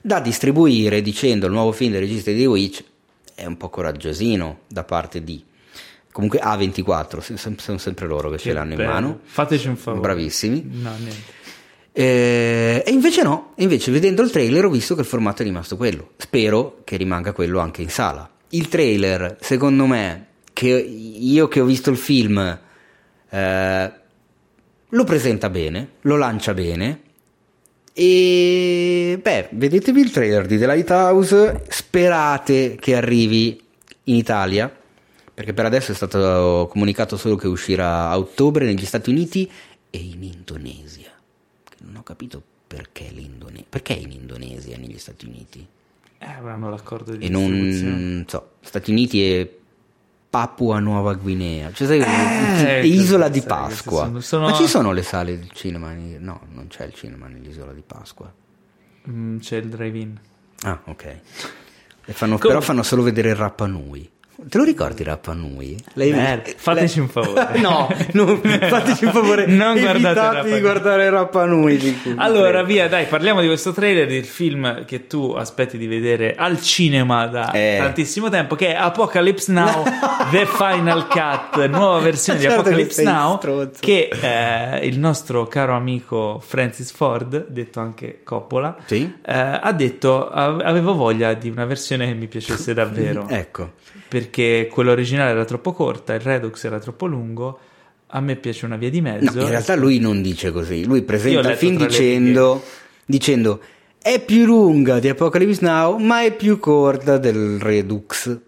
[0.00, 2.84] Da distribuire dicendo il nuovo film dei registi di The Witch
[3.34, 5.44] è un po' coraggiosino da parte di...
[6.12, 8.90] Comunque A24, se- se- sono sempre loro che, ce Che l'hanno in bello.
[8.92, 9.20] mano.
[9.24, 10.02] Fateci un favore.
[10.02, 10.68] Bravissimi.
[10.82, 10.90] No.
[11.94, 15.76] Eh, e invece no, invece vedendo il trailer ho visto che il formato è rimasto
[15.76, 16.10] quello.
[16.16, 18.28] Spero che rimanga quello anche in sala.
[18.50, 22.58] Il trailer, secondo me, che io che ho visto il film,
[23.30, 23.92] eh,
[24.88, 27.00] lo presenta bene, lo lancia bene.
[27.94, 33.60] E beh, vedetevi il trailer di The Lighthouse, sperate che arrivi
[34.04, 34.74] in Italia,
[35.34, 39.50] perché per adesso è stato comunicato solo che uscirà a ottobre negli Stati Uniti
[39.90, 41.10] e in Indonesia.
[41.84, 43.64] Non ho capito perché l'Indonesia.
[43.68, 45.66] Perché in Indonesia negli Stati Uniti?
[46.18, 49.58] Eh, avranno l'accordo di E non so, Stati Uniti e
[50.30, 52.00] Papua Nuova Guinea, cioè sai,
[52.80, 54.04] Eh, Isola di Pasqua.
[54.04, 55.92] sono- sono- Ma ci sono le sale del cinema?
[55.92, 58.32] in- No, non c'è il cinema nell'isola di Pasqua.
[59.10, 60.18] Mm, c'è il drive-in.
[60.62, 61.18] Ah, ok.
[62.12, 64.08] Fanno- Com- però fanno solo vedere il Rapa Nui.
[64.48, 65.76] Te lo ricordi Rapa Nui?
[65.94, 66.42] Lei- Bello.
[66.56, 67.58] Fateci un favore.
[67.58, 69.46] no, non- fateci un favore.
[69.46, 71.76] Non guardate Rapa di guardare Rapa Nui.
[71.76, 76.34] di- Allora, via, dai, parliamo di questo trailer del film che tu aspetti di vedere
[76.36, 77.76] al cinema da Eh.
[77.80, 79.84] tantissimo tempo, che è Apocalypse Now,
[80.30, 83.78] The Final Cut, nuova versione di Certo che Apocalypse Now, stronzo.
[83.80, 89.02] che eh, il nostro caro amico Francis Ford, detto anche Coppola, Sì?
[89.24, 93.72] eh, ha detto "Ave- avevo voglia di una versione che mi piacesse davvero, Ecco.
[94.12, 97.58] Perché quella originale era troppo corta, il Redux era troppo lungo,
[98.08, 99.40] a me piace una via di No, mezzo.
[99.40, 100.84] in realtà lui non dice così.
[100.84, 102.62] Lui presenta il film dicendo,
[103.06, 103.60] dicendo
[103.96, 108.38] è più lunga di Apocalypse Now, ma è più corta del Redux.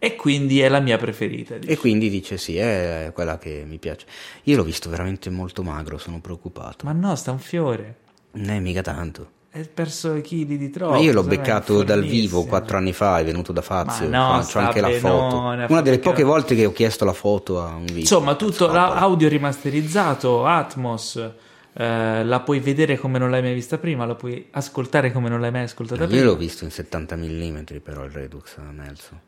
[0.00, 1.54] E quindi è la mia preferita.
[1.64, 4.06] E quindi dice sì, è quella che mi piace.
[4.42, 6.86] Io l'ho visto veramente molto magro, sono preoccupato.
[6.86, 7.98] Ma no, sta un fiore.
[8.32, 9.30] Non è mica tanto.
[9.56, 10.94] È perso i chili di troppo.
[10.94, 14.08] Ma io l'ho sai, beccato dal vivo quattro anni fa, è venuto da Fazio.
[14.08, 15.36] Ma no, sta anche la foto.
[15.48, 18.00] ha Una delle che- poche volte che ho chiesto la foto a un video.
[18.00, 21.30] Insomma, tutto Cazzo, la- audio rimasterizzato, Atmos.
[21.72, 25.40] eh, la puoi vedere come non l'hai mai vista prima, la puoi ascoltare come non
[25.40, 26.24] l'hai mai ascoltata Io prima.
[26.24, 29.20] l'ho visto in 70 mm però il Redux Nelson.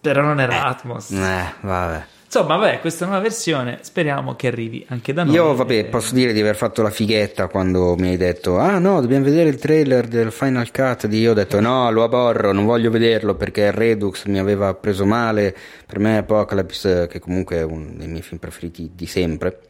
[0.00, 1.10] Però non era Atmos.
[1.12, 2.04] Eh, vabbè.
[2.32, 5.34] Insomma, vabbè, questa nuova versione speriamo che arrivi anche da noi.
[5.34, 8.78] Io, vabbè, Eh, posso dire di aver fatto la fighetta quando mi hai detto: Ah,
[8.78, 11.08] no, dobbiamo vedere il trailer del Final Cut.
[11.08, 15.04] Di io ho detto: No, lo aborro, non voglio vederlo perché Redux mi aveva preso
[15.04, 15.52] male.
[15.84, 19.62] Per me, Apocalypse, che comunque è uno dei miei film preferiti di sempre.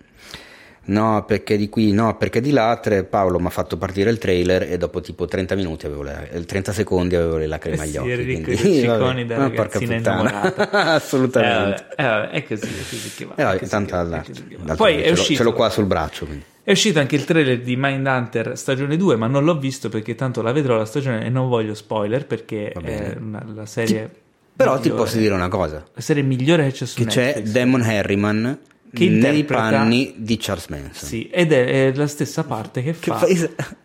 [0.82, 2.76] No, perché di qui, no, perché di là.
[2.82, 6.30] Tre- Paolo mi ha fatto partire il trailer e dopo tipo 30 minuti avevo le,
[6.32, 8.10] eh, 30 secondi avevo le lacrime Eh agli sì, occhi.
[8.10, 9.24] eri quindi- di vabbè.
[9.26, 10.54] da Ma porca puttana.
[10.94, 11.86] Assolutamente.
[11.96, 13.34] Eh, vabbè, eh, vabbè, è così, è così che va.
[13.36, 15.84] Eh, vabbè, tanto che alla- che Poi ce è l'ho- uscito, ce l'ho qua sul
[15.84, 16.24] braccio.
[16.26, 16.44] quindi.
[16.64, 20.42] è uscito anche il trailer di Mindhunter stagione 2, ma non l'ho visto perché tanto
[20.42, 24.10] la vedrò la stagione e non voglio spoiler perché è una- la serie
[24.56, 25.02] Però ti migliore.
[25.04, 27.50] posso dire una cosa: la serie migliore che c'è su che c'è Netflix.
[27.52, 28.58] Damon Harriman
[28.92, 31.08] Che nei interpreta- panni di Charles Manson.
[31.08, 33.26] Sì, ed è, è la stessa parte che Che fa fa-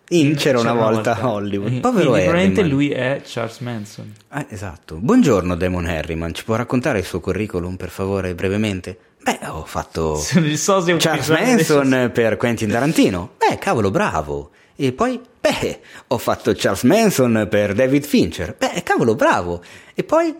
[0.09, 1.73] in C'era una volta a Hollywood.
[1.73, 4.13] Eh, Povero quindi probabilmente lui è Charles Manson.
[4.29, 4.95] Ah, esatto.
[4.95, 8.97] Buongiorno Damon Harriman, ci può raccontare il suo curriculum per favore brevemente?
[9.21, 13.31] Beh, ho fatto Charles Manson per Quentin Tarantino.
[13.37, 14.51] Beh, cavolo, bravo.
[14.75, 18.55] E poi, beh, ho fatto Charles Manson per David Fincher.
[18.57, 19.63] Beh, cavolo, bravo.
[19.95, 20.35] E poi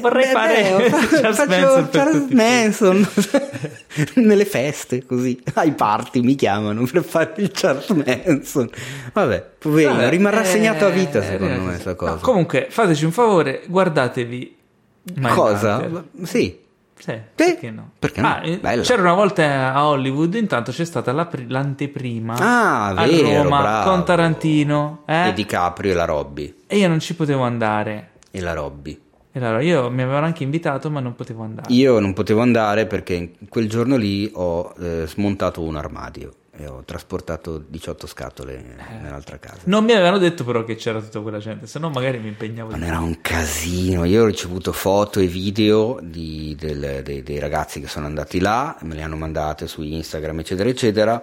[0.00, 3.08] Vorrei beh, fare fatto- Charles faccio Manson Charles Manson
[4.16, 8.68] nelle feste, così, ai party mi chiamano per fare il Charles Manson.
[9.12, 12.12] Vabbè, poverino, rimarrà eh, segnato a vita eh, secondo eh, me questa cosa.
[12.12, 14.56] no, comunque, fateci un favore, guardatevi
[15.14, 15.34] Mindhunter.
[15.34, 16.04] Cosa?
[16.24, 16.64] Sì.
[16.98, 17.90] Sì, Sì, perché no?
[17.98, 18.26] perché no?
[18.26, 23.06] Ah, eh, c'era una volta a Hollywood, intanto c'è stata la pri- l'anteprima Ah, a
[23.06, 23.90] vero, Roma bravo.
[23.90, 25.28] con Tarantino eh?
[25.28, 26.54] E Di Caprio e la Robby.
[26.66, 28.12] e io non ci potevo andare.
[28.30, 28.98] E la Robby.
[29.36, 31.70] E allora io mi avevano anche invitato, ma non potevo andare.
[31.70, 36.82] Io non potevo andare perché quel giorno lì ho eh, smontato un armadio e ho
[36.86, 39.02] trasportato 18 scatole Eh.
[39.02, 39.58] nell'altra casa.
[39.64, 42.72] Non mi avevano detto però che c'era tutta quella gente, se no magari mi impegnavo
[42.72, 47.38] di Non era un casino, io ho ricevuto foto e video di- del- dei, dei
[47.38, 51.22] ragazzi che sono andati là, me le hanno mandate su Instagram eccetera eccetera,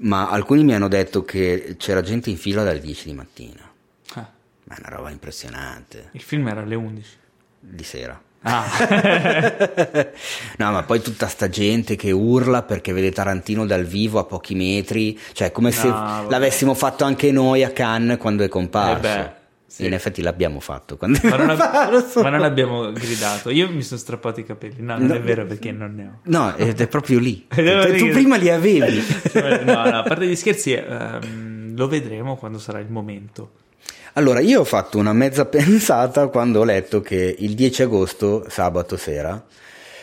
[0.00, 3.72] ma alcuni mi hanno detto che c'era gente in fila dalle 10 di mattina,
[4.16, 4.28] Ah,
[4.64, 7.20] ma è una roba impressionante, il film era alle 11.
[7.64, 8.20] Di sera.
[8.44, 8.64] Ah.
[10.58, 14.54] no, ma poi tutta sta gente che urla perché vede Tarantino dal vivo a pochi
[14.56, 16.28] metri, cioè come se vabbè.
[16.28, 19.06] l'avessimo fatto anche noi a Cannes quando è comparso.
[19.06, 19.40] Eh
[19.72, 19.86] sì.
[19.86, 23.48] In effetti l'abbiamo fatto quando ma, non ab- ma non abbiamo gridato.
[23.48, 24.82] Io mi sono strappato i capelli.
[24.82, 25.14] No, non No.
[25.14, 26.18] è vero perché non ne ho.
[26.24, 27.46] No, ed è proprio lì.
[27.48, 29.02] Tu prima li avevi.
[29.32, 33.52] No, no, a parte gli scherzi, ehm, lo vedremo quando sarà il momento.
[34.14, 38.96] Allora, io ho fatto una mezza pensata quando ho letto che il 10 agosto, sabato
[38.96, 39.42] sera,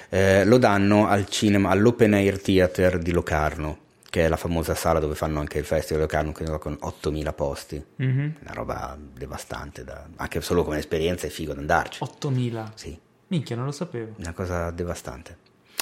[0.09, 3.77] eh, lo danno al cinema, all'Open Air Theater di Locarno,
[4.09, 7.33] che è la famosa sala dove fanno anche il Festival di Locarno, credo con 8000
[7.33, 7.83] posti.
[7.97, 8.33] Mhm.
[8.41, 12.01] Una roba devastante, da- anche solo come esperienza è figo da andarci.
[12.01, 12.71] 8000.
[12.73, 14.13] Sì, Minchia, non lo sapevo.
[14.17, 15.37] una cosa devastante.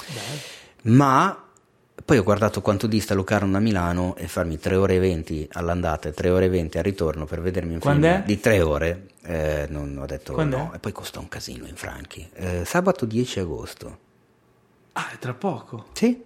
[0.06, 0.92] Dai.
[0.94, 1.47] Ma
[2.04, 6.08] poi ho guardato quanto dista Locarno da Milano e farmi 3 ore e 20 all'andata
[6.08, 8.24] e 3 ore e 20 al ritorno per vedermi un Quando film è?
[8.24, 9.06] di 3 ore.
[9.24, 10.76] eh, non ho detto Quando no, è?
[10.76, 12.28] e poi costa un casino in franchi.
[12.34, 13.98] Eh, sabato 10 agosto.
[14.92, 15.86] Ah, è tra poco.
[15.92, 16.24] Sì.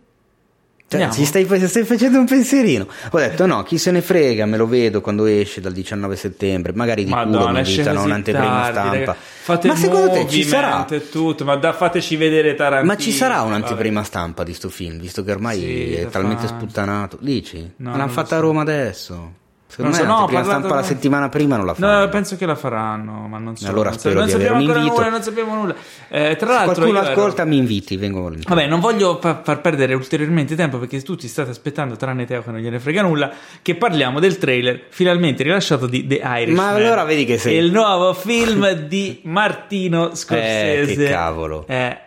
[0.99, 2.87] Cioè, ci stai, stai facendo un pensierino.
[3.11, 6.73] Ho detto no, chi se ne frega, me lo vedo quando esce dal 19 settembre.
[6.75, 9.17] Magari di Madonna, culo mi invitano a un'anteprima stampa.
[9.65, 10.87] Ma secondo te ci sarà?
[11.11, 12.93] tutto, ma da- fateci vedere Tarantino.
[12.93, 13.47] Ma ci sarà Vabbè.
[13.49, 16.59] un'anteprima stampa di sto film, visto che ormai Sì, è talmente fan.
[16.59, 17.19] sputtanato.
[17.21, 17.73] Dici?
[17.77, 18.45] No, l'hanno fatta a so.
[18.45, 19.33] Roma adesso.
[19.75, 22.01] Secondo Non me so, no, parlato stampa la con- settimana prima non la fanno.
[22.01, 23.67] No, penso che la faranno, ma non so.
[23.69, 24.95] Allora non, spero non di sappiamo ancora invito.
[24.97, 25.75] nulla, non sappiamo nulla.
[26.09, 28.55] Eh, tra Se l'altro, qualcuno io ero- ascolta mi inviti, vengo volentieri.
[28.55, 32.51] Vabbè, non voglio fa- far perdere ulteriormente tempo perché tutti state aspettando, tranne Teo che
[32.51, 33.33] non gliene frega nulla,
[33.63, 36.55] che parliamo del trailer finalmente rilasciato di The Irishman.
[36.55, 40.93] Ma allora vedi che sei- Il nuovo film di Martino Scorsese.
[40.93, 41.65] Eh, che cavolo.
[41.67, 41.99] Eh,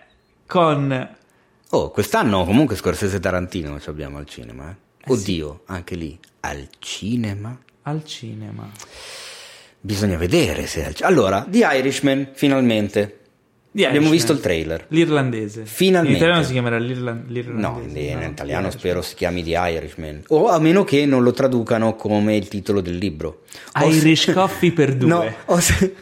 [0.46, 1.10] con...
[1.72, 4.70] Oh, quest'anno comunque Scorsese e Tarantino ci abbiamo al cinema.
[4.70, 4.76] Eh?
[5.12, 7.58] Oddio, anche lì al cinema.
[7.84, 8.70] al cinema.
[9.80, 10.94] Bisogna vedere se al.
[11.02, 13.20] Allora, The Irishman, finalmente.
[13.72, 14.12] The Abbiamo Irishman.
[14.12, 14.86] visto il trailer.
[14.88, 15.66] L'irlandese.
[15.66, 16.18] Finalmente.
[16.18, 17.68] In italiano si chiamerà l'Irlan- l'irlandese.
[18.00, 20.22] No, in, no, italiano spero si chiami The Irishman.
[20.30, 23.44] O a meno che non lo traducano come il titolo del libro.
[23.82, 25.08] Ho se- Irish Coffee per due.
[25.08, 25.94] No, ho, se-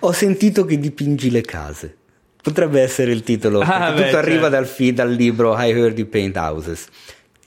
[0.00, 1.96] ho sentito che dipingi le case.
[2.42, 3.60] Potrebbe essere il titolo.
[3.60, 4.56] Ah, beh, tutto arriva certo.
[4.56, 6.86] dal, fi- dal libro I Heard You Paint Houses.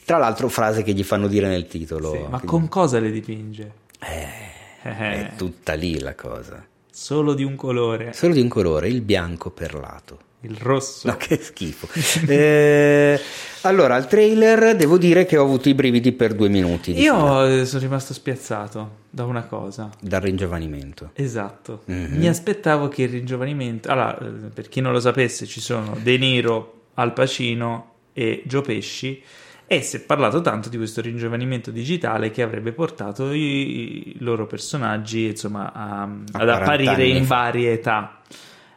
[0.05, 2.11] Tra l'altro, frase che gli fanno dire nel titolo.
[2.11, 3.71] Sì, ma Che- con cosa le dipinge?
[4.01, 4.53] Eh,
[4.87, 6.63] Eh, è tutta lì la cosa.
[6.91, 10.19] Solo di un colore, Solo di un colore, il bianco perlato.
[10.41, 11.07] il rosso.
[11.07, 11.87] No, che schifo.
[12.31, 13.19] Eh,
[13.61, 16.91] allora, al trailer devo dire che ho avuto i brividi per due minuti.
[16.99, 19.89] Io eh, sono rimasto spiazzato da una cosa.
[19.99, 21.09] Dal ringiovanimento.
[21.15, 22.17] Esatto, Mhm.
[22.19, 23.89] mi aspettavo che il ringiovanimento.
[23.89, 28.61] Allora, eh, per chi non lo sapesse, ci sono De Niro, Al Pacino e Joe
[28.61, 29.23] Pesci.
[29.67, 34.45] E si è parlato tanto di questo ringiovanimento digitale che avrebbe portato i, i loro
[34.45, 38.21] personaggi insomma, a- ad 40 apparire anni in varie età.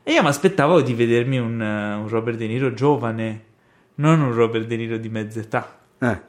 [0.02, 3.42] E io mi aspettavo di vedermi un, un Robert De Niro giovane,
[3.96, 5.78] non un Robert De Niro di mezza età.
[5.98, 6.20] Eh,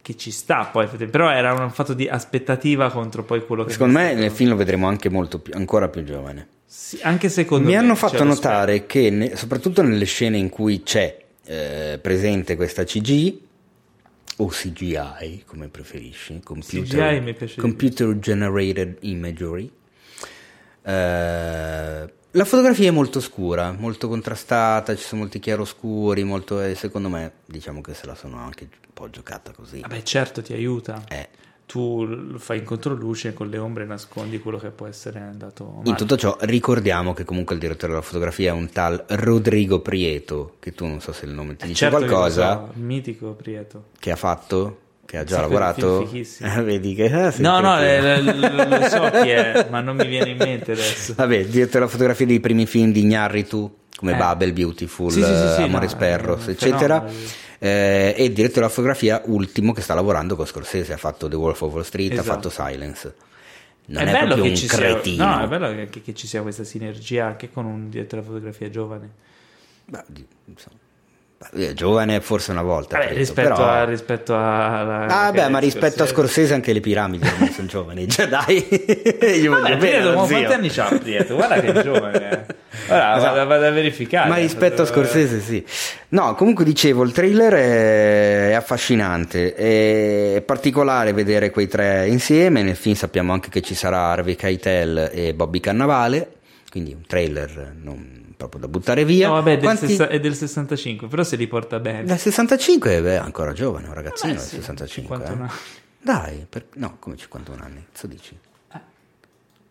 [0.00, 3.98] Che ci sta poi, però era un fatto di aspettativa contro poi quello che secondo
[3.98, 6.48] mi me nel film lo vedremo anche molto più, ancora più giovane.
[6.64, 7.78] Sì, anche secondo Mi me.
[7.78, 12.84] hanno cioè, fatto notare che, ne- soprattutto nelle scene in cui c'è eh, presente questa
[12.84, 13.48] CG
[14.40, 19.70] o CGI, come preferisci, computer, CGI mi piace di computer generated imagery,
[20.82, 27.08] eh, la fotografia è molto scura, molto contrastata, ci sono molti chiaroscuri, molto, e secondo
[27.08, 29.80] me diciamo che se la sono anche un po' giocata così.
[29.80, 31.04] Vabbè, certo, ti aiuta.
[31.08, 31.28] Eh,
[31.70, 35.88] Tu fai in controluce con le ombre nascondi quello che può essere andato male.
[35.88, 40.56] In tutto ciò ricordiamo che comunque il direttore della fotografia è un tal Rodrigo Prieto,
[40.58, 43.84] che tu non so se il nome ti Eh, dice certo qualcosa, so, mitico Prieto.
[44.00, 46.10] che ha fatto, che ha già Sì, lavorato.
[46.10, 46.26] Eh,
[46.64, 47.08] Vedi che...
[47.08, 51.14] sei No, no, eh, lo, so chi è, ma non mi viene in mente adesso.
[51.14, 54.16] Vabbè, il direttore della fotografia dei primi film di Ignarritu, come Eh.
[54.16, 56.98] Babel, Beautiful, Sì, sì, eh, Amores no, Perros, è un eccetera.
[57.00, 57.28] fenomeno.
[57.62, 61.36] Eh, e il direttore della fotografia ultimo che sta lavorando con Scorsese, ha fatto The
[61.36, 62.30] Wolf of Wall Street, Esatto.
[62.30, 63.14] ha fatto Silence.
[63.86, 65.24] Non è, è, bello che ci cretino.
[65.24, 68.32] sia, no, è bello che, che ci sia questa sinergia anche con un direttore della
[68.32, 69.10] fotografia giovane.
[69.84, 70.02] Beh,
[70.46, 70.76] insomma,
[71.74, 72.98] giovane forse una volta.
[72.98, 75.06] Vabbè, rispetto, però- a, rispetto alla.
[75.06, 76.14] Ah, beh, ma rispetto a Scorsese.
[76.14, 78.06] Scorsese anche le piramidi ormai sono giovani.
[78.06, 78.66] Già dai,
[79.40, 81.34] io voglio bene quanti anni c'ha Prieto?
[81.36, 82.30] Guarda che è giovane.
[82.30, 82.54] eh.
[82.92, 83.34] Ora Esatto.
[83.34, 84.28] vado, vado a verificare.
[84.28, 85.64] Ma rispetto a Fatto- Scorsese, sì.
[86.08, 89.54] No, comunque dicevo, il trailer è, è affascinante.
[89.54, 92.62] È particolare vedere quei tre insieme.
[92.62, 96.32] Nel film sappiamo anche che ci sarà Harvey Keitel e Bobby Cannavale.
[96.70, 98.18] Quindi un trailer non
[98.48, 99.28] proprio da buttare via.
[99.28, 102.04] No, vabbè, è del, Quanti- sessa- è del 65, però se li porta bene.
[102.04, 105.16] Dal 65 beh, è ancora giovane, un ragazzino del sì, 65.
[105.16, 105.48] 51 eh.
[105.48, 105.58] anni.
[106.02, 107.86] Dai, per- no, come 51 anni?
[107.92, 108.38] Cosa dici?
[108.72, 108.80] Eh.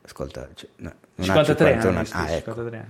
[0.06, 2.06] Ascolta, cioè, no, non ha 53 51 anni.
[2.06, 2.54] sì, Ah, ecco.
[2.54, 2.88] 53 anni.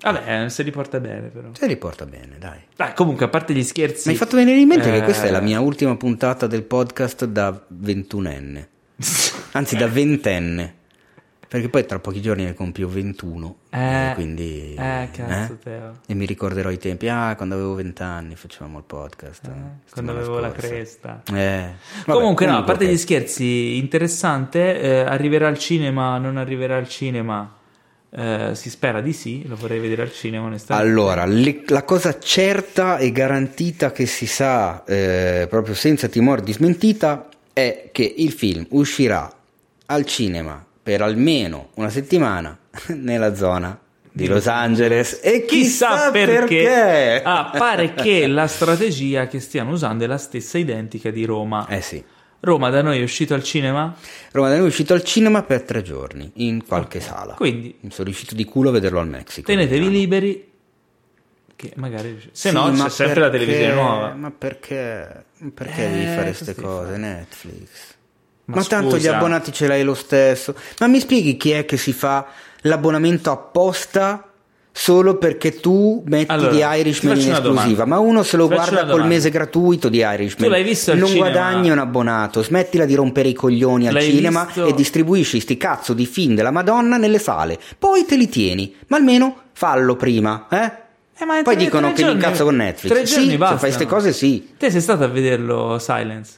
[0.00, 1.48] Vabbè, se li porta bene però.
[1.52, 2.60] Se li porta bene, dai.
[2.76, 4.06] Dai, comunque, a parte gli scherzi...
[4.08, 6.62] Mi hai fatto venire in mente eh, che questa è la mia ultima puntata del
[6.62, 8.68] podcast da ventunenne.
[9.52, 10.76] Anzi, da ventenne.
[11.48, 13.56] Perché poi tra pochi giorni ne compio 21.
[13.70, 14.74] Eh, e quindi.
[14.74, 15.58] eh, cazzo, eh?
[15.58, 15.96] Teo.
[16.06, 17.08] E mi ricorderò i tempi.
[17.08, 19.44] Ah, quando avevo 20 anni facevamo il podcast.
[19.46, 20.66] Eh, settimana quando avevo la scorsa.
[20.68, 21.22] cresta.
[21.34, 21.68] Eh.
[22.04, 22.90] Vabbè, comunque, no, a parte ok.
[22.90, 24.78] gli scherzi, interessante.
[24.78, 27.54] eh, arriverà al cinema, non arriverà al cinema.
[28.10, 30.90] Eh, si spera di sì, lo vorrei vedere al cinema, onestamente.
[30.90, 36.52] Allora, le- la cosa certa e garantita che si sa eh, proprio senza timore di
[36.52, 39.30] smentita è che il film uscirà
[39.86, 42.56] al cinema per almeno una settimana
[42.96, 43.78] nella zona
[44.10, 47.20] di Los Angeles e Chissà chissà, perché.
[47.22, 51.66] Ah, pare che la strategia che stiano usando è la stessa identica di Roma.
[51.68, 52.02] Eh sì.
[52.40, 53.94] Roma da noi è uscito al cinema,
[54.30, 57.34] Roma da noi è uscito al cinema per tre giorni in qualche sala.
[57.34, 59.46] quindi Mi sono riuscito di culo a vederlo al Messico.
[59.46, 59.98] tenetevi diciamo.
[59.98, 60.50] liberi.
[61.54, 62.18] Che magari.
[62.32, 64.14] Se Sì, no, c'è sempre la perché- televisione nuova.
[64.14, 65.24] Ma perché?
[65.52, 66.84] Perché Eh, devi fare queste cose?
[66.86, 66.96] fare?
[66.98, 67.96] Netflix.
[68.48, 70.54] Ma Ma, tanto gli abbonati ce l'hai lo stesso.
[70.80, 72.26] Ma mi spieghi chi è che si fa
[72.62, 74.22] l'abbonamento apposta
[74.72, 77.84] solo perché tu metti Allora, di Irishman in esclusiva?
[77.84, 80.44] Ma uno se lo Ti guarda col mese gratuito di Irishman.
[80.46, 81.30] Tu l'hai visto al Non cinema?
[81.30, 82.42] guadagni un abbonato.
[82.42, 84.66] Smettila di rompere i coglioni al L'hai cinema visto?
[84.66, 87.58] e distribuisci sti cazzo di film della Madonna nelle sale.
[87.78, 88.74] Poi te li tieni.
[88.86, 90.72] Ma almeno fallo prima, eh?
[91.20, 92.92] Eh, Poi tre- dicono tre che mi giorni- incazzo con Netflix.
[92.94, 94.54] Tre Sì, giorni se fai queste cose sì.
[94.56, 96.32] Te sei stato a vederlo Silence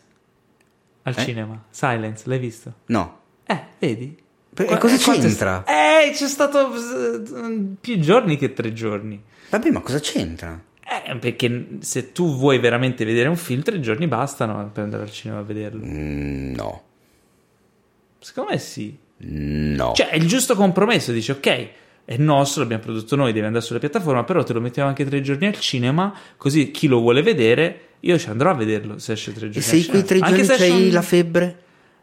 [1.02, 1.24] al Eh?
[1.24, 1.62] cinema?
[1.70, 2.74] Silence, l'hai visto?
[2.86, 3.18] No.
[3.46, 4.16] Eh, vedi?
[4.52, 5.62] Per- Qua- cosa eh, è c'entra?
[5.64, 9.22] sta- Eh, c'è stato eh, più giorni che tre giorni.
[9.50, 10.60] Vabbè, ma cosa c'entra?
[11.06, 15.10] Eh, perché se tu vuoi veramente vedere un film, tre giorni bastano per andare al
[15.12, 15.84] cinema a vederlo.
[15.84, 16.82] Mm, no.
[18.18, 18.96] Secondo me sì.
[19.18, 19.92] No.
[19.94, 21.12] Cioè, è il giusto compromesso.
[21.12, 21.68] Dici, ok,
[22.04, 25.20] è nostro, l'abbiamo prodotto noi, deve andare sulla piattaforma, però te lo mettiamo anche tre
[25.20, 29.32] giorni al cinema, così chi lo vuole vedere, io ci andrò a vederlo se esce
[29.32, 31.56] tre giorni e se quei tre Anche giorni c'hai un- la febbre?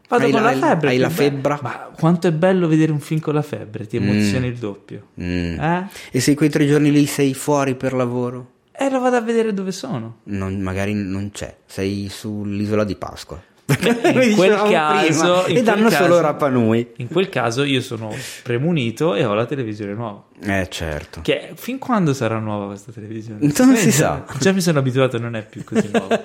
[0.08, 0.88] Vado hai con la, hai- febbre.
[0.88, 1.58] Hai la febbra?
[1.62, 5.08] Ma quanto è bello vedere un film con la febbre, ti emozioni il doppio.
[5.20, 5.60] Mm.
[5.60, 5.86] Eh?
[6.12, 8.52] E se in quei tre giorni lì sei fuori per lavoro?
[8.72, 10.20] E lo vado a vedere dove sono.
[10.24, 11.54] Non- magari non c'è.
[11.66, 13.42] Sei sull'isola di Pasqua.
[13.78, 16.86] in quel dicevamo caso- in e danno quel solo caso- Rapa Nui.
[16.96, 20.22] In quel caso io sono premunito e ho la televisione nuova.
[20.40, 21.20] Eh, certo.
[21.20, 23.40] Che fin quando sarà nuova questa televisione?
[23.40, 24.24] Non si Eh, sa.
[24.38, 26.16] già- mi sono abituato, non è più così nuova.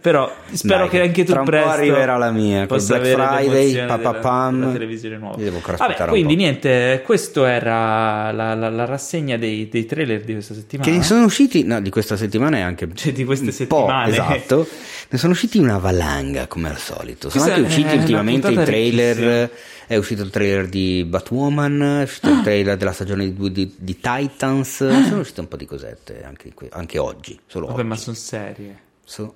[0.00, 4.72] Però spero Dai, che anche tu presto arriverà la mia, possa Black Friday, della, della
[4.72, 5.38] televisione nuova.
[5.38, 10.32] Io devo Vabbè, quindi niente, questo era la, la- la rassegna dei, dei trailer di
[10.32, 10.90] questa settimana.
[10.90, 14.04] Che ne sono usciti, no, di questa settimana e anche Cioè, di queste settimane.
[14.06, 14.66] Po', esatto.
[15.12, 17.30] Ne sono usciti una valanga come al solito.
[17.30, 19.50] Sono Questa anche usciti ultimamente i trailer.
[19.86, 23.98] È uscito il trailer di Batwoman, è uscito il trailer della stagione di, di- di
[24.00, 24.76] Titans.
[24.76, 27.38] Sono uscite un po' di cosette anche, anche oggi.
[27.46, 27.88] Solo Vabbè, oggi.
[27.88, 28.78] ma sono serie.
[29.04, 29.34] Sono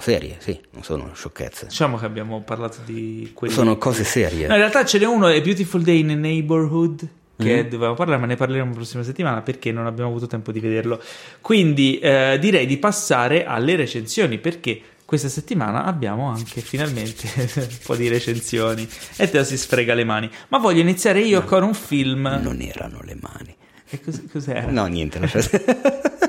[0.00, 1.66] serie, sì, non sono sciocchezze.
[1.66, 3.52] Diciamo che abbiamo parlato di quelli...
[3.52, 4.46] Sono cose serie.
[4.46, 7.68] No, in realtà ce n'è uno, è Beautiful Day in a Neighborhood, che Mm.
[7.68, 11.02] dovevamo parlare, ma ne parleremo la prossima settimana perché non abbiamo avuto tempo di vederlo.
[11.40, 17.26] Quindi eh, direi di passare alle recensioni perché questa settimana abbiamo anche finalmente
[17.56, 18.86] un po' di recensioni
[19.16, 20.28] e te si sfrega le mani.
[20.48, 22.38] Ma voglio iniziare io con un film.
[22.42, 23.56] Non erano le mani.
[23.88, 24.66] E cos- cos'era?
[24.70, 25.18] No, niente.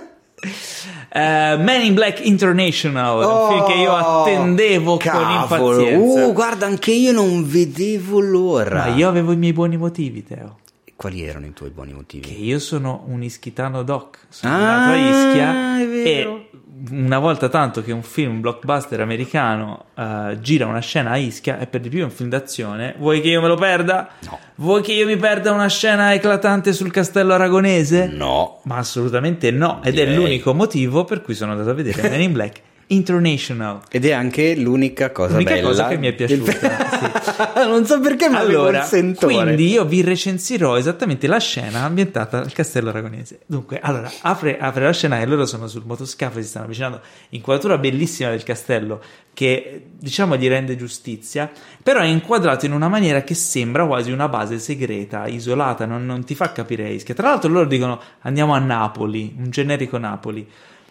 [1.11, 5.25] Eh, Man in Black International, un film che io Oh, attendevo cavolo.
[5.25, 6.25] con impazienza.
[6.27, 8.85] Uh, guarda, anche io non vedevo l'ora.
[8.85, 10.59] Ma io avevo i miei buoni motivi, Teo.
[10.95, 12.27] Quali erano i tuoi buoni motivi?
[12.27, 16.35] Che io sono un ischitano doc, sono Ah, nato a Ischia è vero.
[16.37, 16.48] e
[16.91, 21.67] una volta tanto che un film blockbuster americano eh, gira una scena a Ischia e
[21.67, 24.09] per di più è un film d'azione, vuoi che io me lo perda?
[24.25, 24.39] No.
[24.55, 28.07] Vuoi che io mi perda una scena eclatante sul castello aragonese?
[28.07, 28.59] No.
[28.63, 30.15] Ma assolutamente no, ed è Direi.
[30.15, 32.61] l'unico motivo per cui sono andato a vedere Men in Black
[32.91, 33.81] International.
[33.89, 35.67] Ed è anche l'unica cosa L'unica bella.
[35.67, 41.27] cosa che mi è piaciuta, non so perché ma Allora, quindi io vi recensirò esattamente
[41.27, 43.41] la scena ambientata al castello aragonese.
[43.45, 47.01] Dunque, allora, apre, apre la scena e loro sono sul motoscafo e si stanno avvicinando.
[47.29, 49.01] Inquadratura bellissima del castello
[49.33, 51.49] che, diciamo, gli rende giustizia,
[51.83, 56.23] però è inquadrato in una maniera che sembra quasi una base segreta, isolata, non, non
[56.23, 57.13] ti fa capire Ischia.
[57.13, 60.47] Tra l'altro loro dicono andiamo a Napoli, un generico Napoli.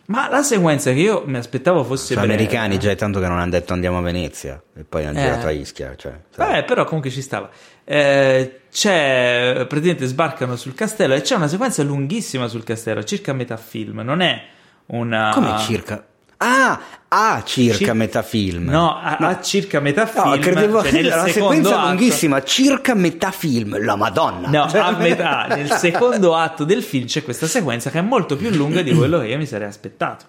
[0.09, 3.27] Ma la sequenza che io mi aspettavo fosse Sono breve, americani già è tanto che
[3.29, 5.23] non hanno detto andiamo a Venezia e poi hanno Eh.
[5.23, 5.95] girato a Ischia.
[5.97, 6.47] Cioè, sai.
[6.47, 7.51] Vabbè, però comunque ci stava.
[7.85, 13.59] Eh, c'è, praticamente sbarcano sul castello e c'è una sequenza lunghissima sul castello, circa metà
[13.59, 14.01] film.
[14.01, 14.43] Non è
[14.87, 15.31] una.
[15.35, 16.03] Come circa?
[16.41, 18.69] Ah, a circa Cir- metà film.
[18.71, 20.29] No, a, a circa metà film.
[20.29, 24.49] No, credevo cioè nel secondo sequenza atto- lunghissima, circa metà film, la Madonna.
[24.49, 28.37] No, Cioè- a metà, nel secondo atto del film c'è questa sequenza che è molto
[28.37, 30.27] più lunga di quello che io mi sarei aspettato.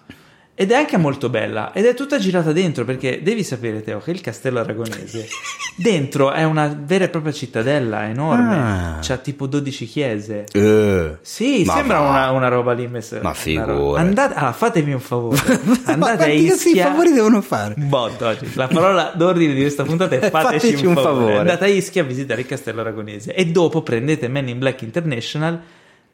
[0.54, 4.10] Ed è anche molto bella ed è tutta girata dentro perché devi sapere Teo che
[4.10, 5.26] il castello aragonese
[5.74, 8.98] dentro è una vera e propria cittadella enorme, Ah.
[9.00, 10.44] c'ha tipo 12 chiese.
[10.52, 13.20] Eh, Sì, sembra una, una roba lì messa.
[13.22, 13.32] Ma
[13.64, 15.40] roba- Andate, ah, fatemi un favore.
[15.86, 16.88] Andate a Ischia.
[16.88, 17.72] favori devono fare?
[17.78, 18.50] Botto oggi.
[18.54, 21.14] La parola d'ordine di questa puntata è fateci, Fateci un, un favore.
[21.20, 21.38] favore.
[21.38, 25.58] Andate a Ischia a visitare il castello aragonese e dopo prendete Men in Black International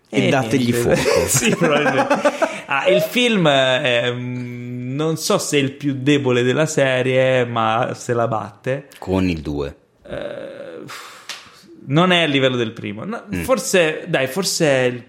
[0.09, 0.95] E dategli niente.
[0.95, 1.27] fuoco.
[1.27, 2.15] sì, probabilmente.
[2.67, 7.93] Ah, il film è, mm, non so se è il più debole della serie, ma
[7.95, 8.89] se la batte.
[8.99, 9.77] Con il 2.
[10.09, 10.83] Eh,
[11.87, 13.05] non è a livello del primo.
[13.05, 13.43] No, Mm.
[13.43, 15.05] Forse, dai, forse è il-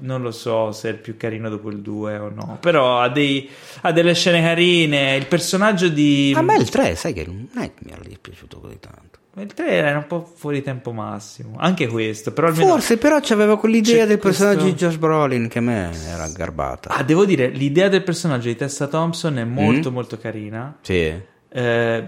[0.00, 2.58] non lo so se è il più carino dopo il 2 o no.
[2.60, 3.48] Però ha, dei-
[3.82, 5.16] ha delle scene carine.
[5.16, 6.32] Il personaggio di.
[6.36, 9.18] A me il 3, sai che non è che mi era dispiaciuto così tanto.
[9.38, 11.56] Il 3 era un po' fuori tempo massimo.
[11.58, 12.32] Anche questo.
[12.32, 12.70] Però almeno.
[12.70, 16.26] Forse però c'aveva quell'idea C'è del personaggio questo- di Josh Brolin che a me era
[16.28, 16.88] garbata.
[16.90, 19.52] Ah, devo dire, l'idea del personaggio di Tessa Thompson è Mm.
[19.52, 20.78] molto, molto carina.
[20.80, 21.12] Sì.
[21.48, 22.04] Eh,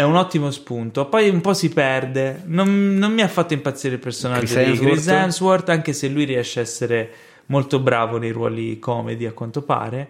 [0.00, 1.06] è un ottimo spunto.
[1.06, 2.42] Poi un po' si perde.
[2.46, 4.86] Non, non mi ha fatto impazzire il personaggio Chris di?
[4.86, 7.10] Chris Hemsworth, anche se lui riesce a essere
[7.46, 10.08] molto bravo nei ruoli comedy, a quanto pare.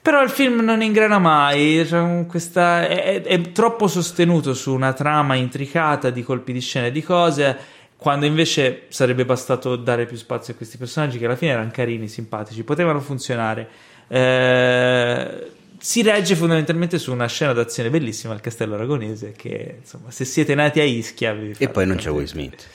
[0.00, 4.92] Però il film non ingrana mai, cioè, questa- è, è- è troppo sostenuto su una
[4.92, 7.56] trama intricata di colpi di scena e di cose,
[7.96, 12.08] quando invece sarebbe bastato dare più spazio a questi personaggi che alla fine erano carini,
[12.08, 13.68] simpatici, potevano funzionare.
[14.06, 20.24] Eh, si regge fondamentalmente su una scena d'azione bellissima al Castello Aragonese che, insomma, se
[20.24, 21.36] siete nati a Ischia...
[21.56, 22.10] E poi non c'è.
[22.10, 22.66] Will Smith.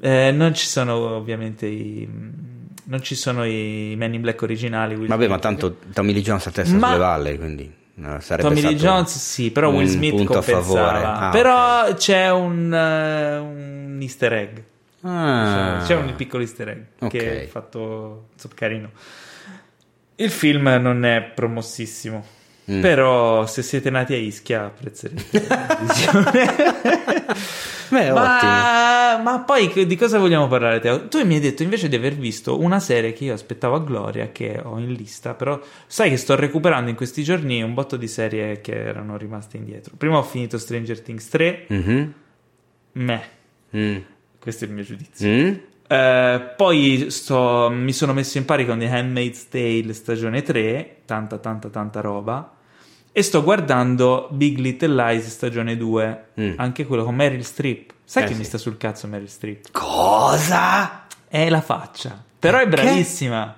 [0.00, 2.08] Eh, non ci sono ovviamente i...
[2.90, 4.94] Non ci sono i Men in Black originali.
[4.94, 5.30] Will Vabbè, Smith.
[5.30, 8.76] ma tanto Tommy Lee Jones a testa Ma- sulle valle, quindi eh, sarebbe Tommy Lee
[8.76, 11.18] Jones sì, però Will Smith compensava.
[11.18, 14.58] Ah, però c'è un, eh, un easter egg.
[15.02, 15.82] Ah.
[15.84, 17.10] C'è un piccolo easter egg Ok.
[17.10, 18.90] che è fatto insomma, carino.
[20.20, 22.24] Il film non è promossissimo.
[22.70, 22.82] Mm.
[22.82, 25.24] Però se siete nati a Ischia apprezzerete.
[27.90, 28.12] Beh, ottimo.
[28.12, 31.08] ma, ma poi di cosa vogliamo parlare Teo?
[31.08, 34.30] Tu mi hai detto invece di aver visto una serie che io aspettavo a Gloria
[34.30, 38.08] che ho in lista però sai che sto recuperando in questi giorni un botto di
[38.08, 42.12] serie che erano rimaste indietro prima ho finito Stranger Things 3 Mhm.
[42.92, 43.22] meh
[43.74, 43.96] Mm.
[44.38, 45.54] questo è il mio giudizio Mm.
[45.90, 51.38] Eh, poi sto- mi sono messo in pari con The Handmaid's Tale stagione 3, tanta
[51.38, 52.52] tanta tanta roba.
[53.10, 56.52] E sto guardando Big Little Lies stagione 2, Mm.
[56.56, 57.92] anche quello con Meryl Streep.
[58.04, 58.38] Sai Eh, che sì.
[58.38, 59.70] mi sta sul cazzo Meryl Streep?
[59.72, 61.06] Cosa?
[61.26, 62.22] È la faccia.
[62.38, 63.56] Però è bravissima.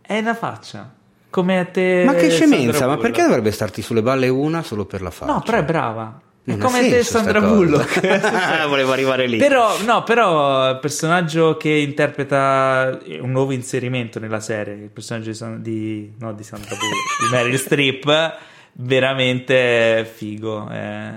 [0.00, 0.94] È la faccia.
[1.28, 2.04] Come a te.
[2.06, 5.32] Ma che scemenza, ma perché dovrebbe starti sulle balle una solo per la faccia?
[5.32, 6.20] No, però è brava.
[6.46, 7.40] Non come te Sandra.
[7.40, 8.00] Bullock.
[8.68, 9.36] Volevo arrivare lì.
[9.38, 15.34] Però, no, però il personaggio che interpreta un nuovo inserimento nella serie, il personaggio di,
[15.34, 18.36] San- di- no, di Sandra Bullock, di Meryl Streep,
[18.74, 20.68] veramente figo.
[20.70, 21.10] eh.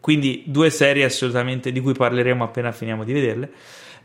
[0.00, 3.50] Quindi due serie assolutamente di cui parleremo appena finiamo di vederle.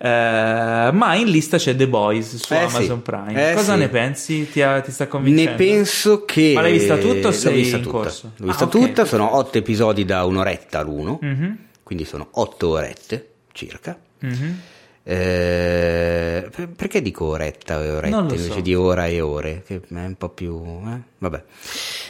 [0.04, 3.02] Eh, ma in lista c'è The Boys su Eh, Amazon sì.
[3.04, 3.52] Prime.
[3.52, 3.80] Eh, Cosa sì.
[3.80, 4.50] ne pensi?
[4.50, 5.52] Ti, ha- ti sta convincendo?
[5.52, 6.54] Ne penso che.
[6.56, 7.98] Ma l'hai vista tutta o L'ho sei vista in tutta.
[7.98, 8.32] corso?
[8.38, 13.28] L'ho vista Ah, tutta, sono otto episodi da un'oretta l'uno, Mhm, quindi sono otto orette
[13.52, 13.96] circa.
[14.20, 14.60] mhm.
[15.04, 18.60] Eh, per- perché dico oretta e orette invece so.
[18.62, 19.64] di ora e ore?
[19.66, 20.56] Che è un po' più.
[20.88, 21.00] eh?
[21.18, 21.44] Vabbè.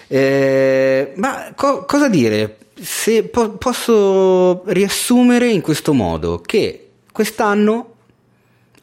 [0.07, 2.57] Eh, ma co- cosa dire?
[2.81, 7.93] Se po- posso riassumere in questo modo: che quest'anno,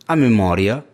[0.07, 0.85] a memoria,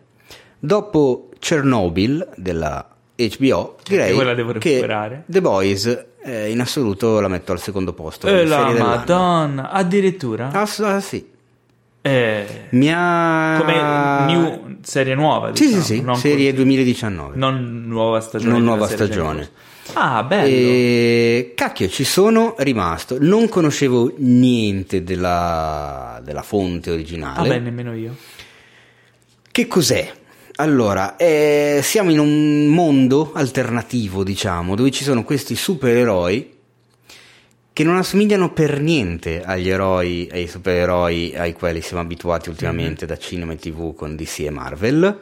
[0.59, 5.23] dopo Chernobyl della HBO, direi che recuperare.
[5.27, 8.27] The Boys eh, in assoluto la metto al secondo posto.
[8.27, 10.49] Eh, come la madonna, addirittura.
[10.51, 11.33] Ah, s- ah, sì.
[12.01, 13.55] Eh, Mi ha...
[13.57, 17.35] come new, serie nuova, Sì, diciamo, sì, sì, non serie con- 2019.
[17.35, 18.51] non nuova stagione.
[18.51, 19.35] Non nuova stagione.
[19.37, 19.51] corso.
[19.93, 20.47] Ah, bello.
[20.47, 23.17] E cacchio, ci sono rimasto.
[23.19, 27.47] Non conoscevo niente della, della fonte originale.
[27.47, 28.15] Vabbè, nemmeno io.
[29.51, 30.11] Che cos'è?
[30.57, 36.53] Allora, eh, siamo in un mondo alternativo, diciamo, dove ci sono questi supereroi
[37.75, 43.17] che non assomigliano per niente agli eroi, ai supereroi ai quali siamo abituati ultimamente da
[43.17, 45.19] cinema e tv con DC e Marvel,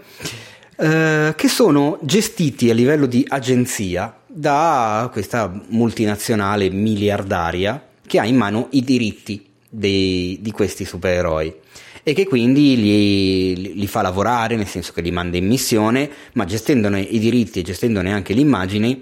[0.78, 8.36] eh, che sono gestiti a livello di agenzia da questa multinazionale miliardaria che ha in
[8.36, 11.54] mano i diritti dei- di questi supereroi
[12.02, 16.46] e che quindi li, li fa lavorare, nel senso che li manda in missione, ma
[16.46, 19.02] gestendone i diritti e gestendone anche le immagini,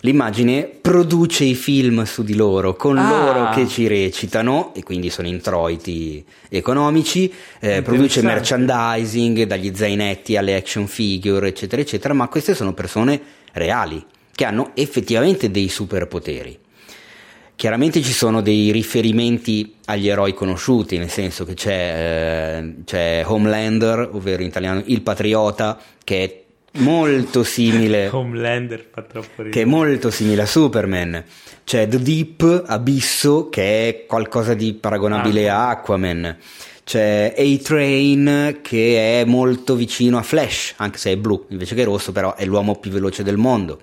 [0.00, 3.08] l'immagine produce i film su di loro, con Ah.
[3.10, 7.30] loro che ci recitano, e quindi sono introiti economici,
[7.60, 13.20] eh, produce merchandising, dagli zainetti alle action figure, eccetera, eccetera, ma queste sono persone
[13.52, 14.02] reali,
[14.38, 16.56] che hanno effettivamente dei superpoteri.
[17.56, 24.10] Chiaramente ci sono dei riferimenti agli eroi conosciuti, nel senso che c'è, eh, c'è Homelander,
[24.12, 29.64] ovvero in italiano il patriota, che è molto simile Homelander fa troppo che è ridere.
[29.64, 31.24] molto simile a Superman.
[31.64, 36.36] C'è The Deep, Abisso, che è qualcosa di paragonabile a Aquaman.
[36.84, 42.12] C'è A-Train, che è molto vicino a Flash, anche se è blu invece che rosso,
[42.12, 43.80] però è l'uomo più veloce del mondo,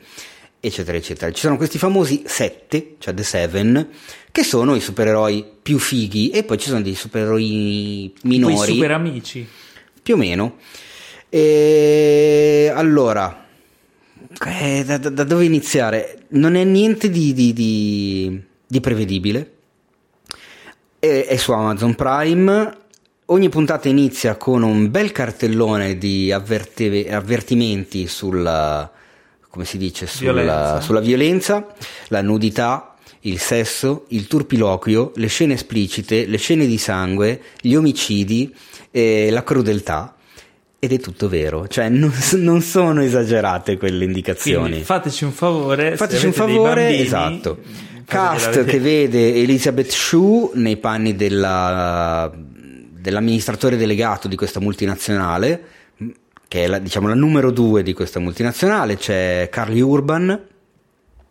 [0.68, 1.32] eccetera, eccetera.
[1.32, 3.90] Ci sono questi famosi sette, cioè The Seven,
[4.32, 8.92] che sono i supereroi più fighi, e poi ci sono dei supereroi Quei minori, super
[8.92, 9.48] amici.
[10.02, 10.58] più o meno.
[11.30, 13.46] E allora,
[14.48, 16.20] eh, da, da- dove iniziare?
[16.30, 19.52] Non è niente di, di- di- di prevedibile.
[21.00, 22.78] È, è su Amazon Prime.
[23.26, 28.92] Ogni puntata inizia con un bel cartellone di avverte- avvertimenti sulla,
[29.56, 30.82] come si dice, sulla Violenza.
[30.82, 31.68] sulla violenza,
[32.10, 38.54] la nudità, il sesso, il turpiloquio, le scene esplicite, le scene di sangue, gli omicidi,
[38.92, 40.14] e la crudeltà.
[40.78, 44.68] Ed è tutto vero, cioè non, non sono esagerate quelle indicazioni.
[44.68, 45.96] Quindi fateci un favore.
[45.96, 47.58] Fateci un favore, bambini, esatto.
[48.06, 55.64] Cast che vede Elizabeth Shue nei panni della- dell'amministratore delegato di questa multinazionale,
[56.48, 58.98] che è la, diciamo, la numero due di questa multinazionale.
[58.98, 60.48] C'è Carly Urban,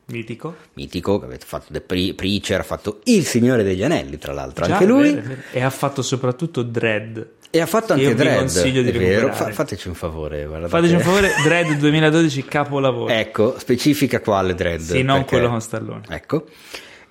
[0.06, 0.54] Mitico.
[0.74, 4.66] mitico, che avete fatto The Pre- Preacher, ha fatto Il Signore degli Anelli, tra l'altro,
[4.66, 5.12] Già, anche lui.
[5.14, 5.40] vero, vero.
[5.52, 7.28] E ha fatto soprattutto Dread.
[7.50, 9.32] E ha fatto anche vi Dredd, consiglio di vero.
[9.32, 10.44] Fa- fateci un favore.
[10.44, 10.70] guardate.
[10.70, 13.12] Fateci un favore, Dread 2012 capolavoro.
[13.12, 14.80] Ecco, specifica quale Dredd.
[14.80, 16.02] sì, non perché- quello con Stallone.
[16.08, 16.46] Ecco.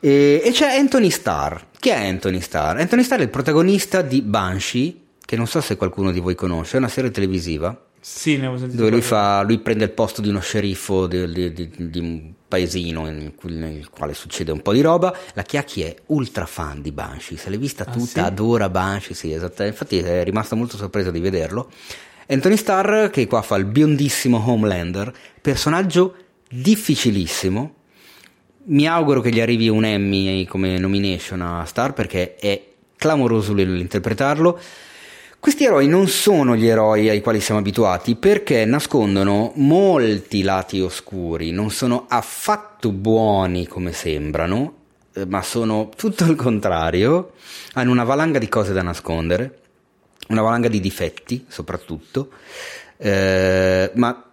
[0.01, 1.55] E, e c'è Anthony Starr.
[1.79, 2.77] Chi è Anthony Starr?
[2.77, 4.93] Anthony Starr è il protagonista di Banshee,
[5.25, 7.75] che non so se qualcuno di voi conosce, è una serie televisiva
[8.05, 11.53] Sì, ne sentito dove lui, fa, lui prende il posto di uno sceriffo di, di-
[11.53, 15.15] di- di un paesino in cui- nel quale succede un po' di roba.
[15.35, 18.19] La Chiacchi è ultra fan di Banshee, se l'è vista Ah, tutta, sì?
[18.19, 19.63] adora Banshee, sì, esatto.
[19.63, 21.71] Infatti è rimasta molto sorpresa di vederlo.
[22.27, 26.13] Anthony Starr, che qua fa il biondissimo Homelander, personaggio
[26.49, 27.73] difficilissimo.
[28.65, 32.61] Mi auguro che gli arrivi un Emmy come nomination a Star perché è
[32.97, 34.59] clamoroso l'interpretarlo.
[35.43, 41.51] Questi eroi non sono gli eroi ai quali siamo abituati perché nascondono molti lati oscuri,
[41.51, 44.75] non sono affatto buoni come sembrano,
[45.13, 47.33] eh, ma sono tutto il contrario,
[47.73, 49.59] hanno una valanga di cose da nascondere,
[50.29, 52.29] una valanga di difetti soprattutto,
[52.95, 54.25] eh, ma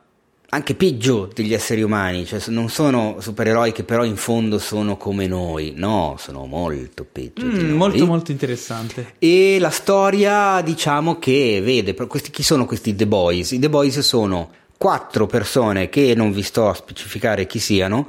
[0.53, 5.27] anche peggio degli esseri umani, cioè non sono supereroi che però in fondo sono come
[5.29, 7.45] noi, no, sono molto peggio.
[7.47, 9.15] Mm, molto molto interessante.
[9.19, 13.53] E la storia, diciamo che vede, questi, chi sono questi The Boys?
[13.53, 18.09] I The Boys sono quattro persone che non vi sto a specificare chi siano,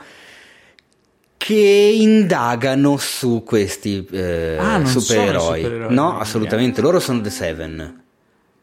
[1.38, 5.62] che indagano su questi eh, Ah, supereroi.
[5.62, 8.04] supereroi, No, assolutamente, loro sono The Seven.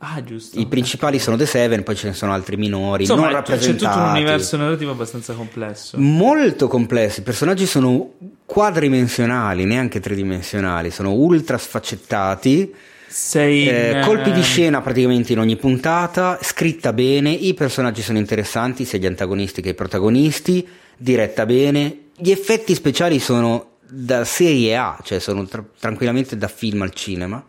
[0.01, 0.59] Ah, giusto.
[0.61, 3.85] I principali sono The Seven, poi ce ne sono altri minori, non Insomma, c'è rappresentati.
[3.93, 5.99] tutto un universo narrativo abbastanza complesso.
[5.99, 8.13] Molto complessi, i personaggi sono
[8.47, 12.73] quadridimensionali, neanche tridimensionali, sono ultra sfaccettati.
[13.09, 18.03] Sei Eh, in, colpi di eh, scena praticamente in ogni puntata, scritta bene, i personaggi
[18.03, 20.67] sono interessanti, sia gli antagonisti che i protagonisti,
[20.97, 26.83] diretta bene, gli effetti speciali sono da serie A, cioè sono tra- tranquillamente da film
[26.83, 27.43] al cinema.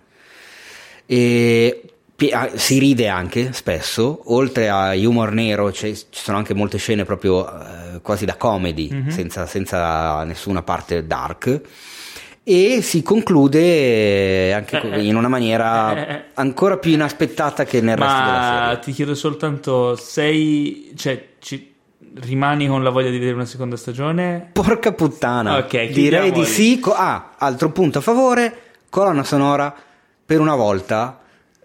[1.05, 1.81] E
[2.56, 8.02] si ride anche spesso, oltre a humor nero ci sono anche molte scene proprio eh,
[8.02, 9.10] quasi da comedy, Mhm.
[9.10, 11.62] senza, senza nessuna parte dark.
[12.44, 15.04] E si conclude anche co- Eh, eh.
[15.06, 18.80] in una maniera ancora più inaspettata che nel resto della Ma serie.
[18.80, 20.91] ti chiedo soltanto, sei...
[20.96, 21.68] Cioè, ci-
[22.22, 24.50] rimani con la voglia di vedere una seconda stagione?
[24.52, 26.80] Porca puttana, Ok, direi di sì.
[26.80, 29.74] Co- ah, altro punto a favore: colonna sonora
[30.26, 31.19] per una volta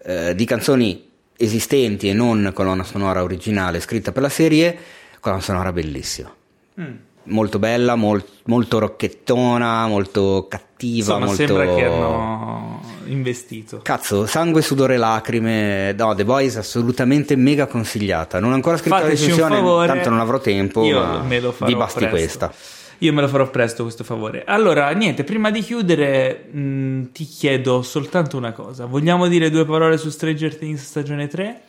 [0.04, 4.76] eh, di canzoni esistenti e non colonna sonora originale scritta per la serie.
[5.20, 6.32] Colonna sonora bellissima,
[6.80, 6.94] Mm.
[7.24, 10.96] molto bella, mol- molto rocchettona, molto cattiva.
[11.16, 11.46] Insomma, molto...
[11.46, 13.80] sembra che hanno investito.
[13.82, 15.92] Cazzo, sangue, sudore, lacrime.
[15.92, 18.38] No, The Boys assolutamente mega consigliata.
[18.40, 20.84] Non ho ancora scritto la Fateci un recensione, tanto non avrò tempo.
[20.84, 22.10] Io ma me lo farò Vi basti presto.
[22.50, 22.52] questa.
[22.98, 24.44] Io me lo farò presto questo favore.
[24.44, 28.86] Allora, niente, prima di chiudere mh, ti chiedo soltanto una cosa.
[28.86, 31.60] Vogliamo dire due parole su Stranger Things stagione 3?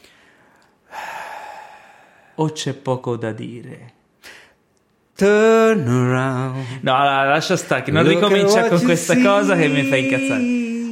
[2.35, 3.93] O c'è poco da dire?
[5.15, 6.65] Turn around.
[6.81, 9.95] No, allora, lascia stare, che non Look ricomincia con questa you cosa che mi fa
[9.95, 10.43] incazzare.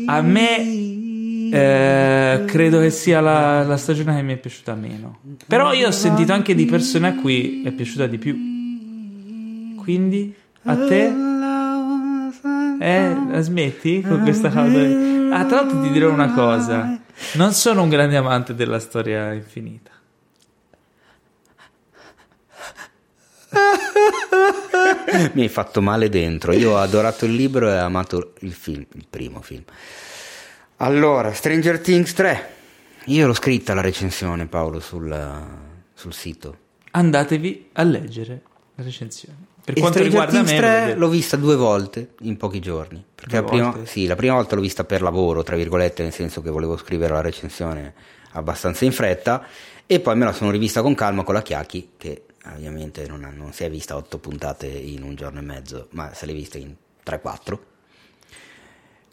[0.05, 5.19] A me eh, credo che sia la, la stagione che mi è piaciuta meno.
[5.45, 8.52] Però io ho sentito anche di persone a cui è piaciuta di più.
[9.83, 10.33] Quindi,
[10.63, 11.13] a te?
[12.79, 14.79] Eh, la smetti con questa cosa?
[15.35, 17.01] Ah, tra l'altro ti dirò una cosa.
[17.33, 19.91] Non sono un grande amante della storia infinita.
[25.33, 26.53] Mi hai fatto male dentro.
[26.53, 29.63] Io ho adorato il libro e ho amato il film, il primo film.
[30.77, 32.49] Allora, Stranger Things 3.
[33.07, 35.45] Io l'ho scritta la recensione, Paolo, sul,
[35.93, 36.57] sul sito.
[36.91, 38.43] Andatevi a leggere
[38.75, 39.37] la recensione.
[39.63, 42.59] Per E quanto Stranger riguarda Things me, 3 vedete- l'ho vista due volte in pochi
[42.59, 43.03] giorni.
[43.15, 46.41] Perché la prima, sì, la prima volta l'ho vista per lavoro, tra virgolette, nel senso
[46.41, 47.93] che volevo scrivere la recensione
[48.31, 49.45] abbastanza in fretta.
[49.85, 52.23] E poi me la sono rivista con calma con la Chiacchi, che
[52.53, 56.13] ovviamente non, ha- non si è vista otto puntate in un giorno e mezzo, ma
[56.13, 56.73] se l'è vista in
[57.05, 57.59] 3-4.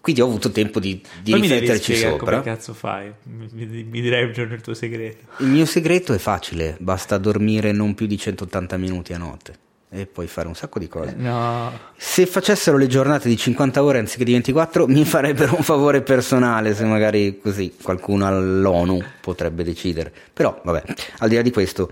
[0.00, 2.40] Quindi ho avuto tempo di, di Poi mi rifletterci spiegare sopra.
[2.40, 3.12] come cazzo fai.
[3.24, 5.24] Mi, mi- mi direi un giorno il tuo segreto.
[5.38, 9.54] Il mio segreto è facile, basta dormire non più di 180 minuti a notte
[9.92, 11.14] e puoi fare un sacco di cose.
[11.18, 16.00] No, Se facessero le giornate di 50 ore anziché di 24 mi farebbero un favore
[16.02, 20.12] personale se magari così qualcuno all'ONU potrebbe decidere.
[20.32, 20.82] Però vabbè,
[21.18, 21.90] al di là di questo.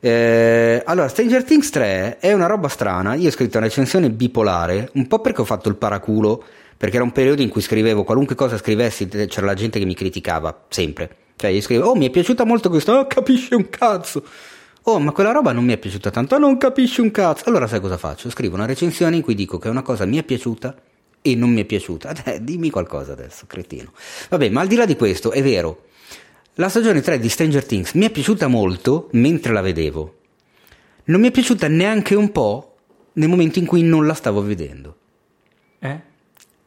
[0.00, 3.14] eh, allora, Stranger Things 3 è una roba strana.
[3.14, 6.44] Io ho scritto una recensione bipolare, un po' perché ho fatto il paraculo,
[6.78, 9.94] perché era un periodo in cui scrivevo qualunque cosa scrivessi, c'era la gente che mi
[9.94, 11.16] criticava sempre.
[11.34, 14.24] Cioè, io scrivevo, oh, mi è piaciuta molto questo, oh, capisci un cazzo.
[14.82, 17.48] Oh, ma quella roba non mi è piaciuta tanto, "Ah, non capisci un cazzo.
[17.48, 18.30] Allora sai cosa faccio?
[18.30, 20.74] Scrivo una recensione in cui dico che una cosa mi è piaciuta
[21.20, 22.14] e non mi è piaciuta.
[22.24, 23.92] Eh, dimmi qualcosa adesso, cretino.
[24.30, 25.86] Vabbè, ma al di là di questo, è vero,
[26.54, 30.14] la stagione 3 di Stranger Things mi è piaciuta molto mentre la vedevo.
[31.04, 32.76] Non mi è piaciuta neanche un po'
[33.14, 34.97] nel momento in cui non la stavo vedendo.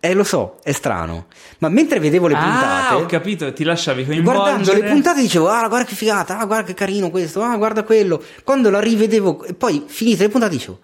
[0.01, 0.13] Eh?
[0.13, 1.27] Lo so, è strano.
[1.59, 2.65] Ma mentre vedevo le puntate...
[2.93, 4.37] Ah, ho capito, ti lasciavi coinvolgere.
[4.43, 7.83] Guardando le puntate dicevo, ah, guarda che figata, ah, guarda che carino questo, ah, guarda
[7.83, 8.21] quello.
[8.43, 10.79] Quando la rivedevo, e poi finite le puntate dicevo,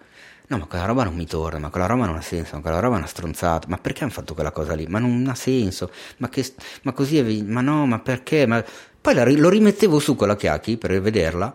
[0.46, 2.78] no, ma quella roba non mi torna, ma quella roba non ha senso, ma quella
[2.80, 4.86] roba è una stronzata, ma perché hanno fatto quella cosa lì?
[4.88, 6.50] Ma non ha senso, ma, che,
[6.82, 8.46] ma così, è- ma no, ma perché?
[8.46, 8.64] Ma...
[9.00, 11.54] Poi la lo rimettevo su con la chiacchi per vederla.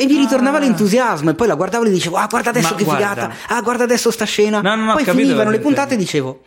[0.00, 0.60] E mi ritornava Ah.
[0.60, 3.08] l'entusiasmo e poi la guardavo e dicevo, ah guarda adesso Ma che guarda.
[3.08, 4.60] figata, ah guarda adesso sta scena.
[4.60, 6.42] No, no, no, poi capito finivano le puntate e dicevo,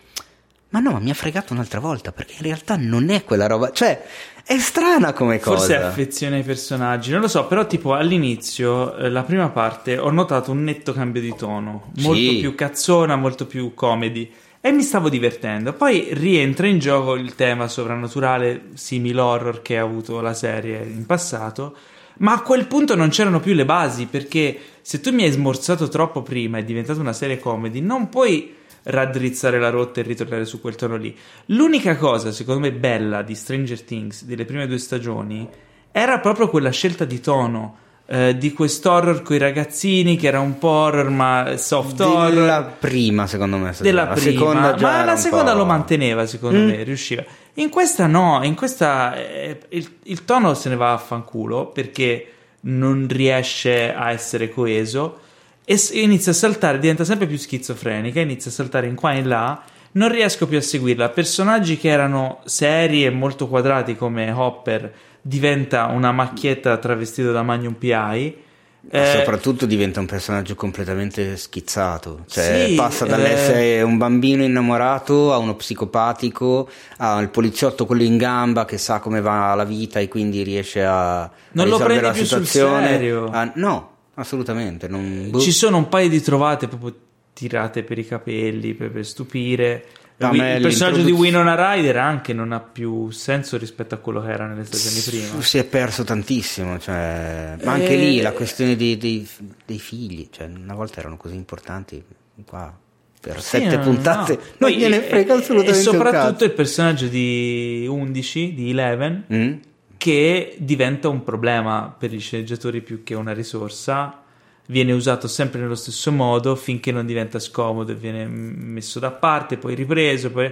[0.72, 3.72] ma no, ma mi ha fregato un'altra volta perché in realtà non è quella roba,
[3.72, 4.03] cioè
[4.43, 5.57] è strana come cosa.
[5.57, 9.98] Forse è affezione ai personaggi, non lo so, però tipo all'inizio, eh, la prima parte,
[9.98, 12.02] ho notato un netto cambio di tono, Sì.
[12.07, 14.30] molto più cazzona, molto più comedy
[14.60, 15.73] e mi stavo divertendo.
[15.73, 21.06] Poi rientra in gioco il tema sovrannaturale simil horror che ha avuto la serie in
[21.06, 21.76] passato,
[22.19, 25.88] ma a quel punto non c'erano più le basi perché se tu mi hai smorzato
[25.89, 30.45] troppo prima e è diventata una serie comedy, non puoi raddrizzare la rotta e ritornare
[30.45, 31.16] su quel tono lì.
[31.48, 35.48] L'unica cosa, secondo me, bella di Stranger Things, delle prime due stagioni,
[35.91, 37.76] era proprio quella scelta di tono.
[38.08, 42.62] eh, di quest'horror con i ragazzini che era un po' horror ma soft horror Della
[42.64, 43.74] prima, secondo me.
[43.80, 46.66] della la prima seconda già ma la seconda lo manteneva secondo Mm.
[46.68, 50.98] me riusciva in questa no in questa eh, il, il tono se ne va a
[50.98, 52.32] fanculo perché
[52.62, 55.20] non riesce a essere coeso
[55.66, 59.28] e inizia a saltare diventa sempre più schizofrenica inizia a saltare in qua e in
[59.28, 59.62] là
[59.94, 65.86] non riesco più a seguirla personaggi che erano seri e molto quadrati come Hopper diventa
[65.88, 68.50] una macchietta travestito da Magnum PI
[68.90, 72.24] Eh, soprattutto diventa un personaggio completamente schizzato.
[72.28, 73.10] Cioè, Sì, passa eh.
[73.10, 76.68] dall'essere un bambino innamorato a uno psicopatico,
[76.98, 81.22] al poliziotto quello in gamba che sa come va la vita e quindi riesce a,
[81.22, 82.88] a Non lo risolvere la più sul situazione.
[82.88, 83.30] serio.
[83.30, 83.90] Ah, no,
[84.22, 84.88] assolutamente.
[84.88, 85.39] Non, boh.
[85.39, 86.95] Ci sono un paio di trovate proprio
[87.34, 89.85] tirate per i capelli per, per stupire.
[90.22, 94.30] Me il personaggio di Winona Ryder anche non ha più senso rispetto a quello che
[94.30, 95.41] era nelle stagioni prima.
[95.41, 99.27] Si è perso tantissimo, cioè, ma anche Eh, lì la questione dei, dei-
[99.65, 102.03] dei figli, cioè, una volta erano così importanti,
[102.45, 102.72] qua
[103.19, 104.41] per Sì, sette no, puntate no.
[104.60, 109.53] non gliene eh, frega eh, assolutamente E soprattutto il personaggio di 11, di Eleven, Mm?
[110.02, 114.23] Che diventa un problema per i sceneggiatori più che una risorsa.
[114.65, 119.57] Viene usato sempre nello stesso modo finché non diventa scomodo e viene messo da parte,
[119.57, 120.52] poi ripreso, poi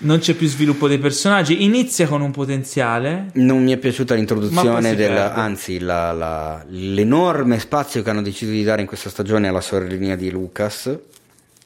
[0.00, 1.64] non c'è più sviluppo dei personaggi.
[1.64, 3.30] Inizia con un potenziale.
[3.34, 8.62] Non mi è piaciuta l'introduzione, del, anzi la- la- l'enorme spazio che hanno deciso di
[8.62, 10.98] dare in questa stagione alla sorellina di Lucas,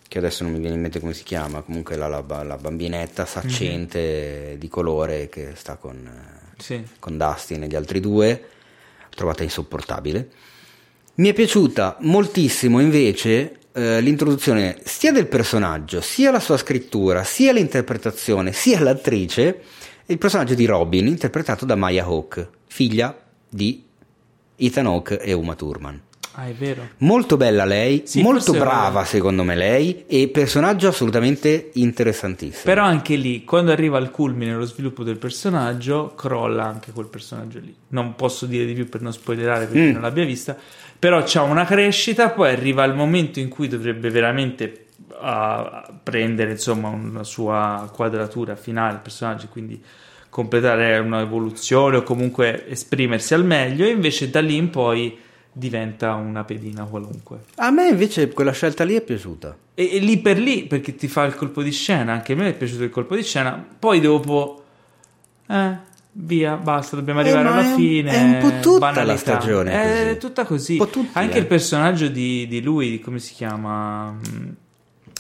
[0.06, 4.50] che adesso non mi viene in mente come si chiama, comunque la, la- bambinetta saccente
[4.52, 4.59] Mhm.
[4.59, 6.82] di colore che sta con, eh, Sì.
[6.98, 8.28] con Dustin e gli altri due,
[9.02, 10.28] l'ho trovata insopportabile.
[11.14, 17.52] Mi è piaciuta moltissimo invece eh, l'introduzione sia del personaggio, sia la sua scrittura, sia
[17.52, 19.62] l'interpretazione, sia l'attrice,
[20.06, 23.16] il personaggio di Robin, interpretato da Maya Hawke, figlia
[23.48, 23.85] di
[24.56, 26.02] Ethan Hawke e Uma Thurman.
[26.40, 26.90] Ah, è vero.
[26.98, 32.62] Molto bella lei, Sì, molto brava secondo me lei e personaggio assolutamente interessantissimo.
[32.62, 37.59] Però anche lì, quando arriva al culmine lo sviluppo del personaggio, crolla anche quel personaggio
[37.59, 37.74] lì.
[37.89, 39.93] Non posso dire di più per non spoilerare per chi Mm.
[39.94, 40.56] non l'abbia vista,
[40.97, 44.85] però c'ha una crescita, poi arriva il momento in cui dovrebbe veramente
[45.20, 49.82] ah, prendere insomma una sua quadratura finale il personaggio, quindi
[50.28, 55.19] completare un'evoluzione o comunque esprimersi al meglio, e invece da lì in poi
[55.59, 57.40] diventa una pedina qualunque.
[57.56, 59.56] A me invece quella scelta lì è piaciuta.
[59.74, 62.48] E, e lì per lì, perché ti fa il colpo di scena, anche a me
[62.48, 64.64] è piaciuto il colpo di scena, poi dopo,
[65.48, 65.76] eh,
[66.12, 68.10] via, basta, dobbiamo Eh, arrivare ma alla è fine.
[68.10, 69.05] è un po' tutta banalità.
[69.05, 70.18] la stagione È così.
[70.18, 70.76] tutta così.
[70.78, 71.40] Tutti, anche eh.
[71.40, 74.10] il personaggio di, di lui, come si chiama?
[74.12, 74.48] Mm,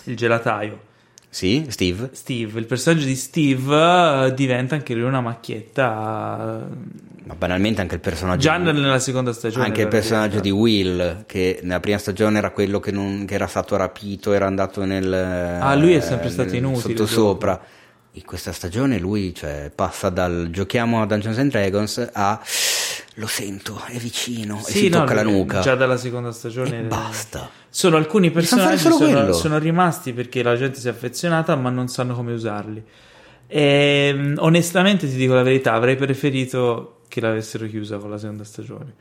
[0.04, 0.86] Il gelataio.
[1.30, 2.08] Sì, Steve?
[2.14, 6.66] Steve, il personaggio di Steve eh, diventa anche lui una macchietta.
[7.28, 9.66] Eh, Ma banalmente anche il personaggio Già nella seconda stagione.
[9.66, 10.50] Anche il personaggio di.
[10.50, 14.84] Will, che nella prima stagione era quello che, non- che era stato rapito, era andato
[14.84, 15.12] nel.
[15.12, 17.60] Ah, lui è sempre stato nel inutile Sottosopra.
[18.12, 22.40] In questa stagione lui cioè, passa dal giochiamo a Dungeons and Dragons a
[23.14, 25.60] lo sento, è vicino e Sì, si no, tocca la lui- nuca.
[25.60, 26.80] Già dalla seconda stagione.
[26.80, 27.48] E basta.
[27.68, 31.86] Sono alcuni personaggi solo sono, sono rimasti perché la gente si è affezionata ma non
[31.88, 32.82] sanno come usarli.
[33.46, 38.44] E, mh, onestamente ti dico la verità, avrei preferito che l'avessero chiusa con la seconda
[38.44, 38.94] stagione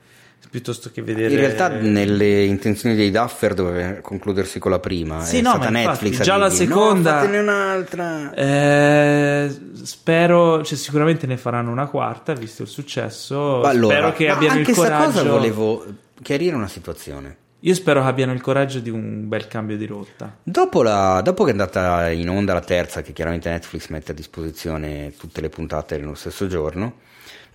[0.49, 5.23] piuttosto che vedere In realtà nelle intenzioni dei Duffer doveva concludersi con la prima.
[5.23, 8.33] Sì, è no, stata ma infatti, Netflix a già la seconda- No, fatene un'altra.
[8.33, 13.61] Eh, spero, cioè, sicuramente ne faranno una quarta visto il successo.
[13.63, 15.05] Allora, spero che abbiano anche il coraggio.
[15.11, 15.85] cosa volevo
[16.21, 17.37] chiarire una situazione.
[17.61, 20.37] Io spero che abbiano il coraggio di un bel cambio di rotta.
[20.43, 24.15] Dopo, la- dopo che è andata in onda la terza, che chiaramente Netflix mette a
[24.15, 27.05] disposizione tutte le puntate nello stesso giorno,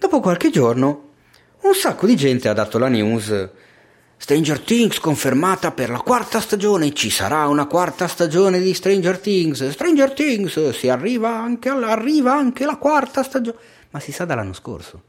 [0.03, 1.11] dopo qualche giorno
[1.61, 3.51] un sacco di gente ha dato la news.
[4.17, 9.69] Stranger Things confermata per la quarta stagione, ci sarà una quarta stagione di Stranger Things,
[9.69, 13.57] Stranger Things, si arriva anche, alla- arriva anche la quarta stagione,
[13.91, 15.03] ma si sa dall'anno scorso.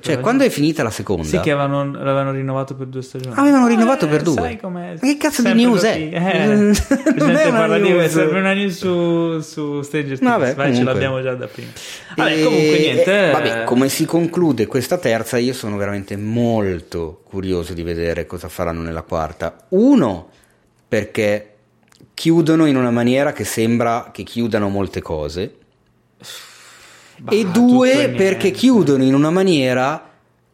[0.00, 3.34] Cioè, quando è finita la seconda, Sì, che avevano, l'avevano rinnovato per due stagioni.
[3.36, 4.34] Avevano rinnovato Eh, per due.
[4.34, 4.92] Sai com'è?
[4.94, 5.86] Ma che cazzo di Sempre news così.
[5.86, 6.10] è?
[6.12, 6.46] Eh,
[7.16, 8.10] Non è una news.
[8.12, 10.32] serve una news su, su Stranger Things.
[10.32, 11.70] Vabbè, Vai, ce l'abbiamo già da prima.
[12.16, 13.04] Vabbè, E- comunque niente.
[13.12, 18.26] e- eh, vabbè, come si conclude questa terza, io sono veramente molto curioso di vedere
[18.26, 19.66] cosa faranno nella quarta.
[19.70, 20.28] Uno,
[20.88, 21.48] perché
[22.14, 25.54] chiudono in una maniera che sembra che chiudano molte cose.
[27.22, 30.08] Bah, e due, perché chiudono in una maniera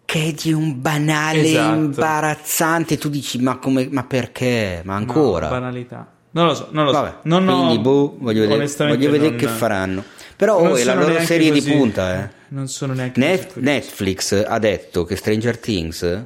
[0.05, 1.75] che è di un banale Esatto.
[1.75, 2.97] imbarazzante.
[2.99, 4.81] Tu dici, ma, come, ma perché?
[4.85, 5.47] Ma ancora?
[5.49, 6.13] No, banalità.
[6.31, 7.17] Non lo so, non lo Vabbè, so.
[7.25, 10.05] Non ho- quindi boh, voglio vedere, voglio vedere non- che faranno.
[10.37, 12.29] Però oh, è la loro serie di così- punta, eh.
[12.49, 13.57] Non sono neanche Net-.
[13.57, 16.23] Netflix ha detto che Stranger Things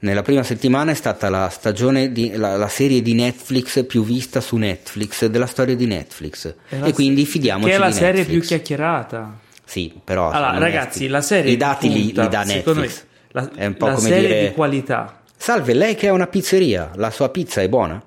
[0.00, 4.40] nella prima settimana è stata la stagione di, la, la serie di Netflix più vista
[4.40, 8.12] su Netflix della storia di Netflix la- e quindi fidiamoci Che è la di serie
[8.20, 8.38] Netflix.
[8.38, 9.38] più chiacchierata.
[9.72, 13.00] Sì, però Allora, ragazzi, la serie i dati di li, punta, li dà Netflix.
[13.00, 16.12] me, la, è un po' la come serie dire di qualità Salve, lei che ha
[16.12, 18.00] una pizzeria, la sua pizza è buona?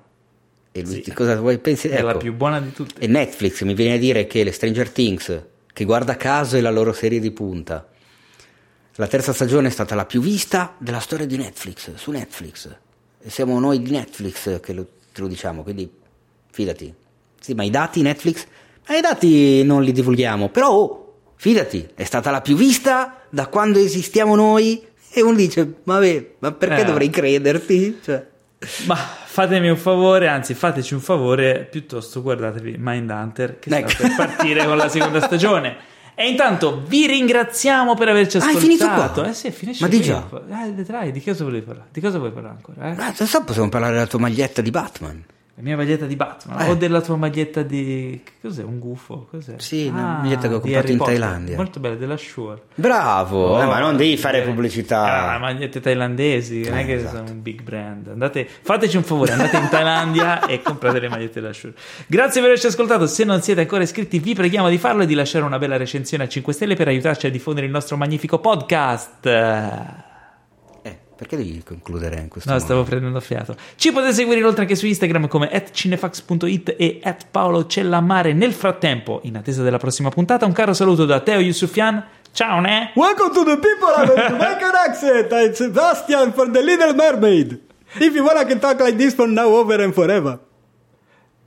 [0.70, 1.12] E lui, Sì.
[1.12, 1.88] cosa vuoi pensi?
[1.88, 2.18] è la ecco.
[2.18, 3.00] più buona di tutte.
[3.00, 6.70] E Netflix mi viene a dire che le Stranger Things, che guarda caso è la
[6.70, 7.84] loro serie di punta,
[8.94, 12.74] la terza stagione è stata la più vista della storia di Netflix, su Netflix.
[13.20, 15.90] E siamo noi di Netflix che lo, te lo diciamo, quindi
[16.52, 16.94] fidati.
[17.40, 18.46] Sì, ma i dati Netflix,
[18.86, 21.05] ma i dati non li divulghiamo, però oh,
[21.36, 24.84] fidati, è stata la più vista da quando esistiamo noi.
[25.10, 26.84] E uno dice, ma, beh, ma perché Eh.
[26.84, 28.00] dovrei crederti?
[28.04, 28.26] Cioè,
[28.86, 33.88] Ma fatemi un favore, anzi fateci un favore, piuttosto guardatevi Mindhunter che Ecco.
[33.88, 35.76] sta per partire con la seconda stagione.
[36.14, 38.66] E intanto vi ringraziamo per averci Ah, è ascoltato.
[38.66, 39.28] finito qua?
[39.28, 40.26] Eh sì, finisce Ma di già?
[40.64, 41.88] Eh, vedrai, di cosa volevi parlare?
[41.92, 42.86] Di cosa vuoi parlare ancora?
[42.88, 43.02] Eh?
[43.02, 45.22] ah, adesso possiamo parlare della tua maglietta di Batman.
[45.58, 46.68] La mia maglietta di Batman Eh.
[46.70, 48.20] o della tua maglietta di...
[48.22, 48.62] che cos'è?
[48.62, 49.26] Un gufo?
[49.30, 49.54] Cos'è?
[49.56, 50.98] Sì, una Ah, maglietta che ho comprato in.
[50.98, 51.56] Thailandia.
[51.56, 52.60] Molto bella, della Shure.
[52.74, 55.38] Bravo, eh, ma non devi fare Ah, pubblicità.
[55.40, 57.16] magliette thailandesi, non è Eh, che esatto.
[57.16, 58.08] sono un big brand.
[58.08, 61.72] Andate, fateci un favore, andate in Thailandia e comprate le magliette della Shure.
[62.06, 63.06] Grazie per averci ascoltato.
[63.06, 66.24] Se non siete ancora iscritti, vi preghiamo di farlo e di lasciare una bella recensione
[66.24, 70.05] a 5 stelle per aiutarci a diffondere il nostro magnifico podcast.
[71.16, 72.66] Perché devi concludere in questo No, modo?
[72.66, 73.56] stavo prendendo fiato.
[73.76, 78.34] Ci potete seguire inoltre anche su Instagram come cinefax.it e paolocellamare.
[78.34, 82.04] Nel frattempo, in attesa della prossima puntata, un caro saluto da Teo Yusufian.
[82.32, 82.92] Ciao, ne?
[82.96, 85.32] Welcome to the people of the Jamaican accent.
[85.32, 87.60] I'm Sebastian from the Little Mermaid.
[87.98, 90.38] If you wanna can talk like this from now over and forever.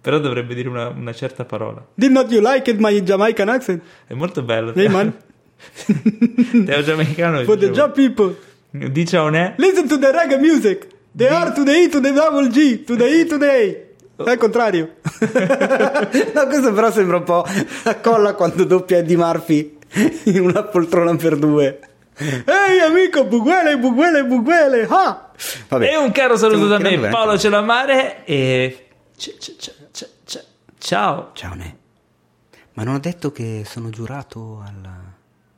[0.02, 1.86] Però dovrebbe dire una, una certa parola.
[1.94, 3.84] Did not you like it, my Jamaican accent?
[4.08, 4.74] È molto bello.
[4.74, 5.14] Hey man,
[6.66, 7.44] Teo giamaicano.
[7.44, 8.36] for the job people.
[8.72, 9.54] È.
[9.58, 10.88] Listen to the reggae music.
[11.12, 13.88] The R to the E to the double G to the E to the
[14.18, 14.24] A.
[14.30, 14.96] Al contrario.
[16.34, 17.46] No, questo però sembra un po'
[17.84, 19.78] la colla quando doppia Eddie Murphy
[20.26, 21.80] in una poltrona per due.
[22.18, 24.86] Ehi amico, buguele, buguele, buguele.
[24.90, 25.32] Ah!
[25.70, 25.90] Vabbè.
[25.92, 26.98] E un caro saluto da me.
[27.10, 28.26] Paolo Celamare.
[28.26, 28.88] E.
[29.18, 30.44] c- c- c- c- c-
[30.78, 31.32] Ciao.
[31.34, 31.78] Ciao Ne.
[32.74, 34.90] Ma non ho detto che sono giurato al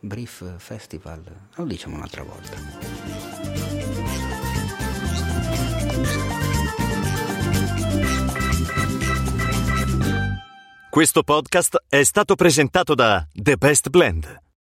[0.02, 1.22] Brief Festival?
[1.56, 2.58] Lo diciamo un'altra volta.
[10.90, 14.51] Questo podcast è stato presentato da The Best Blend.